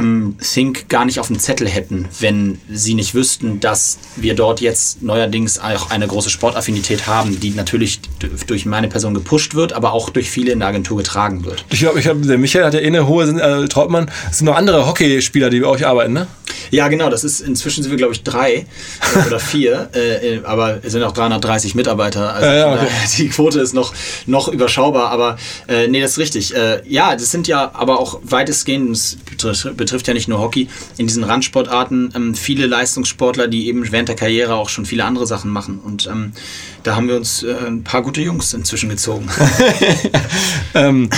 ähm, 0.01 0.37
Think 0.41 0.89
gar 0.89 1.05
nicht 1.05 1.21
auf 1.21 1.29
dem 1.29 1.39
Zettel 1.39 1.69
hätten, 1.69 2.09
wenn 2.19 2.61
sie 2.71 2.95
nicht 2.95 3.15
wüssten, 3.15 3.61
dass 3.61 3.99
wir 4.17 4.35
dort 4.35 4.61
jetzt 4.61 5.03
neuerdings 5.03 5.59
auch 5.59 5.91
eine 5.91 6.07
große 6.07 6.31
Sportaffinität 6.31 7.07
haben, 7.07 7.39
die 7.41 7.51
natürlich 7.51 8.01
durch 8.47 8.67
meine 8.67 8.89
Person 8.89 9.15
gepusht 9.15 9.55
wird, 9.55 9.73
aber 9.73 9.93
auch 9.93 10.11
durch 10.11 10.31
viele 10.31 10.53
in 10.53 10.61
der 10.61 10.69
Agentur 10.69 10.99
getragen 10.99 11.45
wird. 11.45 11.65
Ich 11.71 11.81
glaube, 11.81 12.01
ich 12.01 12.07
hab, 12.07 12.21
der 12.23 12.39
Michael 12.39 12.65
hat 12.65 12.75
ja 12.75 12.81
eh 12.81 12.87
eine 12.87 13.07
hohe, 13.07 13.25
äh, 13.25 13.69
Trautmann, 13.69 14.11
es 14.31 14.39
sind 14.39 14.47
noch 14.47 14.57
andere 14.57 14.87
Hockeyspieler, 14.87 15.51
die 15.51 15.61
bei 15.61 15.67
euch 15.67 15.87
arbeiten, 15.87 16.13
ne? 16.13 16.27
Ja, 16.71 16.89
genau, 16.89 17.11
das 17.11 17.25
ist 17.25 17.41
inzwischen 17.41 17.83
sind 17.83 17.91
wir, 17.91 17.99
glaube 17.99 18.13
ich, 18.13 18.23
drei 18.23 18.53
äh, 18.55 19.27
oder 19.27 19.41
vier, 19.41 19.91
äh, 19.95 20.37
äh, 20.37 20.45
aber 20.45 20.79
es 20.83 20.93
sind 20.93 21.03
auch 21.03 21.13
330 21.13 21.75
Mitarbeiter. 21.75 22.35
Also 22.35 22.49
Ja, 22.49 22.75
okay. 22.75 22.89
die 23.19 23.29
Quote 23.29 23.61
ist 23.61 23.75
noch, 23.75 23.93
noch 24.27 24.49
überschaubar, 24.49 25.11
aber 25.11 25.37
äh, 25.69 25.89
nee, 25.89 26.01
das 26.01 26.13
ist 26.13 26.19
richtig. 26.19 26.55
Ja, 26.87 27.15
das 27.15 27.31
sind 27.31 27.49
ja 27.49 27.71
aber 27.75 28.01
auch 28.01 28.21
weitestgehend, 28.23 29.17
das 29.43 29.69
betrifft, 29.91 30.07
ja 30.07 30.15
nicht 30.15 30.29
nur 30.29 30.39
Hockey, 30.39 30.69
in 30.97 31.07
diesen 31.07 31.25
Randsportarten 31.25 32.13
ähm, 32.15 32.35
viele 32.35 32.67
Leistungssportler, 32.67 33.49
die 33.49 33.67
eben 33.67 33.91
während 33.91 34.09
der 34.09 34.17
Karriere 34.17 34.55
auch 34.55 34.69
schon 34.69 34.87
viele 34.87 35.05
andere 35.05 35.27
Sachen 35.27 35.51
machen. 35.51 35.81
Und 35.81 36.07
ähm, 36.07 36.33
da 36.85 36.95
haben 36.95 37.09
wir 37.09 37.17
uns 37.17 37.43
äh, 37.43 37.55
ein 37.67 37.83
paar 37.83 38.03
gute 38.03 38.21
Jungs 38.21 38.55
inzwischen 38.55 38.89
gezogen. 38.89 39.29
ähm, 40.75 41.11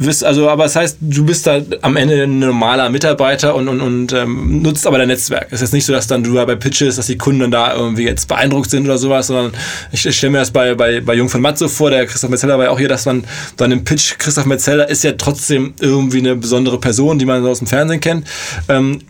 wirst, 0.00 0.24
also, 0.24 0.48
aber 0.48 0.64
das 0.64 0.76
heißt, 0.76 0.98
du 1.00 1.24
bist 1.24 1.46
da 1.46 1.60
am 1.82 1.96
Ende 1.96 2.22
ein 2.22 2.38
normaler 2.38 2.88
Mitarbeiter 2.90 3.54
und, 3.54 3.68
und, 3.68 3.80
und 3.80 4.12
ähm, 4.12 4.62
nutzt 4.62 4.86
aber 4.86 4.98
dein 4.98 5.08
Netzwerk. 5.08 5.46
Es 5.48 5.54
ist 5.54 5.60
jetzt 5.60 5.72
nicht 5.72 5.86
so, 5.86 5.92
dass 5.92 6.06
dann 6.06 6.22
du 6.22 6.34
da 6.34 6.44
bei 6.44 6.56
Pitches, 6.56 6.96
dass 6.96 7.06
die 7.06 7.18
Kunden 7.18 7.40
dann 7.40 7.50
da 7.50 7.74
irgendwie 7.74 8.04
jetzt 8.04 8.28
beeindruckt 8.28 8.70
sind 8.70 8.84
oder 8.84 8.98
sowas, 8.98 9.28
sondern 9.28 9.52
ich, 9.92 10.04
ich 10.04 10.16
stelle 10.16 10.32
mir 10.32 10.38
das 10.38 10.50
bei, 10.50 10.74
bei, 10.74 11.00
bei 11.00 11.14
Jung 11.14 11.28
von 11.28 11.40
Matt 11.40 11.58
so 11.58 11.68
vor, 11.68 11.90
der 11.90 12.06
Christoph 12.06 12.30
Metzeler 12.30 12.58
war 12.58 12.66
ja 12.66 12.70
auch 12.70 12.78
hier, 12.78 12.88
dass 12.88 13.06
man 13.06 13.24
dann 13.56 13.72
im 13.72 13.84
Pitch, 13.84 14.18
Christoph 14.18 14.46
Metzeler 14.46 14.88
ist 14.88 15.04
ja 15.04 15.12
trotzdem 15.12 15.74
irgendwie 15.80 16.18
eine 16.18 16.36
besondere 16.36 16.78
Person, 16.78 17.18
die 17.18 17.26
man 17.26 17.44
aus 17.46 17.58
dem 17.58 17.66
Fernsehen 17.66 18.00
kennt. 18.00 18.26
Ähm, 18.68 19.00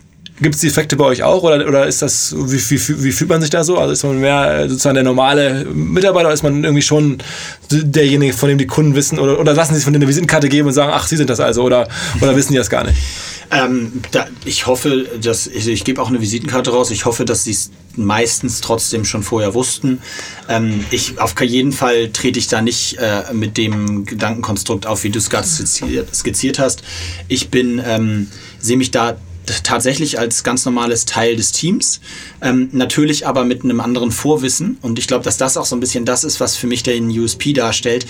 Gibt 0.41 0.55
es 0.55 0.61
die 0.61 0.67
Effekte 0.67 0.95
bei 0.95 1.05
euch 1.05 1.23
auch 1.23 1.43
oder, 1.43 1.67
oder 1.67 1.85
ist 1.87 2.01
das, 2.01 2.33
wie, 2.35 2.57
wie, 2.57 3.03
wie 3.03 3.11
fühlt 3.11 3.29
man 3.29 3.41
sich 3.41 3.49
da 3.49 3.63
so? 3.63 3.77
Also 3.77 3.93
ist 3.93 4.03
man 4.03 4.19
mehr 4.19 4.67
sozusagen 4.69 4.95
der 4.95 5.03
normale 5.03 5.65
Mitarbeiter 5.65 6.27
oder 6.27 6.33
ist 6.33 6.43
man 6.43 6.63
irgendwie 6.63 6.81
schon 6.81 7.17
derjenige, 7.69 8.33
von 8.33 8.49
dem 8.49 8.57
die 8.57 8.67
Kunden 8.67 8.95
wissen 8.95 9.19
oder, 9.19 9.39
oder 9.39 9.53
lassen 9.53 9.73
sie 9.73 9.79
sich 9.79 9.83
von 9.83 9.93
denen 9.93 10.03
eine 10.03 10.09
Visitenkarte 10.09 10.47
geben 10.47 10.67
und 10.67 10.73
sagen, 10.73 10.91
ach, 10.93 11.07
sie 11.07 11.17
sind 11.17 11.29
das 11.29 11.39
also 11.39 11.63
oder, 11.63 11.87
oder 12.21 12.35
wissen 12.35 12.53
die 12.53 12.57
das 12.57 12.69
gar 12.69 12.85
nicht? 12.85 12.97
Ähm, 13.51 13.93
da, 14.11 14.27
ich 14.45 14.67
hoffe, 14.67 15.07
dass 15.21 15.47
ich, 15.47 15.67
ich 15.67 15.83
gebe 15.83 16.01
auch 16.01 16.09
eine 16.09 16.21
Visitenkarte 16.21 16.71
raus. 16.71 16.91
Ich 16.91 17.05
hoffe, 17.05 17.25
dass 17.25 17.45
sie 17.45 17.51
es 17.51 17.71
meistens 17.95 18.61
trotzdem 18.61 19.05
schon 19.05 19.23
vorher 19.23 19.55
wussten. 19.55 20.01
Ähm, 20.47 20.85
ich 20.91 21.19
auf 21.19 21.33
jeden 21.41 21.71
Fall 21.71 22.11
trete 22.11 22.37
ich 22.37 22.47
da 22.47 22.61
nicht 22.61 22.97
äh, 22.99 23.33
mit 23.33 23.57
dem 23.57 24.05
Gedankenkonstrukt 24.05 24.85
auf, 24.85 25.03
wie 25.03 25.09
du 25.09 25.17
es 25.17 25.29
gerade 25.29 25.47
skizziert, 25.47 26.15
skizziert 26.15 26.59
hast. 26.59 26.83
Ich 27.27 27.49
bin 27.49 27.81
ähm, 27.83 28.27
sehe 28.59 28.77
mich 28.77 28.91
da 28.91 29.17
tatsächlich 29.63 30.19
als 30.19 30.43
ganz 30.43 30.65
normales 30.65 31.05
Teil 31.05 31.35
des 31.35 31.51
Teams, 31.51 32.01
ähm, 32.41 32.69
natürlich 32.71 33.27
aber 33.27 33.43
mit 33.43 33.63
einem 33.63 33.79
anderen 33.79 34.11
Vorwissen 34.11 34.77
und 34.81 34.99
ich 34.99 35.07
glaube, 35.07 35.23
dass 35.23 35.37
das 35.37 35.57
auch 35.57 35.65
so 35.65 35.75
ein 35.75 35.79
bisschen 35.79 36.05
das 36.05 36.23
ist, 36.23 36.39
was 36.39 36.55
für 36.55 36.67
mich 36.67 36.83
den 36.83 37.09
USP 37.09 37.53
darstellt. 37.53 38.05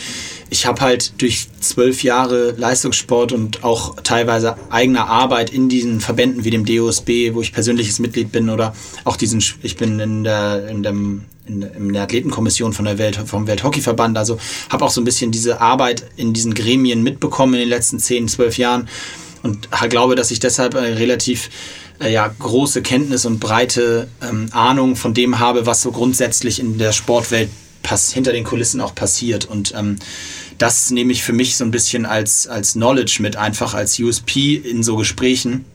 Ich 0.49 0.65
habe 0.65 0.81
halt 0.81 1.21
durch 1.21 1.47
zwölf 1.59 2.03
Jahre 2.03 2.51
Leistungssport 2.57 3.31
und 3.31 3.63
auch 3.63 3.95
teilweise 4.03 4.57
eigener 4.69 5.07
Arbeit 5.07 5.51
in 5.51 5.69
diesen 5.69 6.01
Verbänden 6.01 6.43
wie 6.43 6.49
dem 6.49 6.65
DOSB, 6.65 7.33
wo 7.33 7.41
ich 7.41 7.53
persönliches 7.53 7.99
Mitglied 7.99 8.31
bin 8.31 8.49
oder 8.49 8.75
auch 9.05 9.15
diesen, 9.15 9.43
ich 9.61 9.77
bin 9.77 9.99
in 9.99 10.23
der, 10.23 10.67
in 10.67 10.83
dem 10.83 11.25
in, 11.49 11.93
der 11.93 12.03
Athletenkommission 12.03 12.73
von 12.73 12.85
der 12.85 12.97
Welt, 12.97 13.15
vom 13.25 13.47
Welthockeyverband. 13.47 14.17
Also 14.17 14.37
habe 14.69 14.85
auch 14.85 14.91
so 14.91 15.01
ein 15.01 15.05
bisschen 15.05 15.31
diese 15.31 15.61
Arbeit 15.61 16.05
in 16.15 16.33
diesen 16.33 16.53
Gremien 16.53 17.03
mitbekommen 17.03 17.55
in 17.55 17.61
den 17.61 17.69
letzten 17.69 17.99
zehn, 17.99 18.27
zwölf 18.27 18.57
Jahren 18.57 18.87
und 19.43 19.69
glaube, 19.89 20.15
dass 20.15 20.32
ich 20.32 20.39
deshalb 20.39 20.75
eine 20.75 20.97
relativ 20.97 21.49
äh, 22.02 22.12
ja, 22.12 22.28
große 22.28 22.82
Kenntnis 22.82 23.25
und 23.25 23.39
breite 23.39 24.08
ähm, 24.21 24.49
Ahnung 24.52 24.95
von 24.95 25.13
dem 25.13 25.39
habe, 25.39 25.65
was 25.65 25.82
so 25.82 25.91
grundsätzlich 25.91 26.60
in 26.60 26.78
der 26.78 26.91
Sportwelt 26.91 27.49
pass 27.84 28.12
hinter 28.12 28.32
den 28.32 28.43
Kulissen 28.43 28.82
auch 28.82 28.95
passiert. 28.95 29.45
Und 29.45 29.73
ähm, 29.75 29.97
das 30.58 30.91
nehme 30.91 31.12
ich 31.12 31.23
für 31.23 31.34
mich 31.34 31.56
so 31.56 31.63
ein 31.63 31.71
bisschen 31.71 32.06
als, 32.06 32.47
als 32.47 32.73
Knowledge 32.73 33.17
mit, 33.21 33.36
einfach 33.36 33.73
als 33.73 33.97
USP 33.99 34.56
in 34.56 34.84
so 34.84 34.95
Gesprächen 34.97 35.65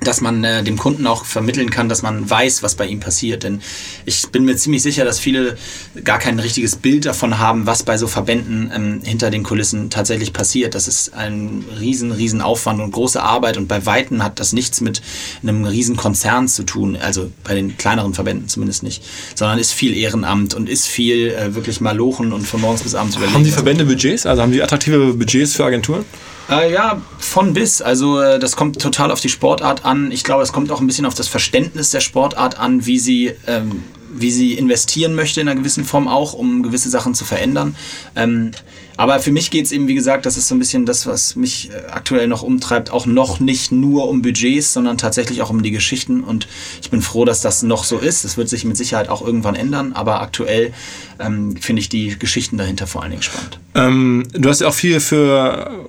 dass 0.00 0.20
man 0.20 0.44
äh, 0.44 0.62
dem 0.62 0.76
Kunden 0.76 1.06
auch 1.06 1.24
vermitteln 1.24 1.70
kann, 1.70 1.88
dass 1.88 2.02
man 2.02 2.28
weiß, 2.28 2.62
was 2.62 2.74
bei 2.74 2.86
ihm 2.86 3.00
passiert. 3.00 3.42
Denn 3.42 3.60
ich 4.04 4.28
bin 4.28 4.44
mir 4.44 4.56
ziemlich 4.56 4.82
sicher, 4.82 5.04
dass 5.04 5.18
viele 5.18 5.56
gar 6.04 6.18
kein 6.18 6.38
richtiges 6.38 6.76
Bild 6.76 7.06
davon 7.06 7.38
haben, 7.38 7.66
was 7.66 7.82
bei 7.82 7.96
so 7.96 8.06
Verbänden 8.06 8.70
ähm, 8.74 9.00
hinter 9.02 9.30
den 9.30 9.42
Kulissen 9.42 9.90
tatsächlich 9.90 10.32
passiert. 10.32 10.74
Das 10.74 10.86
ist 10.86 11.14
ein 11.14 11.64
riesen, 11.80 12.12
riesen 12.12 12.40
Aufwand 12.40 12.80
und 12.80 12.90
große 12.90 13.22
Arbeit 13.22 13.56
und 13.56 13.68
bei 13.68 13.86
Weitem 13.86 14.22
hat 14.22 14.38
das 14.38 14.52
nichts 14.52 14.80
mit 14.80 15.02
einem 15.42 15.64
riesen 15.64 15.96
Konzern 15.96 16.48
zu 16.48 16.64
tun, 16.64 16.96
also 16.96 17.30
bei 17.42 17.54
den 17.54 17.76
kleineren 17.76 18.14
Verbänden 18.14 18.48
zumindest 18.48 18.82
nicht, 18.82 19.02
sondern 19.34 19.58
ist 19.58 19.72
viel 19.72 19.96
Ehrenamt 19.96 20.54
und 20.54 20.68
ist 20.68 20.86
viel 20.86 21.30
äh, 21.30 21.54
wirklich 21.54 21.80
malochen 21.80 22.32
und 22.32 22.46
von 22.46 22.60
morgens 22.60 22.82
bis 22.82 22.94
abends 22.94 23.16
überlegen. 23.16 23.34
Haben 23.34 23.44
die 23.44 23.50
Verbände 23.50 23.84
Budgets? 23.84 24.26
Also 24.26 24.42
haben 24.42 24.52
die 24.52 24.62
attraktive 24.62 25.14
Budgets 25.14 25.54
für 25.54 25.64
Agenturen? 25.64 26.04
Äh, 26.48 26.72
ja, 26.72 27.00
von 27.18 27.52
bis. 27.54 27.82
Also 27.82 28.20
äh, 28.20 28.38
das 28.38 28.56
kommt 28.56 28.80
total 28.80 29.10
auf 29.10 29.20
die 29.20 29.28
Sportart 29.28 29.84
an. 29.84 30.12
Ich 30.12 30.24
glaube, 30.24 30.42
es 30.42 30.52
kommt 30.52 30.70
auch 30.70 30.80
ein 30.80 30.86
bisschen 30.86 31.06
auf 31.06 31.14
das 31.14 31.28
Verständnis 31.28 31.90
der 31.90 32.00
Sportart 32.00 32.58
an, 32.58 32.86
wie 32.86 32.98
sie, 32.98 33.32
ähm, 33.46 33.82
wie 34.12 34.30
sie 34.30 34.54
investieren 34.54 35.14
möchte 35.14 35.40
in 35.40 35.48
einer 35.48 35.58
gewissen 35.58 35.84
Form 35.84 36.06
auch, 36.06 36.34
um 36.34 36.62
gewisse 36.62 36.88
Sachen 36.88 37.14
zu 37.14 37.24
verändern. 37.24 37.74
Ähm, 38.14 38.52
aber 38.96 39.18
für 39.18 39.32
mich 39.32 39.50
geht 39.50 39.66
es 39.66 39.72
eben, 39.72 39.88
wie 39.88 39.94
gesagt, 39.94 40.24
das 40.24 40.36
ist 40.36 40.48
so 40.48 40.54
ein 40.54 40.58
bisschen 40.58 40.86
das, 40.86 41.06
was 41.06 41.36
mich 41.36 41.70
äh, 41.70 41.90
aktuell 41.90 42.28
noch 42.28 42.42
umtreibt, 42.42 42.90
auch 42.90 43.06
noch 43.06 43.40
nicht 43.40 43.72
nur 43.72 44.08
um 44.08 44.22
Budgets, 44.22 44.72
sondern 44.72 44.98
tatsächlich 44.98 45.42
auch 45.42 45.50
um 45.50 45.62
die 45.62 45.72
Geschichten. 45.72 46.22
Und 46.22 46.46
ich 46.80 46.90
bin 46.90 47.02
froh, 47.02 47.24
dass 47.24 47.40
das 47.40 47.64
noch 47.64 47.82
so 47.82 47.98
ist. 47.98 48.24
Das 48.24 48.36
wird 48.36 48.48
sich 48.48 48.64
mit 48.64 48.76
Sicherheit 48.76 49.08
auch 49.08 49.20
irgendwann 49.20 49.56
ändern, 49.56 49.94
aber 49.94 50.20
aktuell 50.20 50.72
ähm, 51.18 51.56
finde 51.56 51.80
ich 51.80 51.88
die 51.88 52.16
Geschichten 52.16 52.56
dahinter 52.56 52.86
vor 52.86 53.02
allen 53.02 53.10
Dingen 53.10 53.22
spannend. 53.22 53.58
Ähm, 53.74 54.22
du 54.32 54.48
hast 54.48 54.60
ja 54.60 54.68
auch 54.68 54.74
viel 54.74 55.00
für 55.00 55.88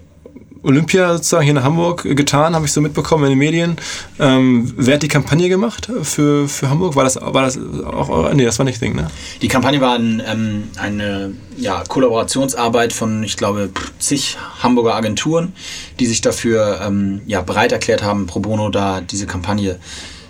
Olympia 0.64 1.14
sozusagen 1.14 1.44
hier 1.44 1.56
in 1.56 1.64
Hamburg 1.64 2.04
getan, 2.04 2.56
habe 2.56 2.66
ich 2.66 2.72
so 2.72 2.82
mitbekommen 2.82 3.26
in 3.26 3.30
den 3.32 3.40
Medien. 3.40 3.78
Ähm, 4.20 4.74
wer 4.78 4.96
hat 4.96 5.04
die 5.04 5.08
Kampagne 5.08 5.50
gemacht 5.50 5.90
für, 6.04 6.48
für 6.48 6.70
Hamburg? 6.70 6.96
War 6.96 7.04
das, 7.04 7.18
war 7.22 7.44
das 7.44 7.60
auch 7.86 8.10
eure? 8.10 8.36
Nee, 8.36 8.46
das 8.46 8.60
war 8.60 8.66
nicht 8.66 8.82
Ding, 8.82 8.96
ne? 8.96 9.08
Die 9.42 9.48
Kampagne 9.48 9.82
war 9.82 9.96
ein, 9.96 10.22
ähm, 10.26 10.64
eine 10.78 11.34
ja, 11.58 11.84
Kollaborationsarbeit 11.88 12.94
von, 12.94 13.24
ich 13.24 13.38
glaube, 13.38 13.70
zig 14.00 14.38
Hamburger 14.62 14.96
Agenturen, 14.96 15.54
die 16.00 16.06
sich 16.06 16.22
dafür 16.22 16.82
ähm, 16.86 17.22
ja, 17.26 17.42
bereit 17.42 17.72
erklärt 17.72 18.04
haben, 18.04 18.28
pro 18.28 18.40
bono 18.40 18.70
da 18.70 19.02
diese 19.02 19.28
Kampagne 19.28 19.80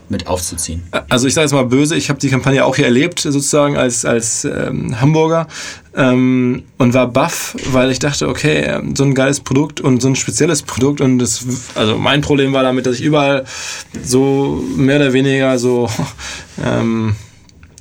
mit 0.09 0.27
aufzuziehen. 0.27 0.83
Also 1.09 1.27
ich 1.27 1.33
sage 1.33 1.45
jetzt 1.45 1.53
mal 1.53 1.65
böse, 1.65 1.95
ich 1.95 2.09
habe 2.09 2.19
die 2.19 2.29
Kampagne 2.29 2.63
auch 2.63 2.75
hier 2.75 2.85
erlebt, 2.85 3.19
sozusagen 3.19 3.77
als, 3.77 4.05
als 4.05 4.45
ähm, 4.45 4.99
Hamburger 5.01 5.47
ähm, 5.95 6.63
und 6.77 6.93
war 6.93 7.07
baff, 7.07 7.55
weil 7.71 7.91
ich 7.91 7.99
dachte, 7.99 8.29
okay, 8.29 8.61
ähm, 8.61 8.95
so 8.95 9.03
ein 9.03 9.13
geiles 9.13 9.39
Produkt 9.39 9.81
und 9.81 10.01
so 10.01 10.07
ein 10.07 10.15
spezielles 10.15 10.63
Produkt 10.63 11.01
und 11.01 11.19
das, 11.19 11.45
also 11.75 11.97
mein 11.97 12.21
Problem 12.21 12.53
war 12.53 12.63
damit, 12.63 12.85
dass 12.85 12.95
ich 12.95 13.01
überall 13.01 13.45
so 14.03 14.63
mehr 14.75 14.97
oder 14.97 15.13
weniger 15.13 15.57
so 15.59 15.89
ähm, 16.65 17.15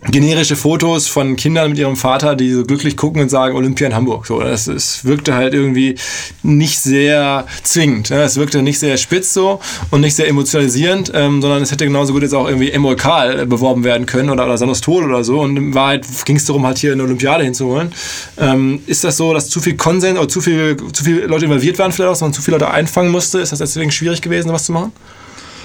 generische 0.03 0.57
Fotos 0.57 1.09
von 1.09 1.37
Kindern 1.37 1.71
mit 1.71 1.79
ihrem 1.79 1.97
Vater, 1.97 2.37
die 2.37 2.53
so 2.53 2.65
glücklich 2.65 2.97
gucken 2.97 3.23
und 3.23 3.31
sagen 3.31 3.57
Olympia 3.57 3.87
in 3.87 3.95
Hamburg. 3.95 4.27
So, 4.27 4.41
das, 4.41 4.67
das 4.67 5.05
wirkte 5.05 5.35
halt 5.35 5.55
irgendwie 5.55 5.97
nicht 6.43 6.79
sehr 6.79 7.47
zwingend. 7.63 8.11
Ne? 8.11 8.23
Es 8.23 8.37
wirkte 8.37 8.63
nicht 8.63 8.79
sehr 8.79 8.97
spitz 8.99 9.33
so 9.33 9.61
und 9.91 10.03
nicht 10.03 10.15
sehr 10.15 10.29
emotionalisierend, 10.29 11.11
ähm, 11.15 11.41
sondern 11.41 11.63
es 11.63 11.73
hätte 11.73 11.87
genauso 11.87 12.13
gut 12.13 12.23
jetzt 12.23 12.35
auch 12.35 12.47
irgendwie 12.47 12.71
Emolkal 12.71 13.47
beworben 13.47 13.85
werden 13.85 14.07
können 14.07 14.31
oder, 14.31 14.45
oder 14.45 14.59
Sanostol 14.59 15.05
oder 15.05 15.25
so. 15.25 15.41
Und 15.41 15.57
in 15.57 15.75
Wahrheit 15.75 16.07
ging 16.25 16.37
es 16.37 16.45
darum, 16.45 16.67
halt 16.67 16.79
hier 16.79 16.93
eine 16.93 17.03
Olympiade 17.03 17.45
hinzuholen. 17.45 17.93
Ähm, 18.39 18.81
ist 18.87 19.03
das 19.03 19.17
so, 19.17 19.33
dass 19.33 19.49
zu 19.49 19.61
viel 19.61 19.77
Konsens 19.77 20.19
oder 20.19 20.29
zu, 20.29 20.41
viel, 20.41 20.77
zu 20.93 21.05
viele 21.05 21.27
Leute 21.27 21.47
involviert 21.47 21.79
waren, 21.79 21.91
vielleicht 21.91 22.09
auch, 22.09 22.13
dass 22.13 22.21
man 22.21 22.33
zu 22.33 22.43
viele 22.43 22.59
Leute 22.59 22.71
einfangen 22.71 23.11
musste? 23.11 23.39
Ist 23.39 23.53
das 23.53 23.59
deswegen 23.59 23.91
schwierig 23.91 24.21
gewesen, 24.21 24.53
was 24.53 24.65
zu 24.65 24.73
machen? 24.73 24.93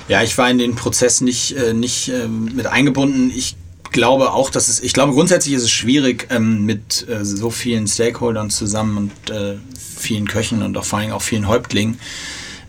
Ja, 0.08 0.24
ich 0.24 0.38
war 0.38 0.50
in 0.50 0.58
den 0.58 0.76
Prozess 0.76 1.22
nicht, 1.22 1.56
äh, 1.56 1.74
nicht 1.74 2.10
äh, 2.10 2.28
mit 2.28 2.66
eingebunden. 2.66 3.32
Ich 3.36 3.56
glaube 3.92 4.32
auch, 4.34 4.50
dass 4.50 4.68
es, 4.68 4.82
ich 4.82 4.94
glaube 4.94 5.14
grundsätzlich 5.14 5.54
ist 5.56 5.64
es 5.64 5.72
schwierig, 5.72 6.28
ähm, 6.30 6.66
mit 6.66 7.08
äh, 7.08 7.24
so 7.24 7.50
vielen 7.50 7.88
Stakeholdern 7.88 8.50
zusammen 8.50 8.98
und 8.98 9.30
äh, 9.30 9.58
vielen 9.78 10.28
Köchen 10.28 10.64
und 10.64 10.78
auch 10.78 10.86
vor 10.86 11.00
allem 11.00 11.12
auch 11.12 11.22
vielen 11.22 11.48
Häuptlingen 11.48 12.00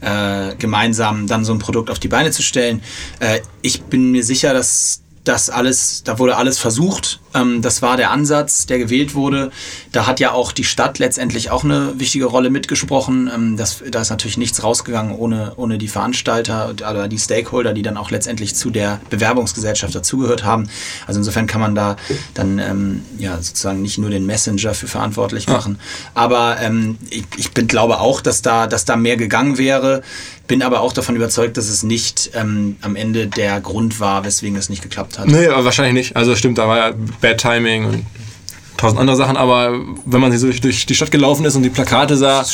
äh, 0.01 0.55
gemeinsam 0.57 1.27
dann 1.27 1.45
so 1.45 1.53
ein 1.53 1.59
Produkt 1.59 1.91
auf 1.91 1.99
die 1.99 2.09
Beine 2.09 2.31
zu 2.31 2.43
stellen. 2.43 2.83
Äh, 3.21 3.41
ich 3.63 3.83
bin 3.83 4.11
mir 4.11 4.25
sicher, 4.25 4.53
dass 4.53 5.02
das 5.25 5.51
alles, 5.51 6.03
da 6.03 6.19
wurde 6.19 6.37
alles 6.37 6.59
versucht. 6.59 7.21
Ähm, 7.35 7.63
das 7.63 7.81
war 7.81 7.97
der 7.97 8.11
Ansatz, 8.11 8.67
der 8.67 8.79
gewählt 8.79 9.15
wurde. 9.15 9.53
Da 9.93 10.07
hat 10.07 10.19
ja 10.19 10.33
auch 10.33 10.51
die 10.51 10.65
Stadt 10.65 10.99
letztendlich 10.99 11.51
auch 11.51 11.63
eine 11.63 11.99
wichtige 11.99 12.25
Rolle 12.25 12.51
mitgesprochen. 12.51 13.31
Ähm, 13.33 13.57
das, 13.57 13.83
da 13.89 14.01
ist 14.01 14.11
natürlich 14.11 14.37
nichts 14.37 14.65
rausgegangen 14.65 15.15
ohne, 15.15 15.53
ohne 15.57 15.79
die 15.79 15.89
Veranstalter 15.89 16.71
oder 16.71 17.07
die 17.07 17.19
Stakeholder, 17.19 17.73
die 17.73 17.83
dann 17.83 17.97
auch 17.97 18.11
letztendlich 18.11 18.57
zu 18.57 18.71
der 18.71 19.01
Bewerbungsgesellschaft 19.11 19.95
dazugehört 19.95 20.45
haben. 20.45 20.69
Also 21.07 21.21
insofern 21.21 21.47
kann 21.47 21.61
man 21.61 21.75
da 21.75 21.97
dann 22.35 22.59
ähm, 22.59 23.03
ja 23.19 23.41
sozusagen 23.41 23.81
nicht 23.81 23.99
nur 23.99 24.11
den 24.11 24.27
Messenger 24.27 24.75
für 24.75 24.89
verantwortlich 24.89 25.47
machen. 25.47 25.79
Aber 26.15 26.57
ich, 27.11 27.25
ich 27.37 27.53
bin, 27.53 27.67
glaube 27.67 28.01
auch, 28.01 28.21
dass 28.21 28.43
da, 28.43 28.67
dass 28.67 28.85
da 28.85 28.97
mehr 28.97 29.17
gegangen 29.17 29.59
wäre. 29.59 30.03
Bin 30.49 30.63
aber 30.63 30.81
auch 30.81 30.93
davon 30.93 31.17
überzeugt, 31.17 31.57
dass 31.57 31.69
es 31.69 31.83
nicht 31.83 32.31
ähm, 32.35 32.77
am 32.83 32.97
Ende 32.97 33.27
der 33.27 33.61
Grund 33.61 34.01
war, 34.01 34.25
weswegen 34.25 34.57
es 34.57 34.69
nicht 34.69 34.83
geklappt 34.83 35.19
hat. 35.19 35.29
Nee, 35.29 35.49
wahrscheinlich 35.49 35.95
nicht. 35.95 36.17
Also 36.17 36.35
stimmt, 36.35 36.59
da 36.59 36.69
war 36.69 36.77
ja 36.79 36.95
Bad 37.21 37.39
Timing 37.39 37.85
und 37.85 38.07
tausend 38.83 38.99
andere 38.99 39.17
Sachen, 39.17 39.37
aber 39.37 39.81
wenn 40.05 40.21
man 40.21 40.37
so 40.37 40.47
durch, 40.47 40.61
durch 40.61 40.87
die 40.87 40.95
Stadt 40.97 41.13
gelaufen 41.13 41.45
ist 41.45 41.55
und 41.55 41.63
die 41.63 41.71
Plakate 41.71 42.17
sah, 42.17 42.45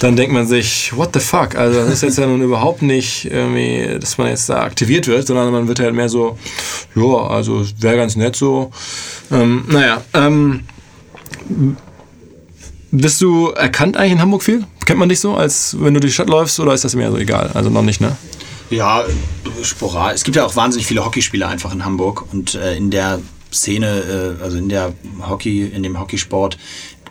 dann 0.00 0.14
denkt 0.14 0.32
man 0.32 0.46
sich, 0.46 0.96
what 0.96 1.10
the 1.12 1.18
fuck? 1.18 1.56
Also 1.56 1.80
das 1.80 1.94
ist 1.94 2.02
jetzt 2.02 2.18
ja 2.18 2.26
nun 2.26 2.40
überhaupt 2.40 2.82
nicht 2.82 3.24
irgendwie, 3.24 3.98
dass 3.98 4.16
man 4.16 4.28
jetzt 4.28 4.48
da 4.48 4.62
aktiviert 4.62 5.08
wird, 5.08 5.26
sondern 5.26 5.50
man 5.50 5.66
wird 5.66 5.80
halt 5.80 5.94
mehr 5.94 6.08
so, 6.08 6.38
ja, 6.94 7.26
also 7.26 7.66
wäre 7.80 7.96
ganz 7.96 8.14
nett 8.14 8.36
so. 8.36 8.70
Ähm, 9.32 9.64
naja, 9.68 10.02
ähm, 10.14 10.60
bist 12.92 13.20
du 13.20 13.48
erkannt 13.48 13.96
eigentlich 13.96 14.12
in 14.12 14.20
Hamburg 14.20 14.44
viel? 14.44 14.64
Kennt 14.84 14.98
man 14.98 15.08
dich 15.08 15.20
so, 15.20 15.34
als 15.34 15.76
wenn 15.78 15.94
du 15.94 16.00
durch 16.00 16.12
die 16.12 16.14
Stadt 16.14 16.28
läufst 16.28 16.58
oder 16.60 16.72
ist 16.74 16.84
das 16.84 16.94
mir 16.94 17.10
so 17.10 17.16
egal? 17.16 17.50
Also 17.54 17.70
noch 17.70 17.82
nicht, 17.82 18.00
ne? 18.00 18.16
Ja, 18.70 19.04
sporadisch. 19.62 20.16
Es 20.16 20.24
gibt 20.24 20.36
ja 20.36 20.46
auch 20.46 20.56
wahnsinnig 20.56 20.86
viele 20.86 21.04
Hockeyspieler 21.04 21.48
einfach 21.48 21.72
in 21.72 21.84
Hamburg 21.84 22.24
und 22.32 22.54
äh, 22.54 22.76
in 22.76 22.90
der 22.90 23.20
Szene, 23.52 24.36
äh, 24.40 24.42
also 24.42 24.56
in 24.56 24.68
der 24.68 24.94
Hockey, 25.28 25.66
in 25.66 25.82
dem 25.82 26.00
Hockeysport, 26.00 26.58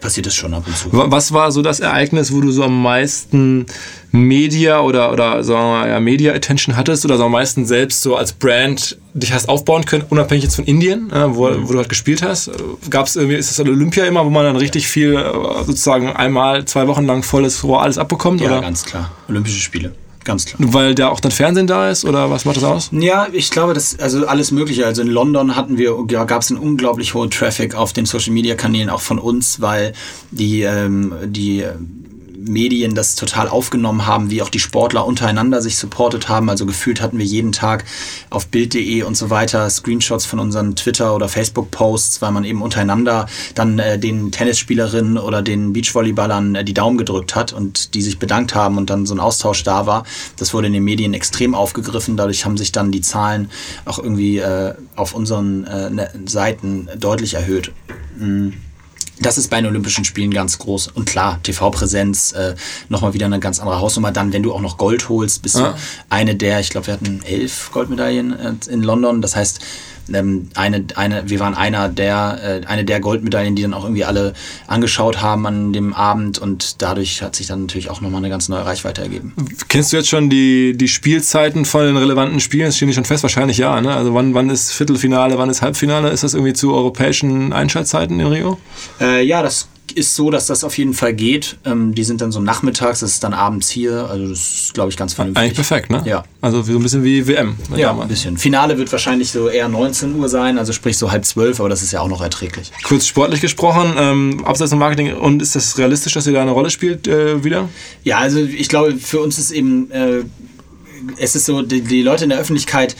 passiert 0.01 0.25
das 0.25 0.35
schon 0.35 0.53
ab 0.53 0.63
und 0.67 0.75
zu. 0.75 0.89
Was 0.91 1.31
war 1.31 1.51
so 1.51 1.61
das 1.61 1.79
Ereignis, 1.79 2.33
wo 2.33 2.41
du 2.41 2.51
so 2.51 2.63
am 2.63 2.81
meisten 2.81 3.65
Media 4.11 4.81
oder, 4.81 5.13
oder 5.13 5.43
sagen 5.43 5.61
wir 5.61 5.69
mal, 5.69 5.89
ja, 5.89 5.99
Media 5.99 6.33
Attention 6.33 6.75
hattest 6.75 7.05
oder 7.05 7.17
so 7.17 7.25
am 7.25 7.31
meisten 7.31 7.65
selbst 7.65 8.01
so 8.01 8.17
als 8.17 8.33
Brand 8.33 8.97
dich 9.13 9.31
hast 9.31 9.47
aufbauen 9.47 9.85
können, 9.85 10.03
unabhängig 10.09 10.43
jetzt 10.43 10.55
von 10.55 10.65
Indien, 10.65 11.11
äh, 11.11 11.35
wo, 11.35 11.49
mhm. 11.49 11.67
wo, 11.67 11.71
du 11.71 11.77
halt 11.77 11.89
gespielt 11.89 12.21
hast? 12.21 12.51
Gab 12.89 13.05
es 13.07 13.15
irgendwie, 13.15 13.37
ist 13.37 13.49
das 13.49 13.65
Olympia 13.65 14.05
immer, 14.05 14.25
wo 14.25 14.29
man 14.29 14.43
dann 14.43 14.57
richtig 14.57 14.87
viel 14.87 15.15
äh, 15.15 15.63
sozusagen 15.63 16.11
einmal, 16.11 16.65
zwei 16.65 16.87
Wochen 16.87 17.05
lang 17.05 17.23
volles 17.23 17.63
Rohr 17.63 17.81
alles 17.81 17.97
abbekommt? 17.97 18.41
Ja, 18.41 18.47
oder? 18.47 18.61
ganz 18.61 18.83
klar. 18.83 19.11
Olympische 19.29 19.61
Spiele. 19.61 19.93
Ganz 20.23 20.45
klar. 20.45 20.59
Weil 20.71 20.93
da 20.93 21.09
auch 21.09 21.19
dann 21.19 21.31
Fernsehen 21.31 21.67
da 21.67 21.89
ist 21.89 22.05
oder 22.05 22.29
was 22.29 22.45
macht 22.45 22.57
das 22.57 22.63
aus? 22.63 22.89
Ja, 22.91 23.27
ich 23.31 23.49
glaube, 23.49 23.73
das 23.73 23.99
also 23.99 24.27
alles 24.27 24.51
Mögliche. 24.51 24.85
Also 24.85 25.01
in 25.01 25.07
London 25.07 25.55
hatten 25.55 25.77
wir, 25.77 25.97
ja, 26.09 26.25
gab 26.25 26.41
es 26.41 26.51
einen 26.51 26.59
unglaublich 26.59 27.13
hohen 27.13 27.31
Traffic 27.31 27.75
auf 27.75 27.93
den 27.93 28.05
Social 28.05 28.33
Media 28.33 28.55
Kanälen 28.55 28.89
auch 28.89 29.01
von 29.01 29.17
uns, 29.17 29.61
weil 29.61 29.93
die, 30.29 30.61
ähm, 30.61 31.13
die 31.25 31.65
Medien 32.47 32.95
das 32.95 33.15
total 33.15 33.47
aufgenommen 33.47 34.05
haben, 34.05 34.29
wie 34.29 34.41
auch 34.41 34.49
die 34.49 34.59
Sportler 34.59 35.05
untereinander 35.05 35.61
sich 35.61 35.77
supportet 35.77 36.29
haben. 36.29 36.49
Also 36.49 36.65
gefühlt 36.65 37.01
hatten 37.01 37.17
wir 37.17 37.25
jeden 37.25 37.51
Tag 37.51 37.85
auf 38.29 38.47
Bild.de 38.47 39.03
und 39.03 39.15
so 39.15 39.29
weiter 39.29 39.69
Screenshots 39.69 40.25
von 40.25 40.39
unseren 40.39 40.75
Twitter- 40.75 41.15
oder 41.15 41.27
Facebook-Posts, 41.27 42.21
weil 42.21 42.31
man 42.31 42.43
eben 42.43 42.61
untereinander 42.61 43.27
dann 43.55 43.79
äh, 43.79 43.99
den 43.99 44.31
Tennisspielerinnen 44.31 45.17
oder 45.17 45.41
den 45.41 45.73
Beachvolleyballern 45.73 46.55
äh, 46.55 46.63
die 46.63 46.73
Daumen 46.73 46.97
gedrückt 46.97 47.35
hat 47.35 47.53
und 47.53 47.93
die 47.93 48.01
sich 48.01 48.19
bedankt 48.19 48.55
haben 48.55 48.77
und 48.77 48.89
dann 48.89 49.05
so 49.05 49.13
ein 49.13 49.19
Austausch 49.19 49.63
da 49.63 49.85
war. 49.85 50.03
Das 50.37 50.53
wurde 50.53 50.67
in 50.67 50.73
den 50.73 50.83
Medien 50.83 51.13
extrem 51.13 51.55
aufgegriffen. 51.55 52.17
Dadurch 52.17 52.45
haben 52.45 52.57
sich 52.57 52.71
dann 52.71 52.91
die 52.91 53.01
Zahlen 53.01 53.49
auch 53.85 53.99
irgendwie 53.99 54.39
äh, 54.39 54.73
auf 54.95 55.13
unseren 55.13 55.65
äh, 55.65 56.09
Seiten 56.25 56.89
deutlich 56.97 57.35
erhöht. 57.35 57.71
Mhm. 58.17 58.53
Das 59.21 59.37
ist 59.37 59.49
bei 59.49 59.57
den 59.57 59.67
Olympischen 59.67 60.03
Spielen 60.03 60.31
ganz 60.31 60.57
groß. 60.57 60.87
Und 60.87 61.05
klar, 61.05 61.39
TV-Präsenz, 61.43 62.31
äh, 62.31 62.55
nochmal 62.89 63.13
wieder 63.13 63.27
eine 63.27 63.39
ganz 63.39 63.59
andere 63.59 63.79
Hausnummer. 63.79 64.11
Dann, 64.11 64.33
wenn 64.33 64.41
du 64.41 64.51
auch 64.51 64.61
noch 64.61 64.77
Gold 64.77 65.09
holst, 65.09 65.43
bist 65.43 65.55
ja. 65.55 65.71
du 65.71 65.77
eine 66.09 66.35
der, 66.35 66.59
ich 66.59 66.69
glaube, 66.69 66.87
wir 66.87 66.93
hatten 66.93 67.21
elf 67.23 67.69
Goldmedaillen 67.71 68.39
äh, 68.39 68.53
in 68.69 68.81
London. 68.81 69.21
Das 69.21 69.35
heißt, 69.35 69.59
ähm, 70.13 70.49
eine, 70.55 70.85
eine, 70.95 71.29
wir 71.29 71.39
waren 71.39 71.53
einer 71.53 71.89
der, 71.89 72.61
äh, 72.63 72.67
eine 72.67 72.85
der 72.85 72.99
Goldmedaillen, 72.99 73.55
die 73.55 73.61
dann 73.61 73.73
auch 73.73 73.83
irgendwie 73.83 74.05
alle 74.05 74.33
angeschaut 74.67 75.21
haben 75.21 75.45
an 75.45 75.73
dem 75.73 75.93
Abend 75.93 76.39
und 76.39 76.81
dadurch 76.81 77.21
hat 77.21 77.35
sich 77.35 77.47
dann 77.47 77.61
natürlich 77.61 77.89
auch 77.89 78.01
nochmal 78.01 78.19
eine 78.19 78.29
ganz 78.29 78.49
neue 78.49 78.65
Reichweite 78.65 79.01
ergeben. 79.01 79.33
Kennst 79.67 79.93
du 79.93 79.97
jetzt 79.97 80.09
schon 80.09 80.29
die, 80.29 80.75
die 80.75 80.87
Spielzeiten 80.87 81.65
von 81.65 81.85
den 81.85 81.97
relevanten 81.97 82.39
Spielen? 82.39 82.65
Das 82.65 82.75
stehen 82.75 82.87
die 82.87 82.93
schon 82.93 83.05
fest? 83.05 83.23
Wahrscheinlich 83.23 83.57
ja. 83.57 83.79
Ne? 83.81 83.93
Also 83.93 84.13
wann, 84.13 84.33
wann 84.33 84.49
ist 84.49 84.71
Viertelfinale, 84.71 85.37
wann 85.37 85.49
ist 85.49 85.61
Halbfinale? 85.61 86.09
Ist 86.09 86.23
das 86.23 86.33
irgendwie 86.33 86.53
zu 86.53 86.73
europäischen 86.73 87.53
Einschaltzeiten 87.53 88.19
in 88.19 88.27
Rio? 88.27 88.57
Äh, 88.99 89.25
ja, 89.25 89.41
das 89.41 89.67
ist 89.97 90.15
so, 90.15 90.29
dass 90.29 90.47
das 90.47 90.63
auf 90.63 90.77
jeden 90.77 90.93
Fall 90.93 91.13
geht. 91.13 91.57
Ähm, 91.65 91.93
die 91.93 92.03
sind 92.03 92.21
dann 92.21 92.31
so 92.31 92.39
nachmittags, 92.39 93.01
das 93.01 93.11
ist 93.11 93.23
dann 93.23 93.33
abends 93.33 93.69
hier. 93.69 94.09
Also 94.09 94.27
das 94.29 94.39
ist, 94.39 94.73
glaube 94.73 94.89
ich, 94.89 94.97
ganz 94.97 95.13
vernünftig. 95.13 95.41
Eigentlich 95.41 95.55
perfekt, 95.55 95.89
ne? 95.89 96.03
Ja. 96.05 96.23
Also 96.41 96.61
so 96.63 96.73
ein 96.73 96.83
bisschen 96.83 97.03
wie 97.03 97.27
WM. 97.27 97.57
Ne, 97.69 97.79
ja, 97.79 97.87
damals. 97.87 98.05
ein 98.05 98.09
bisschen. 98.09 98.37
Finale 98.37 98.77
wird 98.77 98.91
wahrscheinlich 98.91 99.31
so 99.31 99.47
eher 99.47 99.67
19 99.67 100.15
Uhr 100.15 100.29
sein, 100.29 100.57
also 100.57 100.73
sprich 100.73 100.97
so 100.97 101.11
halb 101.11 101.25
zwölf, 101.25 101.59
aber 101.59 101.69
das 101.69 101.81
ist 101.81 101.91
ja 101.91 102.01
auch 102.01 102.07
noch 102.07 102.21
erträglich. 102.21 102.71
Kurz 102.83 103.05
sportlich 103.05 103.41
gesprochen, 103.41 103.93
ähm, 103.97 104.43
abseits 104.45 104.71
vom 104.71 104.79
Marketing, 104.79 105.13
und 105.13 105.41
ist 105.41 105.55
das 105.55 105.77
realistisch, 105.77 106.13
dass 106.13 106.27
ihr 106.27 106.33
da 106.33 106.41
eine 106.41 106.51
Rolle 106.51 106.69
spielt 106.69 107.07
äh, 107.07 107.43
wieder? 107.43 107.69
Ja, 108.03 108.19
also 108.19 108.39
ich 108.39 108.69
glaube, 108.69 108.97
für 108.97 109.19
uns 109.21 109.37
ist 109.37 109.51
eben, 109.51 109.91
äh, 109.91 110.23
es 111.17 111.35
ist 111.35 111.45
so, 111.45 111.61
die, 111.61 111.81
die 111.81 112.01
Leute 112.01 112.23
in 112.23 112.29
der 112.29 112.39
Öffentlichkeit 112.39 112.95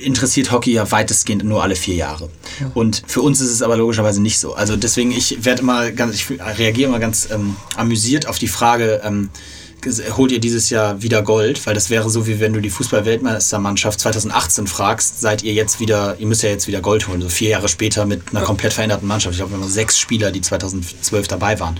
interessiert 0.00 0.50
Hockey 0.50 0.72
ja 0.72 0.90
weitestgehend 0.90 1.44
nur 1.44 1.62
alle 1.62 1.76
vier 1.76 1.94
Jahre. 1.94 2.30
Ja. 2.60 2.70
Und 2.74 3.02
für 3.06 3.20
uns 3.20 3.40
ist 3.40 3.50
es 3.50 3.62
aber 3.62 3.76
logischerweise 3.76 4.22
nicht 4.22 4.38
so. 4.38 4.54
Also 4.54 4.76
deswegen, 4.76 5.12
ich 5.12 5.44
werde 5.44 5.62
immer 5.62 5.90
ganz, 5.90 6.14
ich 6.14 6.30
reagiere 6.30 6.88
immer 6.88 6.98
ganz 6.98 7.28
ähm, 7.30 7.56
amüsiert 7.76 8.26
auf 8.26 8.38
die 8.38 8.48
Frage, 8.48 9.02
ähm, 9.04 9.30
holt 10.16 10.32
ihr 10.32 10.40
dieses 10.40 10.70
Jahr 10.70 11.02
wieder 11.02 11.22
Gold? 11.22 11.66
Weil 11.66 11.74
das 11.74 11.90
wäre 11.90 12.08
so, 12.10 12.26
wie 12.26 12.40
wenn 12.40 12.52
du 12.52 12.60
die 12.60 12.70
Fußball-Weltmeistermannschaft 12.70 14.00
2018 14.00 14.66
fragst, 14.66 15.20
seid 15.20 15.42
ihr 15.42 15.52
jetzt 15.52 15.80
wieder, 15.80 16.16
ihr 16.18 16.26
müsst 16.26 16.42
ja 16.42 16.48
jetzt 16.48 16.66
wieder 16.66 16.80
Gold 16.80 17.08
holen, 17.08 17.20
so 17.20 17.28
vier 17.28 17.50
Jahre 17.50 17.68
später 17.68 18.06
mit 18.06 18.22
einer 18.30 18.42
komplett 18.42 18.72
veränderten 18.72 19.06
Mannschaft. 19.06 19.34
Ich 19.34 19.38
glaube, 19.38 19.52
wir 19.52 19.60
haben 19.60 19.68
sechs 19.68 19.98
Spieler, 19.98 20.30
die 20.30 20.40
2012 20.40 21.28
dabei 21.28 21.60
waren. 21.60 21.78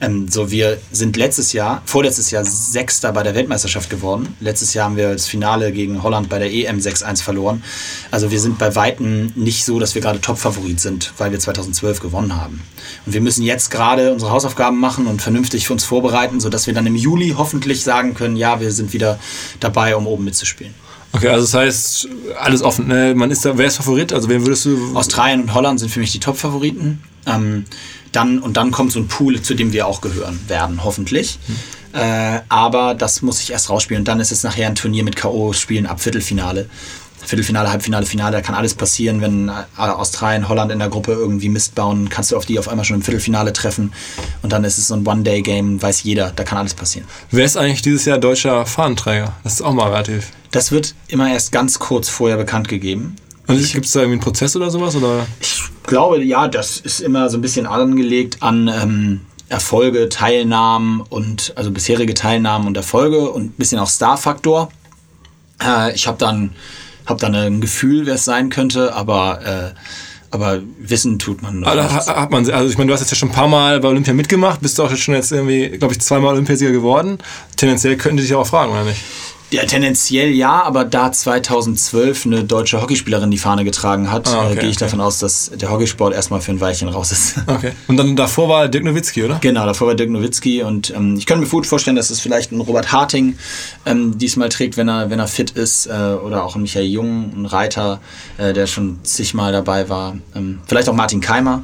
Ähm, 0.00 0.28
so, 0.28 0.50
wir 0.50 0.78
sind 0.92 1.16
letztes 1.16 1.52
Jahr, 1.52 1.82
vorletztes 1.86 2.30
Jahr 2.30 2.44
Sechster 2.44 3.12
bei 3.12 3.22
der 3.22 3.34
Weltmeisterschaft 3.34 3.88
geworden. 3.88 4.36
Letztes 4.40 4.74
Jahr 4.74 4.86
haben 4.86 4.96
wir 4.96 5.12
das 5.12 5.26
Finale 5.26 5.72
gegen 5.72 6.02
Holland 6.02 6.28
bei 6.28 6.38
der 6.38 6.52
EM 6.52 6.78
6-1 6.78 7.22
verloren. 7.22 7.62
Also 8.10 8.30
wir 8.30 8.38
sind 8.38 8.58
bei 8.58 8.74
Weitem 8.74 9.32
nicht 9.36 9.64
so, 9.64 9.78
dass 9.78 9.94
wir 9.94 10.02
gerade 10.02 10.20
Top-Favorit 10.20 10.80
sind, 10.80 11.12
weil 11.16 11.32
wir 11.32 11.38
2012 11.38 12.00
gewonnen 12.00 12.36
haben. 12.36 12.62
Und 13.06 13.14
wir 13.14 13.22
müssen 13.22 13.42
jetzt 13.42 13.70
gerade 13.70 14.12
unsere 14.12 14.30
Hausaufgaben 14.30 14.78
machen 14.78 15.06
und 15.06 15.22
vernünftig 15.22 15.66
für 15.66 15.72
uns 15.72 15.84
vorbereiten, 15.84 16.40
sodass 16.40 16.66
wir 16.66 16.74
dann 16.74 16.86
im 16.86 16.96
Juli 16.96 17.34
hoffentlich 17.36 17.82
sagen 17.82 18.14
können, 18.14 18.36
ja, 18.36 18.60
wir 18.60 18.72
sind 18.72 18.92
wieder 18.92 19.18
dabei, 19.60 19.96
um 19.96 20.06
oben 20.06 20.24
mitzuspielen. 20.24 20.74
Okay, 21.12 21.28
also 21.28 21.46
das 21.46 21.54
heißt, 21.54 22.08
alles 22.38 22.62
offen. 22.62 22.88
Ne? 22.88 23.14
Man 23.14 23.30
ist 23.30 23.46
da, 23.46 23.56
wer 23.56 23.66
ist 23.66 23.76
Favorit? 23.76 24.12
Also 24.12 24.28
wen 24.28 24.44
würdest 24.44 24.66
du. 24.66 24.94
Australien 24.94 25.40
und 25.40 25.54
Holland 25.54 25.80
sind 25.80 25.88
für 25.88 26.00
mich 26.00 26.12
die 26.12 26.20
Top-Favoriten. 26.20 27.02
Ähm, 27.26 27.64
dann, 28.16 28.38
und 28.38 28.56
dann 28.56 28.70
kommt 28.70 28.92
so 28.92 28.98
ein 28.98 29.08
Pool, 29.08 29.40
zu 29.42 29.54
dem 29.54 29.72
wir 29.72 29.86
auch 29.86 30.00
gehören 30.00 30.40
werden, 30.48 30.82
hoffentlich. 30.84 31.38
Mhm. 31.46 32.00
Äh, 32.00 32.40
aber 32.48 32.94
das 32.94 33.22
muss 33.22 33.40
ich 33.40 33.52
erst 33.52 33.70
rausspielen. 33.70 34.02
Und 34.02 34.08
dann 34.08 34.20
ist 34.20 34.32
es 34.32 34.42
nachher 34.42 34.66
ein 34.66 34.74
Turnier 34.74 35.04
mit 35.04 35.16
K.O.-Spielen 35.16 35.86
ab 35.86 36.00
Viertelfinale. 36.00 36.68
Viertelfinale, 37.24 37.70
Halbfinale, 37.70 38.06
Finale, 38.06 38.32
da 38.32 38.40
kann 38.40 38.54
alles 38.54 38.74
passieren, 38.74 39.20
wenn 39.20 39.48
äh, 39.48 39.52
Australien, 39.76 40.48
Holland 40.48 40.70
in 40.70 40.78
der 40.78 40.88
Gruppe 40.88 41.12
irgendwie 41.12 41.48
Mist 41.48 41.74
bauen, 41.74 42.08
kannst 42.08 42.30
du 42.30 42.36
auf 42.36 42.46
die 42.46 42.58
auf 42.58 42.68
einmal 42.68 42.84
schon 42.84 42.96
im 42.96 43.02
Viertelfinale 43.02 43.52
treffen 43.52 43.92
und 44.42 44.52
dann 44.52 44.62
ist 44.62 44.78
es 44.78 44.88
so 44.88 44.94
ein 44.94 45.04
One-Day-Game, 45.04 45.82
weiß 45.82 46.04
jeder, 46.04 46.32
da 46.36 46.44
kann 46.44 46.58
alles 46.58 46.74
passieren. 46.74 47.08
Wer 47.32 47.44
ist 47.44 47.56
eigentlich 47.56 47.82
dieses 47.82 48.04
Jahr 48.04 48.18
deutscher 48.18 48.64
Fahnenträger? 48.64 49.32
Das 49.42 49.54
ist 49.54 49.62
auch 49.62 49.72
mal 49.72 49.88
relativ. 49.88 50.30
Das 50.52 50.70
wird 50.70 50.94
immer 51.08 51.28
erst 51.28 51.50
ganz 51.50 51.80
kurz 51.80 52.08
vorher 52.08 52.36
bekannt 52.36 52.68
gegeben. 52.68 53.16
Und 53.46 53.72
gibt 53.72 53.86
es 53.86 53.92
da 53.92 54.00
irgendwie 54.00 54.14
einen 54.14 54.20
Prozess 54.20 54.56
oder 54.56 54.70
sowas? 54.70 54.96
Oder? 54.96 55.26
Ich 55.40 55.62
glaube, 55.84 56.22
ja, 56.22 56.48
das 56.48 56.78
ist 56.78 57.00
immer 57.00 57.30
so 57.30 57.38
ein 57.38 57.42
bisschen 57.42 57.66
angelegt 57.66 58.38
an 58.42 58.68
ähm, 58.68 59.20
Erfolge, 59.48 60.08
Teilnahmen 60.08 61.00
und 61.00 61.52
also 61.56 61.70
bisherige 61.70 62.14
Teilnahmen 62.14 62.66
und 62.66 62.76
Erfolge 62.76 63.30
und 63.30 63.44
ein 63.44 63.50
bisschen 63.52 63.78
auch 63.78 63.88
Star-Faktor. 63.88 64.70
Äh, 65.62 65.94
ich 65.94 66.06
habe 66.06 66.18
dann, 66.18 66.50
hab 67.06 67.18
dann 67.18 67.34
ein 67.34 67.60
Gefühl, 67.60 68.06
wer 68.06 68.14
es 68.14 68.24
sein 68.24 68.50
könnte, 68.50 68.94
aber 68.94 69.40
äh, 69.44 69.74
aber 70.32 70.60
wissen 70.80 71.18
tut 71.18 71.40
man 71.40 71.60
noch. 71.60 71.68
Also, 71.68 71.82
hat 71.88 72.30
man, 72.30 72.50
also 72.50 72.68
ich 72.68 72.76
meine, 72.76 72.88
du 72.88 72.94
hast 72.94 73.00
jetzt 73.00 73.10
ja 73.10 73.16
schon 73.16 73.30
ein 73.30 73.34
paar 73.34 73.48
Mal 73.48 73.80
bei 73.80 73.88
Olympia 73.88 74.12
mitgemacht, 74.12 74.60
bist 74.60 74.78
du 74.78 74.82
auch 74.82 74.90
jetzt 74.90 75.02
schon 75.02 75.14
jetzt 75.14 75.32
irgendwie, 75.32 75.68
glaube 75.78 75.94
ich, 75.94 76.00
zweimal 76.00 76.34
Olympiasieger 76.34 76.72
geworden. 76.72 77.18
Tendenziell 77.56 77.96
könnten 77.96 78.18
die 78.18 78.24
dich 78.24 78.34
auch 78.34 78.46
fragen, 78.46 78.72
oder 78.72 78.84
nicht? 78.84 79.00
Ja, 79.50 79.64
tendenziell 79.64 80.30
ja, 80.30 80.62
aber 80.62 80.84
da 80.84 81.12
2012 81.12 82.26
eine 82.26 82.44
deutsche 82.44 82.82
Hockeyspielerin 82.82 83.30
die 83.30 83.38
Fahne 83.38 83.64
getragen 83.64 84.10
hat, 84.10 84.28
ah, 84.28 84.46
okay, 84.46 84.52
äh, 84.52 84.56
gehe 84.56 84.68
ich 84.70 84.76
okay. 84.76 84.86
davon 84.86 85.00
aus, 85.00 85.20
dass 85.20 85.52
der 85.54 85.70
Hockeysport 85.70 86.12
erstmal 86.12 86.40
für 86.40 86.50
ein 86.50 86.60
Weilchen 86.60 86.88
raus 86.88 87.12
ist. 87.12 87.36
Okay. 87.46 87.72
Und 87.86 87.96
dann 87.96 88.16
davor 88.16 88.48
war 88.48 88.68
Dirk 88.68 88.84
Nowitzki, 88.84 89.24
oder? 89.24 89.38
Genau, 89.40 89.64
davor 89.64 89.86
war 89.86 89.94
Dirk 89.94 90.10
Nowitzki 90.10 90.62
und 90.62 90.90
ähm, 90.90 91.16
ich 91.16 91.26
könnte 91.26 91.44
mir 91.44 91.48
gut 91.48 91.66
vorstellen, 91.66 91.96
dass 91.96 92.10
es 92.10 92.20
vielleicht 92.20 92.50
ein 92.52 92.60
Robert 92.60 92.92
Harting 92.92 93.38
ähm, 93.86 94.18
diesmal 94.18 94.48
trägt, 94.48 94.76
wenn 94.76 94.88
er, 94.88 95.10
wenn 95.10 95.18
er 95.18 95.28
fit 95.28 95.52
ist, 95.52 95.86
äh, 95.86 95.90
oder 95.90 96.44
auch 96.44 96.56
ein 96.56 96.62
Michael 96.62 96.86
Jung, 96.86 97.32
ein 97.34 97.46
Reiter, 97.46 98.00
äh, 98.36 98.52
der 98.52 98.66
schon 98.66 98.98
zigmal 99.04 99.52
dabei 99.52 99.88
war. 99.88 100.18
Ähm, 100.34 100.58
vielleicht 100.66 100.88
auch 100.88 100.94
Martin 100.94 101.20
Keimer, 101.20 101.62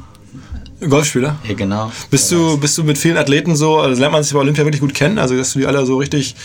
Golfspieler? 0.89 1.37
Ja, 1.47 1.53
genau. 1.53 1.91
Bist 2.09 2.31
du, 2.31 2.57
bist 2.57 2.77
du 2.77 2.83
mit 2.83 2.97
vielen 2.97 3.17
Athleten 3.17 3.55
so, 3.55 3.77
also 3.77 3.99
lernt 3.99 4.13
man 4.13 4.23
sich 4.23 4.33
bei 4.33 4.39
Olympia 4.39 4.63
wirklich 4.65 4.81
gut 4.81 4.93
kennen, 4.93 5.17
also 5.17 5.35
dass 5.35 5.53
du 5.53 5.59
die 5.59 5.65
alle 5.65 5.85
so 5.85 5.97
richtig, 5.97 6.35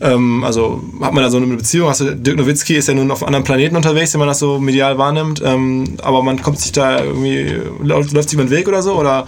ähm, 0.00 0.44
also 0.44 0.82
hat 1.00 1.12
man 1.12 1.22
da 1.22 1.30
so 1.30 1.36
eine 1.36 1.46
Beziehung, 1.46 1.88
hast 1.88 2.00
du, 2.00 2.16
Dirk 2.16 2.36
Nowitzki 2.36 2.74
ist 2.74 2.88
ja 2.88 2.94
nun 2.94 3.10
auf 3.10 3.24
anderen 3.24 3.44
Planeten 3.44 3.76
unterwegs, 3.76 4.12
wenn 4.14 4.20
man 4.20 4.28
das 4.28 4.38
so 4.38 4.58
medial 4.58 4.98
wahrnimmt, 4.98 5.42
ähm, 5.44 5.96
aber 6.02 6.22
man 6.22 6.42
kommt 6.42 6.60
sich 6.60 6.72
da 6.72 7.02
irgendwie, 7.02 7.56
läuft, 7.82 8.12
läuft 8.12 8.30
sich 8.30 8.38
über 8.38 8.44
den 8.44 8.50
Weg 8.50 8.68
oder 8.68 8.82
so, 8.82 8.94
oder? 8.94 9.26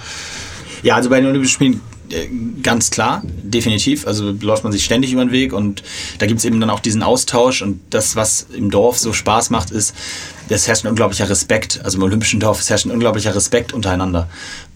Ja, 0.82 0.96
also 0.96 1.10
bei 1.10 1.20
den 1.20 1.28
Olympischen 1.28 1.52
Spielen 1.52 1.80
äh, 2.10 2.28
ganz 2.62 2.90
klar, 2.90 3.22
definitiv. 3.24 4.06
Also 4.06 4.32
läuft 4.40 4.64
man 4.64 4.72
sich 4.72 4.84
ständig 4.84 5.12
über 5.12 5.24
den 5.24 5.32
Weg 5.32 5.52
und 5.52 5.82
da 6.18 6.26
gibt 6.26 6.38
es 6.38 6.44
eben 6.44 6.60
dann 6.60 6.70
auch 6.70 6.80
diesen 6.80 7.02
Austausch 7.02 7.62
und 7.62 7.80
das, 7.90 8.16
was 8.16 8.46
im 8.54 8.70
Dorf 8.70 8.98
so 8.98 9.12
Spaß 9.12 9.50
macht, 9.50 9.70
ist, 9.70 9.94
es 10.54 10.66
herrscht 10.66 10.84
ein 10.84 10.88
unglaublicher 10.88 11.28
Respekt. 11.28 11.80
Also 11.84 11.98
im 11.98 12.04
Olympischen 12.04 12.40
Dorf, 12.40 12.60
es 12.60 12.70
herrscht 12.70 12.86
ein 12.86 12.90
unglaublicher 12.90 13.34
Respekt 13.34 13.72
untereinander. 13.72 14.28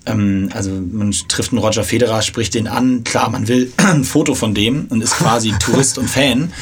Ähm, 0.07 0.51
also 0.53 0.71
man 0.71 1.13
trifft 1.29 1.53
einen 1.53 1.61
Roger 1.61 1.85
Federer, 1.85 2.23
spricht 2.23 2.55
den 2.55 2.69
an. 2.69 3.05
Klar, 3.05 3.31
man 3.31 3.49
will 3.49 3.73
ein 3.77 4.05
Foto 4.05 4.35
von 4.35 4.55
dem 4.55 4.87
und 4.89 5.03
ist 5.03 5.17
quasi 5.17 5.53
Tourist 5.61 5.99
und 5.99 6.09
Fan. 6.09 6.53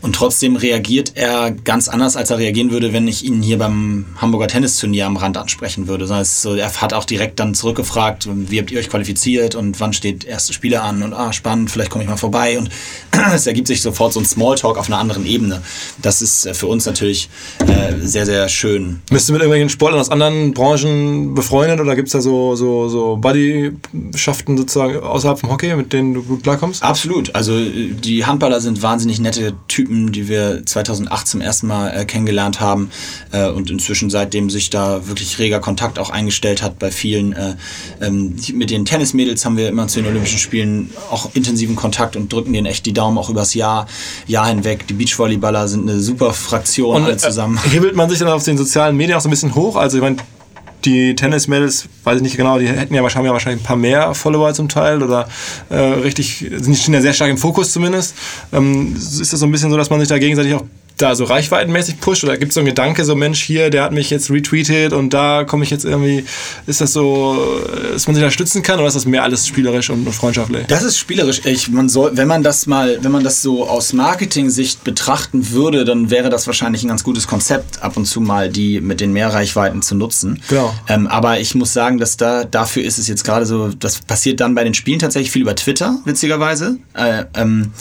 Und 0.00 0.14
trotzdem 0.14 0.56
reagiert 0.56 1.12
er 1.16 1.50
ganz 1.50 1.88
anders, 1.88 2.16
als 2.16 2.30
er 2.30 2.38
reagieren 2.38 2.70
würde, 2.70 2.92
wenn 2.92 3.08
ich 3.08 3.24
ihn 3.24 3.42
hier 3.42 3.58
beim 3.58 4.06
Hamburger 4.16 4.46
Tennisturnier 4.46 5.06
am 5.06 5.16
Rand 5.16 5.36
ansprechen 5.36 5.88
würde. 5.88 6.06
So, 6.24 6.54
er 6.54 6.72
hat 6.72 6.92
auch 6.92 7.04
direkt 7.04 7.40
dann 7.40 7.54
zurückgefragt, 7.54 8.28
wie 8.30 8.60
habt 8.60 8.70
ihr 8.70 8.78
euch 8.78 8.90
qualifiziert 8.90 9.56
und 9.56 9.80
wann 9.80 9.92
steht 9.92 10.24
erste 10.24 10.52
Spiele 10.52 10.82
an 10.82 11.02
und 11.02 11.12
ah, 11.12 11.32
spannend, 11.32 11.70
vielleicht 11.70 11.90
komme 11.90 12.04
ich 12.04 12.10
mal 12.10 12.16
vorbei. 12.16 12.58
Und 12.58 12.70
es 13.34 13.46
ergibt 13.46 13.66
sich 13.66 13.82
sofort 13.82 14.12
so 14.12 14.20
ein 14.20 14.26
Smalltalk 14.26 14.78
auf 14.78 14.86
einer 14.86 14.98
anderen 14.98 15.26
Ebene. 15.26 15.62
Das 16.00 16.22
ist 16.22 16.46
äh, 16.46 16.54
für 16.54 16.68
uns 16.68 16.86
natürlich 16.86 17.28
äh, 17.66 17.94
sehr, 18.00 18.26
sehr 18.26 18.48
schön. 18.48 19.02
Bist 19.10 19.28
du 19.28 19.32
mit 19.32 19.42
irgendwelchen 19.42 19.68
Sportlern 19.68 20.00
aus 20.00 20.10
anderen 20.10 20.54
Branchen 20.54 21.34
befreundet 21.34 21.80
oder 21.80 21.96
gibt 21.96 22.08
es 22.08 22.12
da 22.12 22.20
so, 22.20 22.54
so, 22.54 22.87
so 22.88 23.16
Buddyschaften 23.16 24.56
sozusagen 24.56 24.98
außerhalb 25.00 25.38
vom 25.38 25.50
Hockey, 25.50 25.74
mit 25.74 25.92
denen 25.92 26.14
du 26.14 26.22
gut 26.22 26.42
klarkommst? 26.42 26.82
Absolut. 26.82 27.34
Also 27.34 27.58
die 27.58 28.24
Handballer 28.24 28.60
sind 28.60 28.82
wahnsinnig 28.82 29.20
nette 29.20 29.54
Typen 29.66 29.88
Typen, 29.88 30.12
die 30.12 30.28
wir 30.28 30.64
2008 30.66 31.26
zum 31.26 31.40
ersten 31.40 31.66
Mal 31.66 31.90
äh, 31.90 32.04
kennengelernt 32.04 32.60
haben 32.60 32.90
äh, 33.32 33.48
und 33.48 33.70
inzwischen 33.70 34.10
seitdem 34.10 34.50
sich 34.50 34.70
da 34.70 35.06
wirklich 35.06 35.38
reger 35.38 35.60
Kontakt 35.60 35.98
auch 35.98 36.10
eingestellt 36.10 36.62
hat 36.62 36.78
bei 36.78 36.90
vielen. 36.90 37.32
Äh, 37.32 37.54
ähm, 38.00 38.36
mit 38.52 38.70
den 38.70 38.84
Tennismädels 38.84 39.44
haben 39.44 39.56
wir 39.56 39.68
immer 39.68 39.88
zu 39.88 40.00
den 40.00 40.08
Olympischen 40.10 40.38
Spielen 40.38 40.90
auch 41.10 41.30
intensiven 41.34 41.76
Kontakt 41.76 42.16
und 42.16 42.32
drücken 42.32 42.52
denen 42.52 42.66
echt 42.66 42.86
die 42.86 42.92
Daumen 42.92 43.18
auch 43.18 43.30
übers 43.30 43.54
Jahr, 43.54 43.86
Jahr 44.26 44.48
hinweg. 44.48 44.86
Die 44.88 44.94
Beachvolleyballer 44.94 45.68
sind 45.68 45.88
eine 45.88 46.00
super 46.00 46.32
Fraktion 46.32 46.96
und, 46.96 47.04
alle 47.04 47.14
äh, 47.14 47.18
zusammen. 47.18 47.58
hebelt 47.70 47.96
man 47.96 48.10
sich 48.10 48.18
dann 48.18 48.28
auf 48.28 48.44
den 48.44 48.58
sozialen 48.58 48.96
Medien 48.96 49.16
auch 49.16 49.22
so 49.22 49.28
ein 49.28 49.30
bisschen 49.30 49.54
hoch? 49.54 49.76
Also 49.76 49.98
ich 49.98 50.02
meine, 50.02 50.16
die 50.88 51.14
Tennis-Mädels, 51.14 51.88
weiß 52.04 52.16
ich 52.16 52.22
nicht 52.22 52.36
genau, 52.36 52.58
die 52.58 52.68
hätten 52.68 52.94
ja 52.94 53.02
wahrscheinlich, 53.02 53.32
wahrscheinlich 53.32 53.62
ein 53.62 53.66
paar 53.66 53.76
mehr 53.76 54.14
Follower 54.14 54.52
zum 54.54 54.68
Teil 54.68 55.02
oder 55.02 55.28
äh, 55.68 55.76
richtig, 55.76 56.46
sind, 56.56 56.76
stehen 56.76 56.94
ja 56.94 57.00
sehr 57.00 57.12
stark 57.12 57.30
im 57.30 57.38
Fokus 57.38 57.72
zumindest. 57.72 58.14
Ähm, 58.52 58.94
ist 58.96 59.32
das 59.32 59.40
so 59.40 59.46
ein 59.46 59.52
bisschen 59.52 59.70
so, 59.70 59.76
dass 59.76 59.90
man 59.90 60.00
sich 60.00 60.08
da 60.08 60.18
gegenseitig 60.18 60.54
auch 60.54 60.64
da 60.98 61.14
so 61.14 61.24
reichweitenmäßig 61.24 62.00
pusht? 62.00 62.24
Oder 62.24 62.36
gibt 62.36 62.50
es 62.50 62.54
so 62.54 62.60
einen 62.60 62.68
Gedanke, 62.68 63.04
so 63.04 63.14
Mensch, 63.14 63.42
hier, 63.42 63.70
der 63.70 63.84
hat 63.84 63.92
mich 63.92 64.10
jetzt 64.10 64.30
retweetet 64.30 64.92
und 64.92 65.14
da 65.14 65.44
komme 65.44 65.64
ich 65.64 65.70
jetzt 65.70 65.84
irgendwie, 65.84 66.24
ist 66.66 66.80
das 66.80 66.92
so, 66.92 67.62
dass 67.92 68.06
man 68.06 68.14
sich 68.14 68.24
da 68.24 68.30
stützen 68.30 68.62
kann 68.62 68.78
oder 68.78 68.88
ist 68.88 68.94
das 68.94 69.06
mehr 69.06 69.22
alles 69.22 69.46
spielerisch 69.46 69.90
und, 69.90 70.08
freundschaftlich? 70.12 70.66
Das 70.66 70.82
ist 70.82 70.98
spielerisch. 70.98 71.40
Ich, 71.44 71.70
man 71.70 71.88
soll, 71.88 72.16
wenn 72.16 72.28
man 72.28 72.42
das 72.42 72.66
mal, 72.66 72.98
wenn 73.02 73.12
man 73.12 73.24
das 73.24 73.42
so 73.42 73.68
aus 73.68 73.92
Marketing-Sicht 73.92 74.84
betrachten 74.84 75.50
würde, 75.50 75.84
dann 75.84 76.10
wäre 76.10 76.30
das 76.30 76.46
wahrscheinlich 76.46 76.82
ein 76.82 76.88
ganz 76.88 77.04
gutes 77.04 77.26
Konzept, 77.26 77.82
ab 77.82 77.96
und 77.96 78.06
zu 78.06 78.20
mal 78.20 78.48
die 78.48 78.80
mit 78.80 79.00
den 79.00 79.12
Mehrreichweiten 79.12 79.82
zu 79.82 79.94
nutzen. 79.94 80.42
Genau. 80.48 80.74
Ähm, 80.88 81.06
aber 81.06 81.40
ich 81.40 81.54
muss 81.54 81.72
sagen, 81.72 81.98
dass 81.98 82.16
da, 82.16 82.44
dafür 82.44 82.84
ist 82.84 82.98
es 82.98 83.08
jetzt 83.08 83.24
gerade 83.24 83.46
so, 83.46 83.68
das 83.68 84.00
passiert 84.00 84.40
dann 84.40 84.54
bei 84.54 84.64
den 84.64 84.74
Spielen 84.74 84.98
tatsächlich 84.98 85.30
viel 85.30 85.42
über 85.42 85.54
Twitter, 85.54 85.98
witzigerweise. 86.04 86.78
Äh, 86.94 87.24
ähm, 87.34 87.72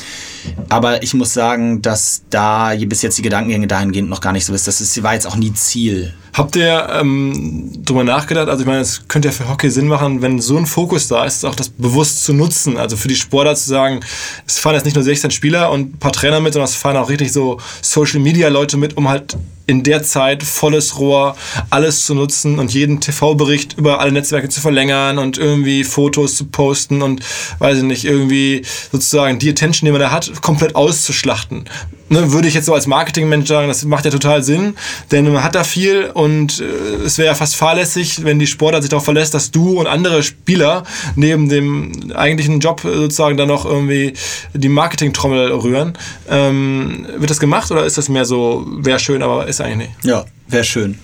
aber 0.70 1.04
ich 1.04 1.14
muss 1.14 1.34
sagen, 1.34 1.82
dass 1.82 2.24
da 2.30 2.74
bis 2.76 3.02
jetzt 3.02 3.07
die 3.16 3.22
Gedankengänge 3.22 3.68
dahingehend 3.68 4.10
noch 4.10 4.22
gar 4.22 4.34
nicht 4.34 4.46
so 4.46 4.54
ist. 4.54 4.68
Das 4.68 4.82
ist, 4.82 5.02
war 5.04 5.14
jetzt 5.14 5.28
auch 5.28 5.36
nie 5.36 5.54
Ziel. 5.54 6.14
Habt 6.38 6.56
ihr 6.56 6.88
ähm, 6.92 7.72
drüber 7.84 8.04
nachgedacht? 8.04 8.48
Also 8.48 8.62
ich 8.62 8.68
meine, 8.68 8.82
es 8.82 9.08
könnte 9.08 9.30
ja 9.30 9.32
für 9.32 9.50
Hockey 9.50 9.72
Sinn 9.72 9.88
machen, 9.88 10.22
wenn 10.22 10.40
so 10.40 10.56
ein 10.56 10.68
Fokus 10.68 11.08
da 11.08 11.26
ist, 11.26 11.44
auch 11.44 11.56
das 11.56 11.70
bewusst 11.70 12.24
zu 12.24 12.32
nutzen. 12.32 12.78
Also 12.78 12.96
für 12.96 13.08
die 13.08 13.16
Sportler 13.16 13.56
zu 13.56 13.68
sagen, 13.68 14.02
es 14.46 14.60
fahren 14.60 14.76
jetzt 14.76 14.86
nicht 14.86 14.94
nur 14.94 15.04
16 15.04 15.32
Spieler 15.32 15.72
und 15.72 15.96
ein 15.96 15.98
paar 15.98 16.12
Trainer 16.12 16.40
mit, 16.40 16.54
sondern 16.54 16.70
es 16.70 16.76
fahren 16.76 16.96
auch 16.96 17.10
richtig 17.10 17.34
so 17.34 17.60
Social 17.82 18.20
Media 18.20 18.50
Leute 18.50 18.78
mit, 18.78 18.98
um 18.98 19.10
halt 19.10 19.36
in 19.68 19.84
der 19.84 20.02
Zeit 20.02 20.44
volles 20.44 20.98
Rohr 20.98 21.36
alles 21.70 22.06
zu 22.06 22.16
nutzen 22.16 22.58
und 22.58 22.74
jeden 22.74 23.02
TV-Bericht 23.02 23.78
über 23.78 24.00
alle 24.00 24.14
Netzwerke 24.14 24.48
zu 24.48 24.62
verlängern 24.62 25.18
und 25.18 25.38
irgendwie 25.38 25.84
Fotos 25.84 26.36
zu 26.36 26.46
posten 26.46 27.02
und 27.02 27.22
weiß 27.60 27.80
ich 27.80 27.84
nicht, 27.84 28.06
irgendwie 28.06 28.64
sozusagen 28.92 29.40
die 29.40 29.50
Attention, 29.50 29.86
die 29.86 29.92
man 29.92 30.02
da 30.02 30.12
hat, 30.12 30.42
komplett 30.42 30.76
auszuschlachten. 30.76 31.66
Ne, 32.10 32.32
würde 32.32 32.48
ich 32.48 32.54
jetzt 32.54 32.68
so 32.68 32.74
als 32.74 32.88
Marketingmensch 32.88 33.50
sagen, 33.50 33.68
das 33.68 33.84
macht 33.84 34.06
ja 34.06 34.12
total 34.12 34.42
Sinn, 34.42 34.78
denn 35.12 35.32
man 35.32 35.44
hat 35.44 35.56
da 35.56 35.66
viel 35.66 36.10
und 36.14 36.27
äh, 36.60 37.06
es 37.06 37.18
wäre 37.18 37.28
ja 37.28 37.36
fast 37.36 37.56
fahrlässig, 37.56 38.24
wenn 38.24 38.40
die 38.40 38.48
Sportart 38.48 38.84
sich 38.84 38.90
darauf 38.90 39.06
verlässt, 39.06 39.34
dass 39.34 39.52
du 39.52 39.80
und 39.80 39.88
andere 39.88 40.24
Spieler 40.24 40.84
neben 41.16 41.50
dem 41.50 42.12
eigentlichen 42.16 42.60
Job 42.60 42.82
sozusagen 42.82 43.38
dann 43.38 43.48
noch 43.48 43.66
irgendwie 43.66 44.14
die 44.54 44.70
Marketingtrommel 44.70 45.52
rühren. 45.52 45.94
Ähm, 46.30 47.08
wird 47.18 47.30
das 47.30 47.40
gemacht 47.40 47.72
oder 47.72 47.86
ist 47.86 47.98
das 47.98 48.10
mehr 48.10 48.26
so, 48.26 48.66
wäre 48.68 49.00
schön, 49.00 49.22
aber 49.22 49.48
ist 49.48 49.62
eigentlich 49.62 49.90
nicht? 49.90 50.06
Ja, 50.06 50.26
wäre 50.48 50.64
schön. 50.64 51.00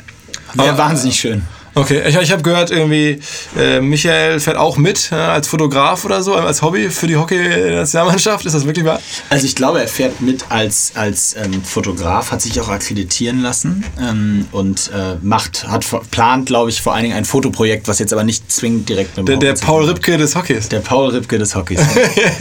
Wäre 0.54 0.78
wahnsinnig 0.78 1.20
schön. 1.20 1.44
Okay, 1.76 2.04
ich, 2.08 2.16
ich 2.16 2.32
habe 2.32 2.44
gehört, 2.44 2.70
irgendwie 2.70 3.20
äh, 3.58 3.82
Michael 3.82 4.40
fährt 4.40 4.58
auch 4.58 4.78
mit 4.78 5.12
äh, 5.12 5.16
als 5.16 5.48
Fotograf 5.48 6.06
oder 6.06 6.22
so, 6.22 6.36
als 6.36 6.62
Hobby 6.62 6.90
für 6.90 7.08
die 7.08 7.18
Hockey-Nationalmannschaft. 7.18 8.46
Ist 8.46 8.54
das 8.54 8.66
wirklich 8.66 8.86
wahr? 8.86 9.00
Also 9.30 9.46
ich 9.46 9.56
glaube, 9.56 9.82
er 9.82 9.88
fährt 9.88 10.22
mit 10.22 10.46
als, 10.50 10.92
als 10.96 11.36
ähm, 11.36 11.64
Fotograf, 11.64 12.32
hat 12.32 12.42
sich 12.42 12.60
auch 12.62 12.70
akkreditieren 12.70 13.42
lassen 13.42 13.84
ähm, 14.00 14.48
und 14.52 14.92
äh, 14.94 15.16
macht, 15.24 15.68
hat 15.68 15.86
plant, 16.12 16.46
glaube 16.46 16.70
ich, 16.70 16.82
vor 16.82 16.94
allen 16.94 17.04
Dingen 17.04 17.16
ein 17.16 17.26
Fotoprojekt, 17.26 17.88
was 17.88 17.98
jetzt 17.98 18.14
aber 18.14 18.24
nicht 18.24 18.52
zwingend 18.52 18.88
direkt 18.88 19.18
mit 19.18 19.28
dem 19.28 19.40
Der, 19.40 19.54
der 19.54 19.60
Paul 19.60 19.86
Ripke 19.86 20.18
des 20.18 20.36
Hockeys. 20.36 20.70
Der 20.70 20.80
Paul 20.80 21.10
Ripke 21.10 21.40
des 21.40 21.56
Hockeys. 21.56 21.80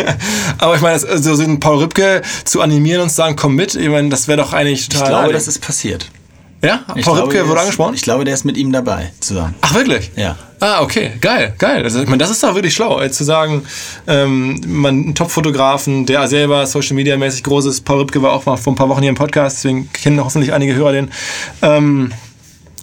aber 0.59 0.76
ich 0.76 0.83
meine, 0.83 0.99
so 0.99 1.07
also, 1.07 1.57
Paul 1.59 1.78
Ripke 1.78 2.20
zu 2.45 2.61
animieren 2.61 3.01
und 3.01 3.09
zu 3.09 3.16
sagen, 3.16 3.37
komm 3.37 3.55
mit, 3.55 3.74
ich 3.74 3.89
meine, 3.89 4.11
das 4.11 4.28
wäre 4.28 4.39
doch 4.39 4.53
eigentlich 4.53 4.89
total. 4.89 5.05
Ich 5.05 5.09
glaube, 5.09 5.33
das 5.33 5.49
ist 5.49 5.61
passiert. 5.61 6.11
Ja? 6.63 6.85
Ich 6.95 7.05
Paul 7.05 7.21
Ripke 7.21 7.49
wurde 7.49 7.61
angesprochen? 7.61 7.95
Ich 7.95 8.03
glaube, 8.03 8.25
der 8.25 8.35
ist 8.35 8.45
mit 8.45 8.57
ihm 8.57 8.73
dabei 8.73 9.13
zusammen. 9.19 9.55
Ach, 9.63 9.75
wirklich? 9.75 10.13
Ja. 10.15 10.37
Ah, 10.61 10.81
okay. 10.81 11.13
Geil, 11.21 11.55
geil. 11.59 11.83
Also, 11.83 12.01
ich 12.01 12.07
meine, 12.07 12.19
das 12.19 12.31
ist 12.31 12.43
doch 12.45 12.55
wirklich 12.55 12.73
schlau, 12.73 13.07
zu 13.09 13.25
sagen, 13.25 13.65
ähm, 14.07 14.61
man, 14.67 14.95
einen 14.95 15.15
Top-Fotografen, 15.17 16.07
der 16.07 16.29
selber 16.29 16.65
Social 16.67 16.95
Media 16.95 17.17
mäßig 17.17 17.43
groß 17.43 17.67
ist. 17.67 17.85
Paul 17.85 17.99
Ripke 18.01 18.23
war 18.23 18.33
auch 18.33 18.47
mal 18.47 18.57
vor 18.57 18.73
ein 18.73 18.77
paar 18.77 18.89
Wochen 18.89 19.01
hier 19.01 19.09
im 19.09 19.17
Podcast, 19.17 19.59
deswegen 19.59 19.93
kennen 19.93 20.25
hoffentlich 20.25 20.53
einige 20.53 20.75
Hörer 20.77 20.93
den. 20.93 21.11
Ähm, 21.63 22.13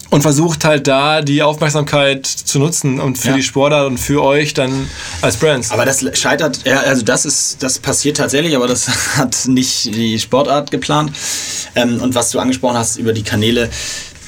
und 0.10 0.22
versucht 0.22 0.66
halt 0.66 0.88
da 0.88 1.22
die 1.22 1.44
Aufmerksamkeit 1.44 2.26
zu 2.26 2.60
nutzen 2.60 3.00
und 3.00 3.18
für 3.18 3.30
ja. 3.30 3.36
die 3.36 3.44
Sportler 3.44 3.86
und 3.86 4.00
für 4.00 4.24
euch 4.24 4.54
dann 4.54 4.90
als 5.22 5.38
Brands. 5.38 5.72
Aber 5.72 5.86
das 5.86 6.04
scheitert, 6.18 6.66
also 6.68 7.04
das 7.04 7.26
ist, 7.26 7.62
das 7.62 7.80
passiert 7.80 8.18
tatsächlich, 8.18 8.56
aber 8.56 8.68
das 8.68 8.90
hat 9.18 9.48
nicht 9.48 9.86
die 9.86 10.20
Sportart 10.20 10.72
geplant. 10.72 11.12
Ähm, 11.76 12.02
und 12.02 12.16
was 12.16 12.32
du 12.32 12.40
angesprochen 12.40 12.78
hast 12.78 12.98
über 12.98 13.14
die 13.14 13.24
Kanäle, 13.24 13.70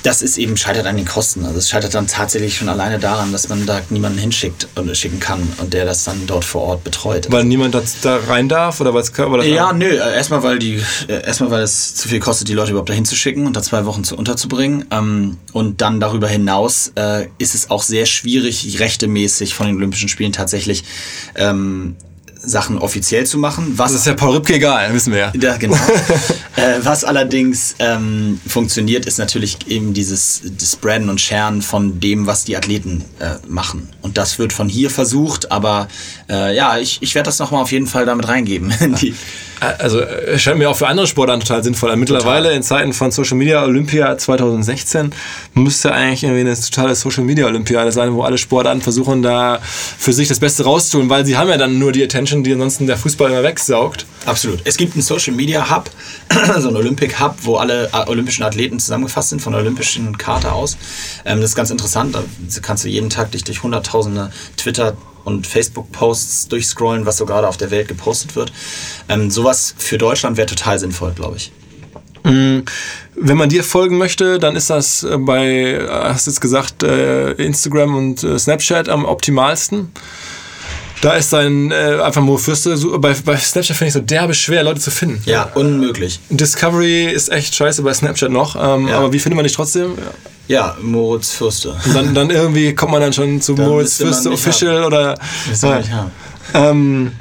das 0.04 0.22
ist 0.22 0.38
eben 0.38 0.58
scheitert 0.58 0.86
an 0.86 0.97
den 0.97 1.06
Kosten. 1.06 1.45
Also 1.45 1.58
es 1.58 1.70
scheitert 1.70 1.93
dann 1.93 2.08
tatsächlich 2.08 2.56
schon 2.56 2.70
alleine 2.70 2.99
daran, 2.99 3.32
dass 3.32 3.49
man 3.49 3.66
da 3.66 3.82
niemanden 3.89 4.18
hinschickt 4.18 4.68
und 4.76 4.95
schicken 4.95 5.20
kann 5.20 5.47
und 5.58 5.74
der 5.74 5.86
das 5.86 6.04
dann 6.04 6.26
dort 6.28 6.45
vor 6.45 6.62
Ort 6.62 6.84
betreut. 6.84 7.28
Weil 7.30 7.45
niemand 7.45 7.76
da 8.02 8.18
rein 8.28 8.49
darf 8.49 8.82
oder 8.82 8.93
was? 8.93 9.18
Oder 9.18 9.43
ja, 9.43 9.74
nö. 9.74 9.95
Erstmal 9.95 10.43
weil 10.43 10.60
die, 10.60 10.82
äh, 11.08 11.26
erstmal 11.26 11.52
weil 11.52 11.64
es 11.64 11.95
zu 11.95 12.08
viel 12.08 12.20
kostet, 12.20 12.47
die 12.47 12.54
Leute 12.54 12.72
überhaupt 12.72 12.89
dahin 12.89 13.06
zu 13.06 13.16
schicken 13.16 13.45
und 13.45 13.56
da 13.56 13.62
zwei 13.62 13.86
Wochen 13.86 14.04
zu 14.04 14.16
unterzubringen. 14.16 14.86
Ähm, 14.91 15.38
und 15.54 15.82
dann 15.82 15.99
darüber 15.99 16.28
hinaus 16.28 16.91
äh, 16.95 17.28
ist 17.38 17.56
es 17.56 17.70
auch 17.70 17.84
sehr 17.84 18.06
schwierig, 18.06 18.80
rechtemäßig 18.80 19.54
von 19.54 19.68
den 19.68 19.76
Olympischen 19.76 20.10
Spielen 20.10 20.32
tatsächlich 20.32 20.84
ähm, 21.36 21.95
Sachen 22.43 22.77
offiziell 22.77 23.25
zu 23.25 23.37
machen. 23.37 23.73
Was 23.77 23.91
das 23.91 24.01
ist 24.01 24.07
ja 24.07 24.13
Paul 24.13 24.35
Ripke 24.35 24.55
egal, 24.55 24.93
wissen 24.93 25.13
wir 25.13 25.19
ja. 25.19 25.31
ja 25.39 25.57
genau. 25.57 25.75
äh, 26.55 26.79
was 26.83 27.03
allerdings 27.03 27.75
ähm, 27.79 28.39
funktioniert, 28.47 29.05
ist 29.05 29.19
natürlich 29.19 29.57
eben 29.67 29.93
dieses 29.93 30.41
Spreaden 30.63 31.09
und 31.09 31.21
Sharen 31.21 31.61
von 31.61 31.99
dem, 31.99 32.27
was 32.27 32.43
die 32.43 32.57
Athleten 32.57 33.03
äh, 33.19 33.35
machen. 33.47 33.89
Und 34.01 34.17
das 34.17 34.39
wird 34.39 34.53
von 34.53 34.67
hier 34.67 34.89
versucht, 34.89 35.51
aber 35.51 35.87
äh, 36.29 36.55
ja, 36.55 36.77
ich, 36.77 37.01
ich 37.01 37.13
werde 37.15 37.27
das 37.27 37.39
nochmal 37.39 37.61
auf 37.61 37.71
jeden 37.71 37.87
Fall 37.87 38.05
damit 38.05 38.27
reingeben. 38.27 38.73
die, 39.01 39.13
also 39.62 40.01
es 40.01 40.41
scheint 40.41 40.57
mir 40.57 40.70
auch 40.70 40.76
für 40.76 40.88
andere 40.88 41.05
Sportarten 41.05 41.41
total 41.41 41.64
sinnvoll. 41.64 41.95
Mittlerweile 41.95 42.45
total. 42.45 42.57
in 42.57 42.64
Zeiten 42.64 42.93
von 42.93 43.12
Social 43.12 43.38
Media 43.38 43.64
Olympia 43.64 44.18
2016 44.18 45.12
müsste 45.53 45.91
eigentlich 45.93 46.24
irgendwie 46.24 46.41
eine 46.41 46.59
totale 46.59 46.95
Social 46.95 47.24
Media 47.24 47.45
Olympiade 47.45 47.91
sein, 47.91 48.14
wo 48.14 48.24
alle 48.24 48.39
Sportarten 48.39 48.82
versuchen 48.82 49.22
da 49.22 49.59
für 49.62 50.14
sich 50.14 50.28
das 50.28 50.39
Beste 50.39 50.64
rauszutun, 50.64 51.09
weil 51.09 51.26
sie 51.26 51.38
haben 51.38 51.49
ja 51.49 51.57
dann 51.57 51.78
nur 51.78 51.91
die 51.91 52.03
Attention, 52.03 52.43
die 52.43 52.53
ansonsten 52.53 52.88
der 52.88 52.97
Fußball 52.97 53.30
immer 53.30 53.43
wegsaugt. 53.43 54.05
Absolut. 54.26 54.62
Es 54.64 54.78
gibt 54.78 54.93
einen 54.93 55.03
Social 55.03 55.34
Media 55.34 55.70
Hub, 55.70 55.91
so 56.59 56.68
einen 56.68 56.78
Olympic 56.78 57.20
Hub, 57.20 57.36
wo 57.41 57.57
alle 57.57 57.89
äh, 57.93 58.09
olympischen 58.09 58.43
Athleten 58.43 58.80
zusammengefasst 58.80 59.30
sind 59.30 59.41
von 59.41 59.53
der 59.53 59.62
olympischen 59.62 60.18
Karte 60.18 60.51
aus. 60.51 60.78
Ähm, 61.24 61.39
das 61.39 61.51
ist 61.51 61.55
ganz 61.55 61.70
interessant. 61.70 62.16
Da 62.16 62.24
kannst 62.62 62.84
du 62.84 62.89
jeden 62.89 63.12
Tag 63.12 63.32
dich 63.32 63.43
durch 63.43 63.62
hunderttausende 63.62 64.32
Twitter 64.57 64.95
und 65.24 65.47
Facebook-Posts 65.47 66.47
durchscrollen, 66.49 67.05
was 67.05 67.17
so 67.17 67.26
gerade 67.26 67.47
auf 67.47 67.57
der 67.57 67.72
Welt 67.72 67.88
gepostet 67.88 68.36
wird. 68.36 68.51
Ähm, 69.09 69.32
sowas 69.32 69.74
für 69.78 69.97
Deutschland 69.97 70.38
wäre 70.38 70.47
total 70.47 70.80
sinnvoll, 70.80 71.13
glaube 71.13 71.38
ich. 71.38 71.51
Mm, 72.24 72.59
wenn 73.15 73.38
man 73.38 73.49
dir 73.49 73.63
folgen 73.63 73.97
möchte, 73.97 74.39
dann 74.39 74.55
ist 74.55 74.69
das 74.69 75.03
äh, 75.03 75.17
bei, 75.17 75.80
hast 75.89 76.28
du 76.28 76.32
jetzt 76.32 76.41
gesagt, 76.41 76.84
äh, 76.84 77.32
Instagram 77.34 77.95
und 77.95 78.24
äh, 78.24 78.38
Snapchat 78.38 78.89
am 78.89 79.05
optimalsten. 79.05 79.91
Da 81.02 81.14
ist 81.14 81.32
sein 81.32 81.72
äh, 81.72 81.99
einfach 82.02 82.22
Mo 82.22 82.38
Fürste. 82.38 82.78
So, 82.78 82.97
bei, 82.99 83.14
bei 83.26 83.36
Snapchat 83.38 83.76
finde 83.76 83.88
ich 83.89 83.93
so 83.93 83.99
derbe 84.02 84.34
schwer, 84.36 84.64
Leute 84.64 84.80
zu 84.80 84.91
finden. 84.91 85.22
Ja, 85.26 85.49
unmöglich. 85.56 86.20
Discovery 86.30 87.06
ist 87.12 87.30
echt 87.30 87.56
scheiße 87.56 87.82
bei 87.82 87.93
Snapchat 87.93 88.30
noch. 88.32 88.56
Ähm, 88.56 88.88
Ja. 88.88 88.97
Aber 88.99 89.12
wie 89.12 89.20
findet 89.20 89.36
man 89.36 89.43
dich 89.43 89.54
trotzdem? 89.54 89.97
Ja, 90.47 90.76
Moritz 90.82 91.32
Fürste. 91.32 91.76
Und 91.86 91.95
dann, 91.95 92.14
dann 92.14 92.30
irgendwie 92.30 92.76
kommt 92.76 92.91
man 92.91 93.02
dann 93.02 93.14
schon 93.14 93.41
zu 93.41 93.56
Dann 93.56 93.68
Moritz 93.68 93.99
müsste 93.99 94.30
man 94.30 94.38
Fürste 94.38 94.49
Official 94.52 94.84
oder. 94.84 95.16
Das 95.49 95.62
soll 95.62 95.72
Ja. 95.72 95.80
ich 95.80 95.91
haben. 95.91 96.12
Ähm, 96.54 97.12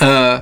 äh, 0.00 0.40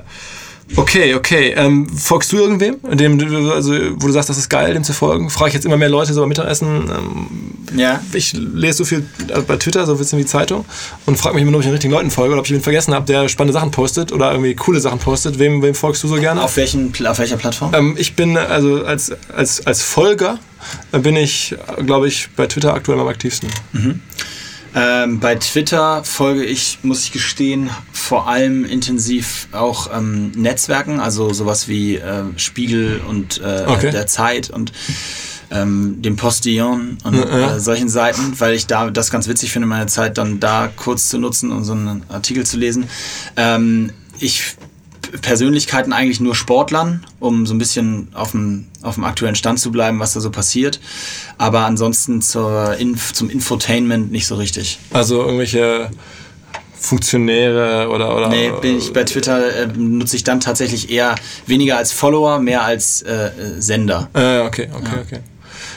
okay, 0.75 1.13
okay. 1.15 1.53
Ähm, 1.55 1.87
folgst 1.89 2.31
du 2.31 2.37
irgendwem, 2.37 2.77
dem, 2.97 3.19
also, 3.51 3.73
wo 3.95 4.07
du 4.07 4.13
sagst, 4.13 4.29
das 4.29 4.37
ist 4.37 4.49
geil, 4.49 4.73
dem 4.73 4.83
zu 4.83 4.93
folgen? 4.93 5.29
Frage 5.29 5.49
ich 5.49 5.53
jetzt 5.55 5.65
immer 5.65 5.77
mehr 5.77 5.89
Leute 5.89 6.13
so 6.13 6.19
beim 6.21 6.29
Mittagessen. 6.29 6.67
Ähm, 6.89 7.77
Ja. 7.79 8.01
ich 8.13 8.33
lese 8.33 8.79
so 8.79 8.85
viel 8.85 9.05
äh, 9.29 9.41
bei 9.41 9.57
Twitter, 9.57 9.85
so 9.85 9.93
ein 9.93 9.97
bisschen 9.97 10.19
wie 10.19 10.25
Zeitung 10.25 10.65
und 11.05 11.17
frage 11.17 11.35
mich 11.35 11.41
immer, 11.41 11.51
nur, 11.51 11.59
ob 11.59 11.61
ich 11.63 11.67
den 11.67 11.73
richtigen 11.73 11.93
Leuten 11.93 12.11
folge 12.11 12.33
oder 12.33 12.39
ob 12.41 12.45
ich 12.47 12.53
wen 12.53 12.61
vergessen 12.61 12.93
habe, 12.93 13.05
der 13.05 13.29
spannende 13.29 13.53
Sachen 13.53 13.71
postet 13.71 14.11
oder 14.11 14.31
irgendwie 14.31 14.55
coole 14.55 14.79
Sachen 14.79 14.99
postet. 14.99 15.39
Wem, 15.39 15.61
wem 15.61 15.75
folgst 15.75 16.03
du 16.03 16.07
so 16.07 16.15
gerne? 16.15 16.41
Auf, 16.43 16.57
welchen, 16.57 16.93
auf 17.05 17.19
welcher 17.19 17.37
Plattform? 17.37 17.73
Ähm, 17.73 17.95
ich 17.97 18.15
bin 18.15 18.37
also 18.37 18.83
als, 18.85 19.11
als, 19.33 19.65
als 19.65 19.81
Folger 19.81 20.39
bin 20.91 21.15
ich, 21.15 21.55
glaube 21.85 22.07
ich, 22.07 22.29
bei 22.35 22.45
Twitter 22.47 22.73
aktuell 22.73 22.99
am 22.99 23.07
aktivsten. 23.07 23.49
Ähm, 24.79 25.19
bei 25.19 25.33
Twitter 25.35 26.03
folge 26.03 26.43
ich, 26.45 26.79
muss 26.83 27.03
ich 27.05 27.11
gestehen, 27.11 27.69
vor 27.91 28.27
allem 28.27 28.63
intensiv 28.63 29.47
auch 29.51 29.89
ähm, 29.91 30.31
Netzwerken, 30.35 30.99
also 30.99 31.33
sowas 31.33 31.67
wie 31.67 31.95
äh, 31.95 32.23
Spiegel 32.35 33.01
und 33.07 33.39
äh, 33.41 33.63
Okay. 33.65 33.89
der 33.89 34.05
Zeit 34.05 34.49
und 34.51 34.71
ähm, 35.49 36.01
dem 36.01 36.15
Postillon 36.15 36.97
und 37.03 37.15
Ja. 37.15 37.55
äh, 37.55 37.59
solchen 37.59 37.89
Seiten, 37.89 38.39
weil 38.39 38.53
ich 38.53 38.67
da 38.67 38.89
das 38.91 39.09
ganz 39.09 39.27
witzig 39.27 39.51
finde, 39.51 39.67
meine 39.67 39.87
Zeit 39.87 40.17
dann 40.17 40.39
da 40.39 40.69
kurz 40.75 41.09
zu 41.09 41.17
nutzen 41.17 41.51
und 41.51 41.63
so 41.63 41.71
einen 41.73 42.03
Artikel 42.09 42.45
zu 42.45 42.57
lesen. 42.57 42.87
Ähm, 43.35 43.91
ich 44.19 44.55
Persönlichkeiten 45.21 45.93
eigentlich 45.93 46.19
nur 46.19 46.35
Sportlern, 46.35 47.05
um 47.19 47.45
so 47.45 47.53
ein 47.53 47.57
bisschen 47.57 48.09
auf 48.13 48.31
dem, 48.31 48.67
auf 48.81 48.95
dem 48.95 49.03
aktuellen 49.03 49.35
Stand 49.35 49.59
zu 49.59 49.71
bleiben, 49.71 49.99
was 49.99 50.13
da 50.13 50.19
so 50.19 50.29
passiert. 50.29 50.79
Aber 51.37 51.61
ansonsten 51.61 52.21
zur 52.21 52.75
Inf 52.77 53.13
zum 53.13 53.29
Infotainment 53.29 54.11
nicht 54.11 54.27
so 54.27 54.35
richtig. 54.35 54.79
Also 54.91 55.21
irgendwelche 55.23 55.89
Funktionäre 56.79 57.89
oder. 57.89 58.15
oder 58.15 58.29
Nee, 58.29 58.51
bin 58.61 58.77
ich 58.77 58.93
bei 58.93 59.03
Twitter 59.03 59.63
äh, 59.63 59.67
nutze 59.67 60.15
ich 60.15 60.23
dann 60.23 60.39
tatsächlich 60.39 60.89
eher 60.89 61.15
weniger 61.45 61.77
als 61.77 61.91
Follower, 61.91 62.39
mehr 62.39 62.63
als 62.63 63.01
äh, 63.01 63.13
äh, 63.13 63.31
Sender. 63.61 64.09
Äh, 64.13 64.39
okay, 64.41 64.69
okay, 64.73 64.99
okay. 65.01 65.19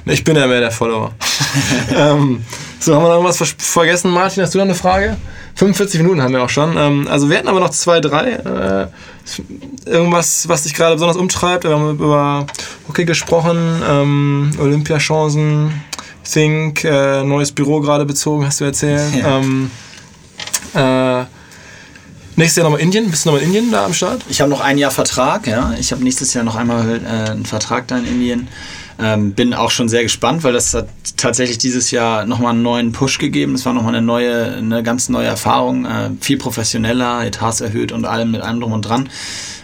Ich 0.07 0.25
bin 0.25 0.37
ja 0.37 0.47
mehr 0.47 0.61
der 0.61 0.71
Follower. 0.71 1.13
ähm, 1.97 2.43
so, 2.79 2.95
haben 2.95 3.03
wir 3.05 3.23
noch 3.23 3.35
vers- 3.35 3.55
vergessen? 3.59 4.11
Martin, 4.11 4.43
hast 4.43 4.55
du 4.55 4.59
noch 4.59 4.65
eine 4.65 4.75
Frage? 4.75 5.17
45 5.57 6.01
Minuten 6.01 6.23
haben 6.23 6.33
wir 6.33 6.43
auch 6.43 6.49
schon. 6.49 6.77
Ähm, 6.77 7.07
also 7.11 7.29
wir 7.29 7.37
hatten 7.39 7.49
aber 7.49 7.61
noch 7.61 7.71
zwei, 7.71 8.01
drei. 8.01 8.31
Äh, 8.31 8.87
irgendwas, 9.89 10.49
was 10.49 10.63
dich 10.63 10.75
gerade 10.75 10.95
besonders 10.95 11.17
umtreibt. 11.17 11.65
Wir 11.65 11.73
haben 11.73 11.91
über 11.91 12.47
Hockey 12.89 13.05
gesprochen, 13.05 13.83
ähm, 13.89 14.51
Olympiachancen, 14.59 15.73
Think, 16.25 16.85
äh, 16.85 17.23
neues 17.23 17.53
Büro 17.53 17.81
gerade 17.81 18.05
bezogen, 18.07 18.47
hast 18.47 18.61
du 18.61 18.65
erzählt. 18.65 19.15
Ja. 19.15 19.39
Ähm, 19.39 19.71
äh, 20.75 21.25
nächstes 22.37 22.57
Jahr 22.57 22.65
nochmal 22.65 22.81
Indien. 22.81 23.11
Bist 23.11 23.25
du 23.25 23.29
nochmal 23.31 23.43
in 23.43 23.49
Indien 23.49 23.71
da 23.71 23.85
am 23.85 23.93
Start? 23.93 24.23
Ich 24.29 24.41
habe 24.41 24.51
noch 24.51 24.61
ein 24.61 24.79
Jahr 24.79 24.91
Vertrag, 24.91 25.47
ja. 25.47 25.75
Ich 25.79 25.93
habe 25.93 26.03
nächstes 26.03 26.33
Jahr 26.33 26.45
noch 26.45 26.57
einmal 26.57 27.01
äh, 27.05 27.31
einen 27.31 27.45
Vertrag 27.45 27.87
da 27.89 27.99
in 27.99 28.07
Indien. 28.07 28.49
Ähm, 29.03 29.33
bin 29.33 29.55
auch 29.55 29.71
schon 29.71 29.89
sehr 29.89 30.03
gespannt, 30.03 30.45
weil 30.45 30.53
das 30.53 30.75
hat 30.75 30.89
tatsächlich 31.17 31.59
dieses 31.59 31.91
Jahr 31.91 32.27
nochmal 32.27 32.53
einen 32.53 32.63
neuen 32.63 32.93
Push 32.93 33.19
gegeben. 33.19 33.53
Das 33.53 33.65
war 33.65 33.73
nochmal 33.73 33.95
eine 33.95 34.05
neue, 34.05 34.55
eine 34.57 34.83
ganz 34.83 35.09
neue 35.09 35.27
Erfahrung. 35.27 35.87
Äh, 35.87 36.11
viel 36.21 36.37
professioneller, 36.39 37.25
Etats 37.25 37.61
erhöht 37.61 37.93
und 37.93 38.05
allem 38.05 38.31
mit 38.31 38.43
allem 38.43 38.61
drum 38.61 38.73
und 38.73 38.83
dran. 38.83 39.09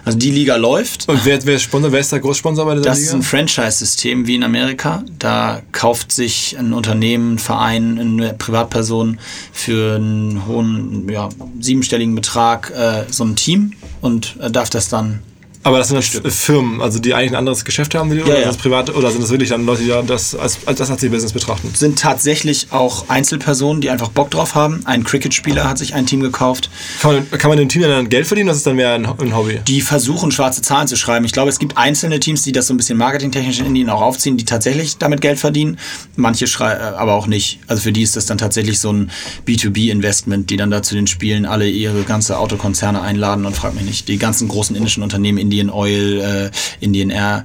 Also 0.07 0.19
die 0.19 0.31
Liga 0.31 0.55
läuft. 0.55 1.09
Und 1.09 1.25
wer, 1.25 1.45
wer 1.45 1.57
ist 1.57 1.63
Sponsor? 1.63 1.91
Wer 1.91 1.99
ist 1.99 2.13
der 2.13 2.21
Großsponsor 2.21 2.65
bei 2.65 2.75
dieser 2.75 2.85
Das 2.85 2.99
Liga? 2.99 3.09
ist 3.09 3.15
ein 3.15 3.23
Franchise-System 3.23 4.29
wie 4.29 4.37
in 4.37 4.45
Amerika. 4.45 5.03
Da 5.19 5.63
kauft 5.73 6.13
sich 6.13 6.57
ein 6.57 6.73
Unternehmen, 6.73 7.35
ein 7.35 7.39
Verein, 7.41 7.99
eine 7.99 8.33
Privatperson 8.35 9.19
für 9.53 9.97
einen 9.97 10.47
hohen, 10.47 11.09
ja, 11.09 11.29
siebenstelligen 11.61 12.15
Betrag 12.15 12.71
äh, 12.71 13.05
so 13.11 13.25
ein 13.25 13.35
Team 13.35 13.73
und 14.01 14.37
äh, 14.41 14.49
darf 14.49 14.71
das 14.71 14.89
dann 14.89 15.23
Aber 15.67 15.79
das 15.79 15.89
sind 15.89 16.25
dann 16.25 16.31
Firmen, 16.31 16.81
also 16.81 17.01
die 17.01 17.13
eigentlich 17.13 17.33
ein 17.33 17.35
anderes 17.35 17.65
Geschäft 17.65 17.97
haben, 17.97 18.09
die, 18.09 18.23
oder, 18.23 18.29
Ja, 18.29 18.35
sind 18.35 18.43
ja. 18.43 18.47
das 18.47 18.57
private, 18.57 18.95
oder 18.95 19.11
sind 19.11 19.21
das 19.21 19.31
wirklich 19.31 19.49
dann 19.49 19.67
Leute, 19.67 19.83
die 19.83 19.93
das 20.07 20.37
als, 20.37 20.61
als 20.65 20.79
das 20.79 20.91
als 20.93 21.03
ihr 21.03 21.11
Business 21.11 21.33
betrachten? 21.33 21.73
sind 21.75 21.99
tatsächlich 21.99 22.69
auch 22.71 23.09
Einzelpersonen, 23.09 23.81
die 23.81 23.91
einfach 23.91 24.11
Bock 24.11 24.31
drauf 24.31 24.55
haben. 24.55 24.83
Ein 24.85 25.03
Cricket-Spieler 25.03 25.69
hat 25.69 25.79
sich 25.79 25.95
ein 25.95 26.07
Team 26.07 26.21
gekauft. 26.21 26.71
Kann 27.03 27.15
man, 27.17 27.31
kann 27.31 27.49
man 27.49 27.59
dem 27.59 27.69
Team 27.69 27.83
dann 27.83 28.09
Geld 28.09 28.29
verdienen? 28.29 28.47
Das 28.47 28.59
ist 28.59 28.67
dann 28.69 28.77
mehr 28.77 28.93
ein, 28.93 29.07
ein 29.07 29.37
Hobby. 29.37 29.59
Die 29.67 29.81
versuchen, 29.81 30.31
schwarze 30.31 30.63
Zahlen 30.63 30.87
zu 30.87 30.95
schreiben. 30.95 31.25
Ich 31.25 31.33
glaube, 31.33 31.51
es 31.51 31.59
gibt 31.59 31.77
einzelne 31.77 32.21
Teams, 32.21 32.43
die 32.43 32.53
das 32.53 32.69
so 32.69 32.75
ein 32.75 32.77
bisschen 32.77 32.97
marketingtechnisch 32.97 33.59
in 33.59 33.67
Indien 33.67 33.91
auch 33.91 34.03
aufziehen, 34.03 34.37
die 34.37 34.45
tatsächlich 34.45 34.99
damit 34.99 35.21
Geld 35.21 35.41
verdienen. 35.41 35.79
Manche 36.15 36.47
schrei 36.47 36.75
äh, 36.75 36.79
aber 36.79 37.15
auch 37.15 37.27
nicht. 37.27 37.59
Also 37.67 37.83
für 37.83 37.93
die 37.93 38.03
ist 38.03 38.15
das 38.15 38.27
dann 38.27 38.39
tatsächlich 38.39 38.79
so 38.79 38.93
ein 38.93 39.11
B2B-Investment, 39.49 40.49
die 40.49 40.57
dann 40.57 40.71
da 40.71 40.83
zu 40.83 40.95
den 40.95 41.09
Spielen 41.09 41.45
alle 41.45 41.69
ihre 41.69 42.03
ganze 42.05 42.39
Autokonzerne 42.39 43.01
einladen 43.03 43.47
und 43.47 43.57
frag 43.57 43.75
mich 43.75 43.85
nicht. 43.85 44.07
Die 44.07 44.19
ganzen 44.19 44.47
großen 44.47 44.77
indischen 44.77 45.03
Unternehmen, 45.03 45.39
Indian 45.61 45.71
Oil, 45.71 46.21
äh, 46.21 46.85
Indian 46.85 47.11
Air, 47.11 47.45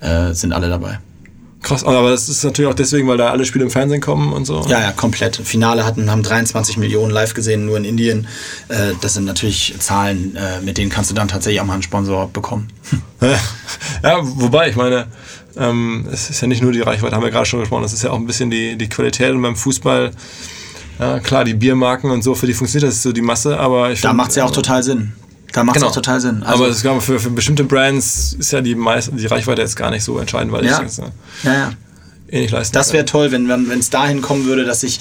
äh, 0.00 0.34
sind 0.34 0.52
alle 0.52 0.68
dabei. 0.68 0.98
Krass, 1.62 1.84
aber 1.84 2.10
das 2.10 2.28
ist 2.28 2.42
natürlich 2.42 2.68
auch 2.68 2.74
deswegen, 2.74 3.06
weil 3.06 3.18
da 3.18 3.30
alle 3.30 3.44
Spiele 3.44 3.64
im 3.64 3.70
Fernsehen 3.70 4.00
kommen 4.00 4.32
und 4.32 4.46
so. 4.46 4.64
Ja, 4.68 4.80
ja, 4.80 4.90
komplett. 4.90 5.36
Finale 5.36 5.84
hatten, 5.84 6.10
haben 6.10 6.24
23 6.24 6.76
Millionen 6.76 7.12
live 7.12 7.34
gesehen, 7.34 7.66
nur 7.66 7.76
in 7.76 7.84
Indien. 7.84 8.26
Äh, 8.68 8.94
das 9.00 9.14
sind 9.14 9.26
natürlich 9.26 9.72
Zahlen, 9.78 10.34
äh, 10.34 10.60
mit 10.60 10.76
denen 10.76 10.90
kannst 10.90 11.10
du 11.12 11.14
dann 11.14 11.28
tatsächlich 11.28 11.60
auch 11.60 11.64
mal 11.64 11.74
einen 11.74 11.82
Sponsor 11.82 12.28
bekommen. 12.28 12.68
Ja, 14.02 14.18
wobei, 14.20 14.68
ich 14.68 14.74
meine, 14.74 15.06
ähm, 15.56 16.08
es 16.12 16.28
ist 16.28 16.40
ja 16.40 16.48
nicht 16.48 16.60
nur 16.60 16.72
die 16.72 16.80
Reichweite, 16.80 17.14
haben 17.14 17.22
wir 17.22 17.30
gerade 17.30 17.46
schon 17.46 17.60
gesprochen, 17.60 17.84
es 17.84 17.92
ist 17.92 18.02
ja 18.02 18.10
auch 18.10 18.16
ein 18.16 18.26
bisschen 18.26 18.50
die, 18.50 18.76
die 18.76 18.88
Qualität 18.88 19.30
und 19.30 19.40
beim 19.42 19.54
Fußball, 19.54 20.10
ja 20.98 21.20
klar, 21.20 21.44
die 21.44 21.54
Biermarken 21.54 22.10
und 22.10 22.22
so, 22.22 22.34
für 22.34 22.48
die 22.48 22.52
funktioniert 22.52 22.90
das 22.90 23.00
so 23.00 23.12
die 23.12 23.22
Masse, 23.22 23.60
aber 23.60 23.92
ich 23.92 24.00
Da 24.00 24.12
macht 24.12 24.30
es 24.30 24.36
ja 24.36 24.44
auch 24.44 24.50
äh, 24.50 24.54
total 24.54 24.82
Sinn. 24.82 25.12
Da 25.52 25.64
macht 25.64 25.76
es 25.76 25.80
Genau. 25.82 25.90
auch 25.90 25.94
total 25.94 26.20
Sinn. 26.20 26.42
Also, 26.42 26.64
aber 26.64 26.72
es 26.72 26.82
gab 26.82 27.02
für, 27.02 27.18
für 27.20 27.30
bestimmte 27.30 27.64
Brands 27.64 28.34
ist 28.38 28.52
ja 28.52 28.60
die, 28.60 28.74
meist, 28.74 29.10
die 29.12 29.26
Reichweite 29.26 29.62
jetzt 29.62 29.76
gar 29.76 29.90
nicht 29.90 30.02
so 30.04 30.18
entscheidend, 30.18 30.52
weil 30.52 30.64
Ja. 30.64 30.78
ich 30.78 30.84
das 30.86 30.98
äh, 30.98 31.02
ja, 31.44 31.52
ja. 31.52 31.70
eh 32.30 32.40
nicht 32.40 32.50
leisten 32.52 32.72
Das 32.74 32.92
wäre 32.94 33.04
toll, 33.04 33.30
wenn 33.32 33.48
wenn 33.48 33.78
es 33.78 33.90
dahin 33.90 34.22
kommen 34.22 34.46
würde, 34.46 34.64
dass 34.64 34.80
sich 34.80 34.98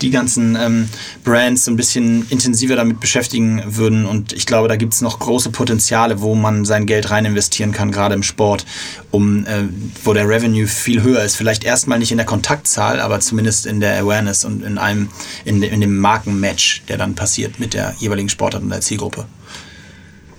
die 0.00 0.10
ganzen 0.10 0.56
ähm, 0.56 0.88
Brands 1.22 1.64
so 1.66 1.70
ein 1.70 1.76
bisschen 1.76 2.26
intensiver 2.30 2.74
damit 2.74 2.98
beschäftigen 2.98 3.62
würden. 3.66 4.04
Und 4.04 4.32
ich 4.32 4.46
glaube, 4.46 4.66
da 4.66 4.74
gibt 4.74 4.92
es 4.92 5.00
noch 5.02 5.20
große 5.20 5.50
Potenziale, 5.50 6.20
wo 6.20 6.34
man 6.34 6.64
sein 6.64 6.86
Geld 6.86 7.10
rein 7.10 7.24
investieren 7.24 7.70
kann, 7.70 7.92
gerade 7.92 8.14
im 8.16 8.24
Sport, 8.24 8.66
um 9.12 9.46
äh, 9.46 9.68
wo 10.02 10.12
der 10.14 10.28
Revenue 10.28 10.66
viel 10.66 11.02
höher 11.04 11.22
ist. 11.22 11.36
Vielleicht 11.36 11.62
erstmal 11.62 12.00
nicht 12.00 12.10
in 12.10 12.16
der 12.18 12.26
Kontaktzahl, 12.26 12.98
aber 13.00 13.20
zumindest 13.20 13.66
in 13.66 13.78
der 13.78 13.96
Awareness 14.02 14.44
und 14.44 14.64
in 14.64 14.78
einem 14.78 15.10
in, 15.44 15.62
in 15.62 15.80
dem 15.80 15.96
Markenmatch, 15.98 16.82
der 16.88 16.98
dann 16.98 17.14
passiert 17.14 17.60
mit 17.60 17.74
der 17.74 17.94
jeweiligen 17.98 18.28
Sportart 18.28 18.64
und 18.64 18.70
der 18.70 18.80
Zielgruppe. 18.80 19.26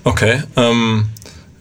Okay. 0.04 0.44
Ähm, 0.56 1.06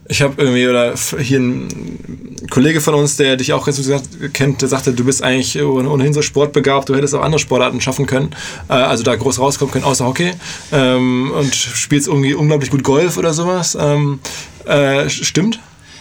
ich 0.09 0.21
habe 0.21 0.35
irgendwie, 0.43 0.67
oder 0.69 0.95
hier 1.21 1.39
ein 1.39 2.39
Kollege 2.51 2.81
von 2.81 2.95
uns, 2.95 3.17
der 3.17 3.37
dich 3.37 3.53
auch 3.53 3.65
ganz 3.65 3.77
gut 3.79 3.87
gesagt- 3.87 4.35
kennt, 4.35 4.61
der 4.61 4.69
sagte, 4.69 4.93
du 4.93 5.05
bist 5.05 5.23
eigentlich 5.23 5.61
ohne- 5.63 5.89
ohnehin 5.89 6.13
so 6.13 6.23
sportbegabt, 6.23 6.89
du 6.89 6.95
hättest 6.95 7.15
auch 7.15 7.23
andere 7.23 7.39
Sportarten 7.39 7.81
schaffen 7.81 8.07
können, 8.07 8.31
äh, 8.69 8.73
also 8.75 9.05
da 9.05 9.15
groß 9.15 9.39
rauskommen 9.39 9.73
können, 9.73 9.85
außer 9.85 10.05
Hockey. 10.05 10.33
Ähm, 10.73 11.31
und 11.35 11.55
spielst 11.55 12.09
irgendwie 12.09 12.35
unglaublich 12.35 12.71
gut 12.71 12.83
Golf 12.83 13.17
oder 13.17 13.33
sowas. 13.33 13.77
Ähm, 13.81 14.19
äh, 14.67 15.09
stimmt? 15.09 15.61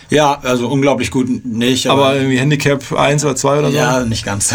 Ja, 0.09 0.39
also 0.41 0.67
unglaublich 0.67 1.09
gut 1.09 1.45
nicht. 1.45 1.87
Aber 1.87 2.15
irgendwie 2.15 2.37
Handicap 2.37 2.91
1 2.91 3.23
oder 3.23 3.35
2 3.37 3.59
oder 3.59 3.71
so? 3.71 3.77
Ja, 3.77 4.03
nicht 4.03 4.25
ganz. 4.25 4.53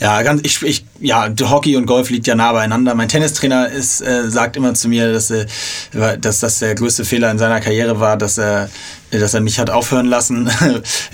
Ja, 0.00 0.22
ganz. 0.22 0.40
Ich, 0.44 0.60
ich, 0.62 0.84
ja, 1.02 1.28
Hockey 1.42 1.76
und 1.76 1.86
Golf 1.86 2.10
liegt 2.10 2.26
ja 2.26 2.34
nah 2.34 2.52
beieinander. 2.52 2.94
Mein 2.94 3.08
Tennistrainer 3.08 3.68
ist, 3.68 4.00
äh, 4.00 4.30
sagt 4.30 4.56
immer 4.56 4.74
zu 4.74 4.88
mir, 4.88 5.12
dass, 5.12 5.30
äh, 5.30 5.46
dass 6.20 6.40
das 6.40 6.60
der 6.60 6.74
größte 6.74 7.04
Fehler 7.04 7.30
in 7.30 7.38
seiner 7.38 7.60
Karriere 7.60 7.98
war, 7.98 8.16
dass 8.16 8.38
er, 8.38 8.70
dass 9.10 9.34
er 9.34 9.40
mich 9.40 9.58
hat 9.58 9.68
aufhören 9.68 10.06
lassen. 10.06 10.50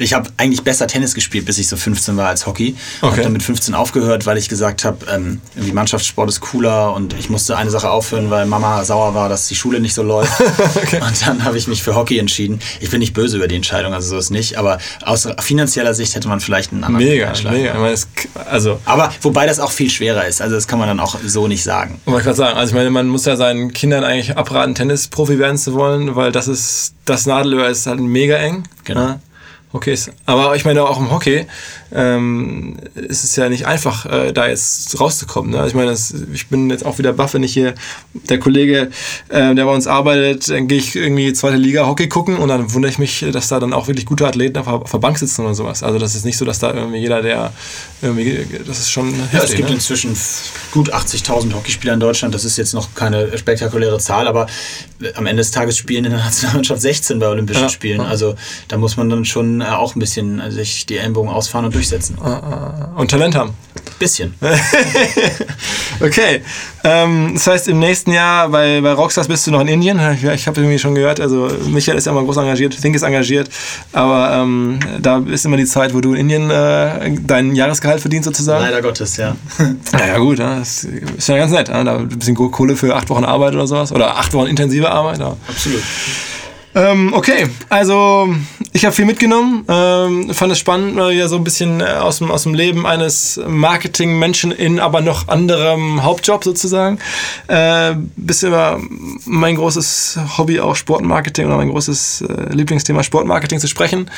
Ich 0.00 0.12
habe 0.12 0.30
eigentlich 0.36 0.62
besser 0.62 0.86
Tennis 0.86 1.14
gespielt, 1.14 1.46
bis 1.46 1.58
ich 1.58 1.66
so 1.66 1.76
15 1.76 2.16
war 2.16 2.28
als 2.28 2.46
Hockey. 2.46 2.76
Okay. 3.00 3.10
Habe 3.10 3.22
dann 3.22 3.32
mit 3.32 3.42
15 3.42 3.74
aufgehört, 3.74 4.26
weil 4.26 4.38
ich 4.38 4.48
gesagt 4.48 4.84
habe, 4.84 5.06
ähm, 5.12 5.40
irgendwie 5.54 5.72
Mannschaftssport 5.72 6.28
ist 6.28 6.40
cooler 6.40 6.94
und 6.94 7.14
ich 7.18 7.30
musste 7.30 7.56
eine 7.56 7.70
Sache 7.70 7.90
aufhören, 7.90 8.30
weil 8.30 8.46
Mama 8.46 8.84
sauer 8.84 9.14
war, 9.14 9.28
dass 9.28 9.48
die 9.48 9.56
Schule 9.56 9.80
nicht 9.80 9.94
so 9.94 10.02
läuft. 10.02 10.40
Und 10.40 11.26
dann 11.26 11.44
habe 11.44 11.58
ich 11.58 11.66
mich 11.66 11.82
für 11.82 11.94
Hockey 11.94 12.18
entschieden. 12.18 12.60
Ich 12.80 12.90
bin 12.90 13.00
nicht 13.00 13.12
böse 13.12 13.36
über 13.36 13.48
die 13.48 13.56
Entscheidung, 13.56 13.92
also 13.92 14.10
so 14.10 14.18
ist 14.18 14.30
nicht. 14.30 14.56
Aber 14.56 14.78
aus 15.04 15.28
finanzieller 15.40 15.94
Sicht 15.94 16.14
hätte 16.14 16.28
man 16.28 16.40
vielleicht 16.40 16.72
einen 16.72 16.84
anderen 16.84 17.06
Weg 17.06 17.26
Mega, 17.44 17.50
mega. 17.50 17.94
Also, 18.48 18.80
aber 18.84 19.12
wobei 19.22 19.46
das 19.46 19.58
auch 19.58 19.72
viel 19.78 19.90
schwerer 19.90 20.26
ist. 20.26 20.42
Also 20.42 20.56
das 20.56 20.66
kann 20.66 20.80
man 20.80 20.88
dann 20.88 20.98
auch 20.98 21.16
so 21.24 21.46
nicht 21.46 21.62
sagen. 21.62 22.00
wollte 22.04 22.18
ich 22.18 22.24
gerade 22.24 22.36
sagen, 22.36 22.58
also 22.58 22.70
ich 22.72 22.74
meine, 22.74 22.90
man 22.90 23.06
muss 23.06 23.24
ja 23.26 23.36
seinen 23.36 23.72
Kindern 23.72 24.02
eigentlich 24.02 24.36
abraten, 24.36 24.74
Tennisprofi 24.74 25.38
werden 25.38 25.56
zu 25.56 25.74
wollen, 25.74 26.16
weil 26.16 26.32
das 26.32 26.48
ist, 26.48 26.94
das 27.04 27.26
Nadelöhr 27.26 27.68
ist 27.68 27.86
halt 27.86 28.00
mega 28.00 28.34
eng. 28.34 28.64
Genau. 28.82 29.00
Ja? 29.00 29.20
Hockeys. 29.72 30.10
Aber 30.26 30.56
ich 30.56 30.64
meine, 30.64 30.82
auch 30.82 30.98
im 30.98 31.12
Hockey 31.12 31.46
ähm, 31.92 32.76
ist 32.94 33.24
es 33.24 33.36
ja 33.36 33.48
nicht 33.48 33.66
einfach, 33.66 34.06
äh, 34.06 34.32
da 34.32 34.48
jetzt 34.48 35.00
rauszukommen. 35.00 35.52
Ne? 35.52 35.64
Ich 35.66 35.74
meine, 35.74 35.90
das, 35.90 36.14
ich 36.32 36.48
bin 36.48 36.70
jetzt 36.70 36.84
auch 36.84 36.98
wieder 36.98 37.12
baff, 37.12 37.34
wenn 37.34 37.42
ich 37.42 37.52
hier, 37.52 37.74
der 38.28 38.38
Kollege, 38.38 38.90
äh, 39.28 39.54
der 39.54 39.64
bei 39.64 39.72
uns 39.72 39.86
arbeitet, 39.86 40.48
dann 40.48 40.68
gehe 40.68 40.78
ich 40.78 40.94
irgendwie 40.96 41.32
zweite 41.32 41.56
Liga 41.56 41.86
Hockey 41.86 42.08
gucken 42.08 42.36
und 42.36 42.48
dann 42.48 42.72
wundere 42.72 42.90
ich 42.90 42.98
mich, 42.98 43.24
dass 43.32 43.48
da 43.48 43.60
dann 43.60 43.72
auch 43.72 43.88
wirklich 43.88 44.06
gute 44.06 44.26
Athleten 44.26 44.58
auf, 44.58 44.66
auf 44.66 44.90
der 44.90 44.98
Bank 44.98 45.18
sitzen 45.18 45.44
oder 45.44 45.54
sowas. 45.54 45.82
Also 45.82 45.98
das 45.98 46.14
ist 46.14 46.24
nicht 46.24 46.36
so, 46.36 46.44
dass 46.44 46.58
da 46.58 46.74
irgendwie 46.74 46.98
jeder, 46.98 47.22
der 47.22 47.52
irgendwie, 48.02 48.46
das 48.66 48.78
ist 48.80 48.90
schon 48.90 49.12
heftig, 49.14 49.32
Ja, 49.32 49.44
es 49.44 49.54
gibt 49.54 49.68
ne? 49.68 49.74
inzwischen 49.74 50.16
gut 50.72 50.92
80.000 50.92 51.54
Hockeyspieler 51.54 51.94
in 51.94 52.00
Deutschland. 52.00 52.34
Das 52.34 52.44
ist 52.44 52.56
jetzt 52.56 52.74
noch 52.74 52.94
keine 52.94 53.36
spektakuläre 53.38 53.98
Zahl, 53.98 54.28
aber 54.28 54.46
am 55.14 55.26
Ende 55.26 55.40
des 55.40 55.50
Tages 55.50 55.76
spielen 55.76 56.04
in 56.04 56.10
der 56.10 56.20
Nationalmannschaft 56.24 56.80
16 56.80 57.18
bei 57.18 57.28
Olympischen 57.28 57.62
ja, 57.62 57.68
Spielen. 57.68 58.00
Also 58.00 58.34
da 58.68 58.76
muss 58.76 58.96
man 58.96 59.08
dann 59.08 59.24
schon 59.24 59.60
äh, 59.60 59.64
auch 59.64 59.96
ein 59.96 60.00
bisschen 60.00 60.40
äh, 60.40 60.50
sich 60.50 60.86
die 60.86 60.98
Ellenbogen 60.98 61.30
ausfahren 61.30 61.64
und 61.64 61.74
durchsetzen. 61.78 62.16
Ah, 62.20 62.28
ah, 62.28 62.90
ah. 62.96 63.00
Und 63.00 63.10
Talent 63.10 63.34
haben. 63.36 63.54
Bisschen. 63.98 64.34
okay. 66.00 66.42
Ähm, 66.84 67.30
das 67.34 67.46
heißt, 67.46 67.68
im 67.68 67.78
nächsten 67.78 68.12
Jahr 68.12 68.48
bei, 68.48 68.80
bei 68.80 68.92
Rockstars 68.92 69.28
bist 69.28 69.46
du 69.46 69.50
noch 69.50 69.60
in 69.60 69.68
Indien. 69.68 69.98
Ja, 69.98 70.32
ich 70.32 70.46
habe 70.46 70.60
irgendwie 70.60 70.78
schon 70.78 70.94
gehört, 70.94 71.20
also 71.20 71.48
Michael 71.66 71.98
ist 71.98 72.06
ja 72.06 72.12
immer 72.12 72.22
groß 72.22 72.36
engagiert, 72.36 72.80
Think 72.80 72.94
ist 72.94 73.02
engagiert, 73.02 73.48
aber 73.92 74.32
ähm, 74.34 74.78
da 75.00 75.18
ist 75.18 75.44
immer 75.44 75.56
die 75.56 75.64
Zeit, 75.64 75.94
wo 75.94 76.00
du 76.00 76.14
in 76.14 76.28
Indien 76.28 76.50
äh, 76.50 77.16
dein 77.26 77.54
Jahresgehalt 77.54 78.00
verdienst 78.00 78.26
sozusagen. 78.26 78.64
Leider 78.64 78.82
Gottes, 78.82 79.16
ja. 79.16 79.36
naja 79.92 80.18
gut, 80.18 80.38
das 80.38 80.84
ist 80.84 81.28
ja 81.28 81.36
ganz 81.36 81.52
nett. 81.52 81.68
Da 81.68 81.96
ein 81.96 82.08
bisschen 82.08 82.34
Kohle 82.34 82.76
für 82.76 82.94
acht 82.94 83.08
Wochen 83.10 83.24
Arbeit 83.24 83.54
oder 83.54 83.66
sowas 83.66 83.90
oder 83.90 84.16
acht 84.16 84.32
Wochen 84.34 84.46
intensive 84.46 84.90
Arbeit. 84.90 85.18
Ja. 85.18 85.36
Absolut. 85.48 85.82
Ähm, 86.74 87.12
okay, 87.14 87.48
also 87.68 88.34
ich 88.72 88.84
habe 88.84 88.94
viel 88.94 89.06
mitgenommen, 89.06 89.64
ähm, 89.68 90.34
fand 90.34 90.52
es 90.52 90.58
spannend, 90.58 90.94
mal 90.94 91.12
wieder 91.12 91.28
so 91.28 91.36
ein 91.36 91.44
bisschen 91.44 91.80
äh, 91.80 91.84
aus 91.84 92.18
dem, 92.18 92.30
aus 92.30 92.42
dem 92.42 92.54
Leben 92.54 92.86
eines 92.86 93.40
Marketingmenschen 93.46 94.52
in 94.52 94.78
aber 94.78 95.00
noch 95.00 95.28
anderem 95.28 96.02
Hauptjob 96.02 96.44
sozusagen. 96.44 96.98
Äh, 97.48 97.94
bisschen 98.16 98.48
über 98.48 98.80
mein 99.24 99.56
großes 99.56 100.18
Hobby 100.36 100.60
auch 100.60 100.76
Sportmarketing 100.76 101.46
oder 101.46 101.56
mein 101.56 101.70
großes 101.70 102.22
äh, 102.22 102.52
Lieblingsthema 102.52 103.02
Sportmarketing 103.02 103.60
zu 103.60 103.68
sprechen. 103.68 104.10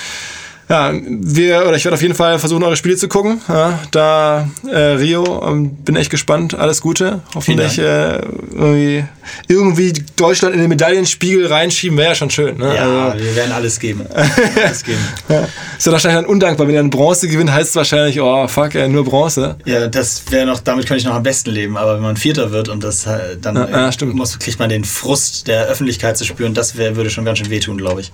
Ja, 0.70 0.92
wir, 0.94 1.66
oder 1.66 1.74
ich 1.74 1.84
werde 1.84 1.96
auf 1.96 2.02
jeden 2.02 2.14
Fall 2.14 2.38
versuchen, 2.38 2.62
eure 2.62 2.76
Spiele 2.76 2.94
zu 2.94 3.08
gucken. 3.08 3.40
Ja, 3.48 3.80
da 3.90 4.48
äh, 4.70 4.78
Rio, 4.78 5.44
ähm, 5.44 5.70
bin 5.70 5.96
echt 5.96 6.10
gespannt. 6.10 6.54
Alles 6.54 6.80
Gute. 6.80 7.22
Hoffentlich 7.34 7.76
äh, 7.76 8.20
irgendwie, 8.52 9.04
irgendwie 9.48 9.92
Deutschland 10.14 10.54
in 10.54 10.60
den 10.60 10.68
Medaillenspiegel 10.68 11.48
reinschieben, 11.48 11.98
wäre 11.98 12.10
ja 12.10 12.14
schon 12.14 12.30
schön. 12.30 12.58
Ne? 12.58 12.72
Ja, 12.72 13.08
also, 13.08 13.24
wir 13.24 13.34
werden 13.34 13.50
alles 13.50 13.80
geben. 13.80 14.06
alles 14.14 14.84
geben. 14.84 15.00
ja. 15.28 15.48
Ist 15.76 15.86
ja 15.86 15.90
wahrscheinlich 15.90 16.22
dann 16.22 16.30
undankbar. 16.30 16.68
Wenn 16.68 16.74
ihr 16.74 16.80
ein 16.80 16.90
Bronze 16.90 17.26
gewinnt, 17.26 17.50
heißt 17.50 17.70
es 17.70 17.74
wahrscheinlich, 17.74 18.20
oh 18.20 18.46
fuck, 18.46 18.76
ey, 18.76 18.88
nur 18.88 19.04
Bronze. 19.04 19.56
Ja, 19.64 19.88
das 19.88 20.22
wäre 20.30 20.46
noch, 20.46 20.60
damit 20.60 20.86
könnte 20.86 21.00
ich 21.00 21.04
noch 21.04 21.16
am 21.16 21.24
besten 21.24 21.50
leben. 21.50 21.76
Aber 21.76 21.96
wenn 21.96 22.02
man 22.02 22.16
Vierter 22.16 22.52
wird 22.52 22.68
und 22.68 22.84
das 22.84 23.06
äh, 23.06 23.36
dann 23.40 23.56
ja, 23.56 23.90
ja, 23.90 24.06
muss, 24.06 24.38
kriegt 24.38 24.60
man 24.60 24.68
den 24.68 24.84
Frust 24.84 25.48
der 25.48 25.66
Öffentlichkeit 25.66 26.16
zu 26.16 26.24
spüren, 26.24 26.54
das 26.54 26.78
wär, 26.78 26.94
würde 26.94 27.10
schon 27.10 27.24
ganz 27.24 27.40
schön 27.40 27.50
wehtun, 27.50 27.76
glaube 27.76 28.02
ich. 28.02 28.12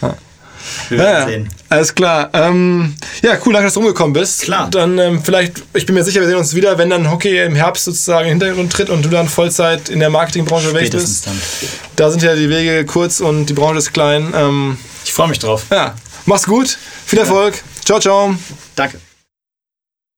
Ja. 0.00 0.16
Ja, 0.90 1.28
ja, 1.28 1.38
alles 1.68 1.94
klar. 1.94 2.30
Ähm, 2.32 2.94
ja, 3.22 3.38
cool, 3.44 3.52
danke, 3.52 3.66
dass 3.66 3.74
du 3.74 3.80
rumgekommen 3.80 4.12
bist. 4.12 4.42
Klar. 4.42 4.68
Dann 4.70 4.98
ähm, 4.98 5.22
vielleicht, 5.22 5.62
ich 5.74 5.86
bin 5.86 5.94
mir 5.94 6.04
sicher, 6.04 6.20
wir 6.20 6.28
sehen 6.28 6.36
uns 6.36 6.54
wieder, 6.54 6.78
wenn 6.78 6.90
dann 6.90 7.10
Hockey 7.10 7.42
im 7.44 7.54
Herbst 7.54 7.84
sozusagen 7.84 8.28
in 8.28 8.38
den 8.38 8.46
Hintergrund 8.46 8.72
tritt 8.72 8.90
und 8.90 9.04
du 9.04 9.08
dann 9.08 9.28
Vollzeit 9.28 9.88
in 9.88 10.00
der 10.00 10.10
Marketingbranche 10.10 10.72
weg 10.74 10.90
bist. 10.90 11.26
Dann. 11.26 11.40
Da 11.96 12.10
sind 12.10 12.22
ja 12.22 12.34
die 12.34 12.48
Wege 12.48 12.84
kurz 12.84 13.20
und 13.20 13.46
die 13.46 13.54
Branche 13.54 13.78
ist 13.78 13.92
klein. 13.92 14.32
Ähm, 14.34 14.78
ich 15.04 15.12
freue 15.12 15.28
mich 15.28 15.38
drauf. 15.38 15.64
Ja, 15.70 15.94
mach's 16.26 16.46
gut, 16.46 16.78
viel 17.06 17.18
Erfolg. 17.18 17.54
Ja. 17.54 17.84
Ciao, 17.84 18.00
ciao. 18.00 18.34
Danke. 18.76 18.98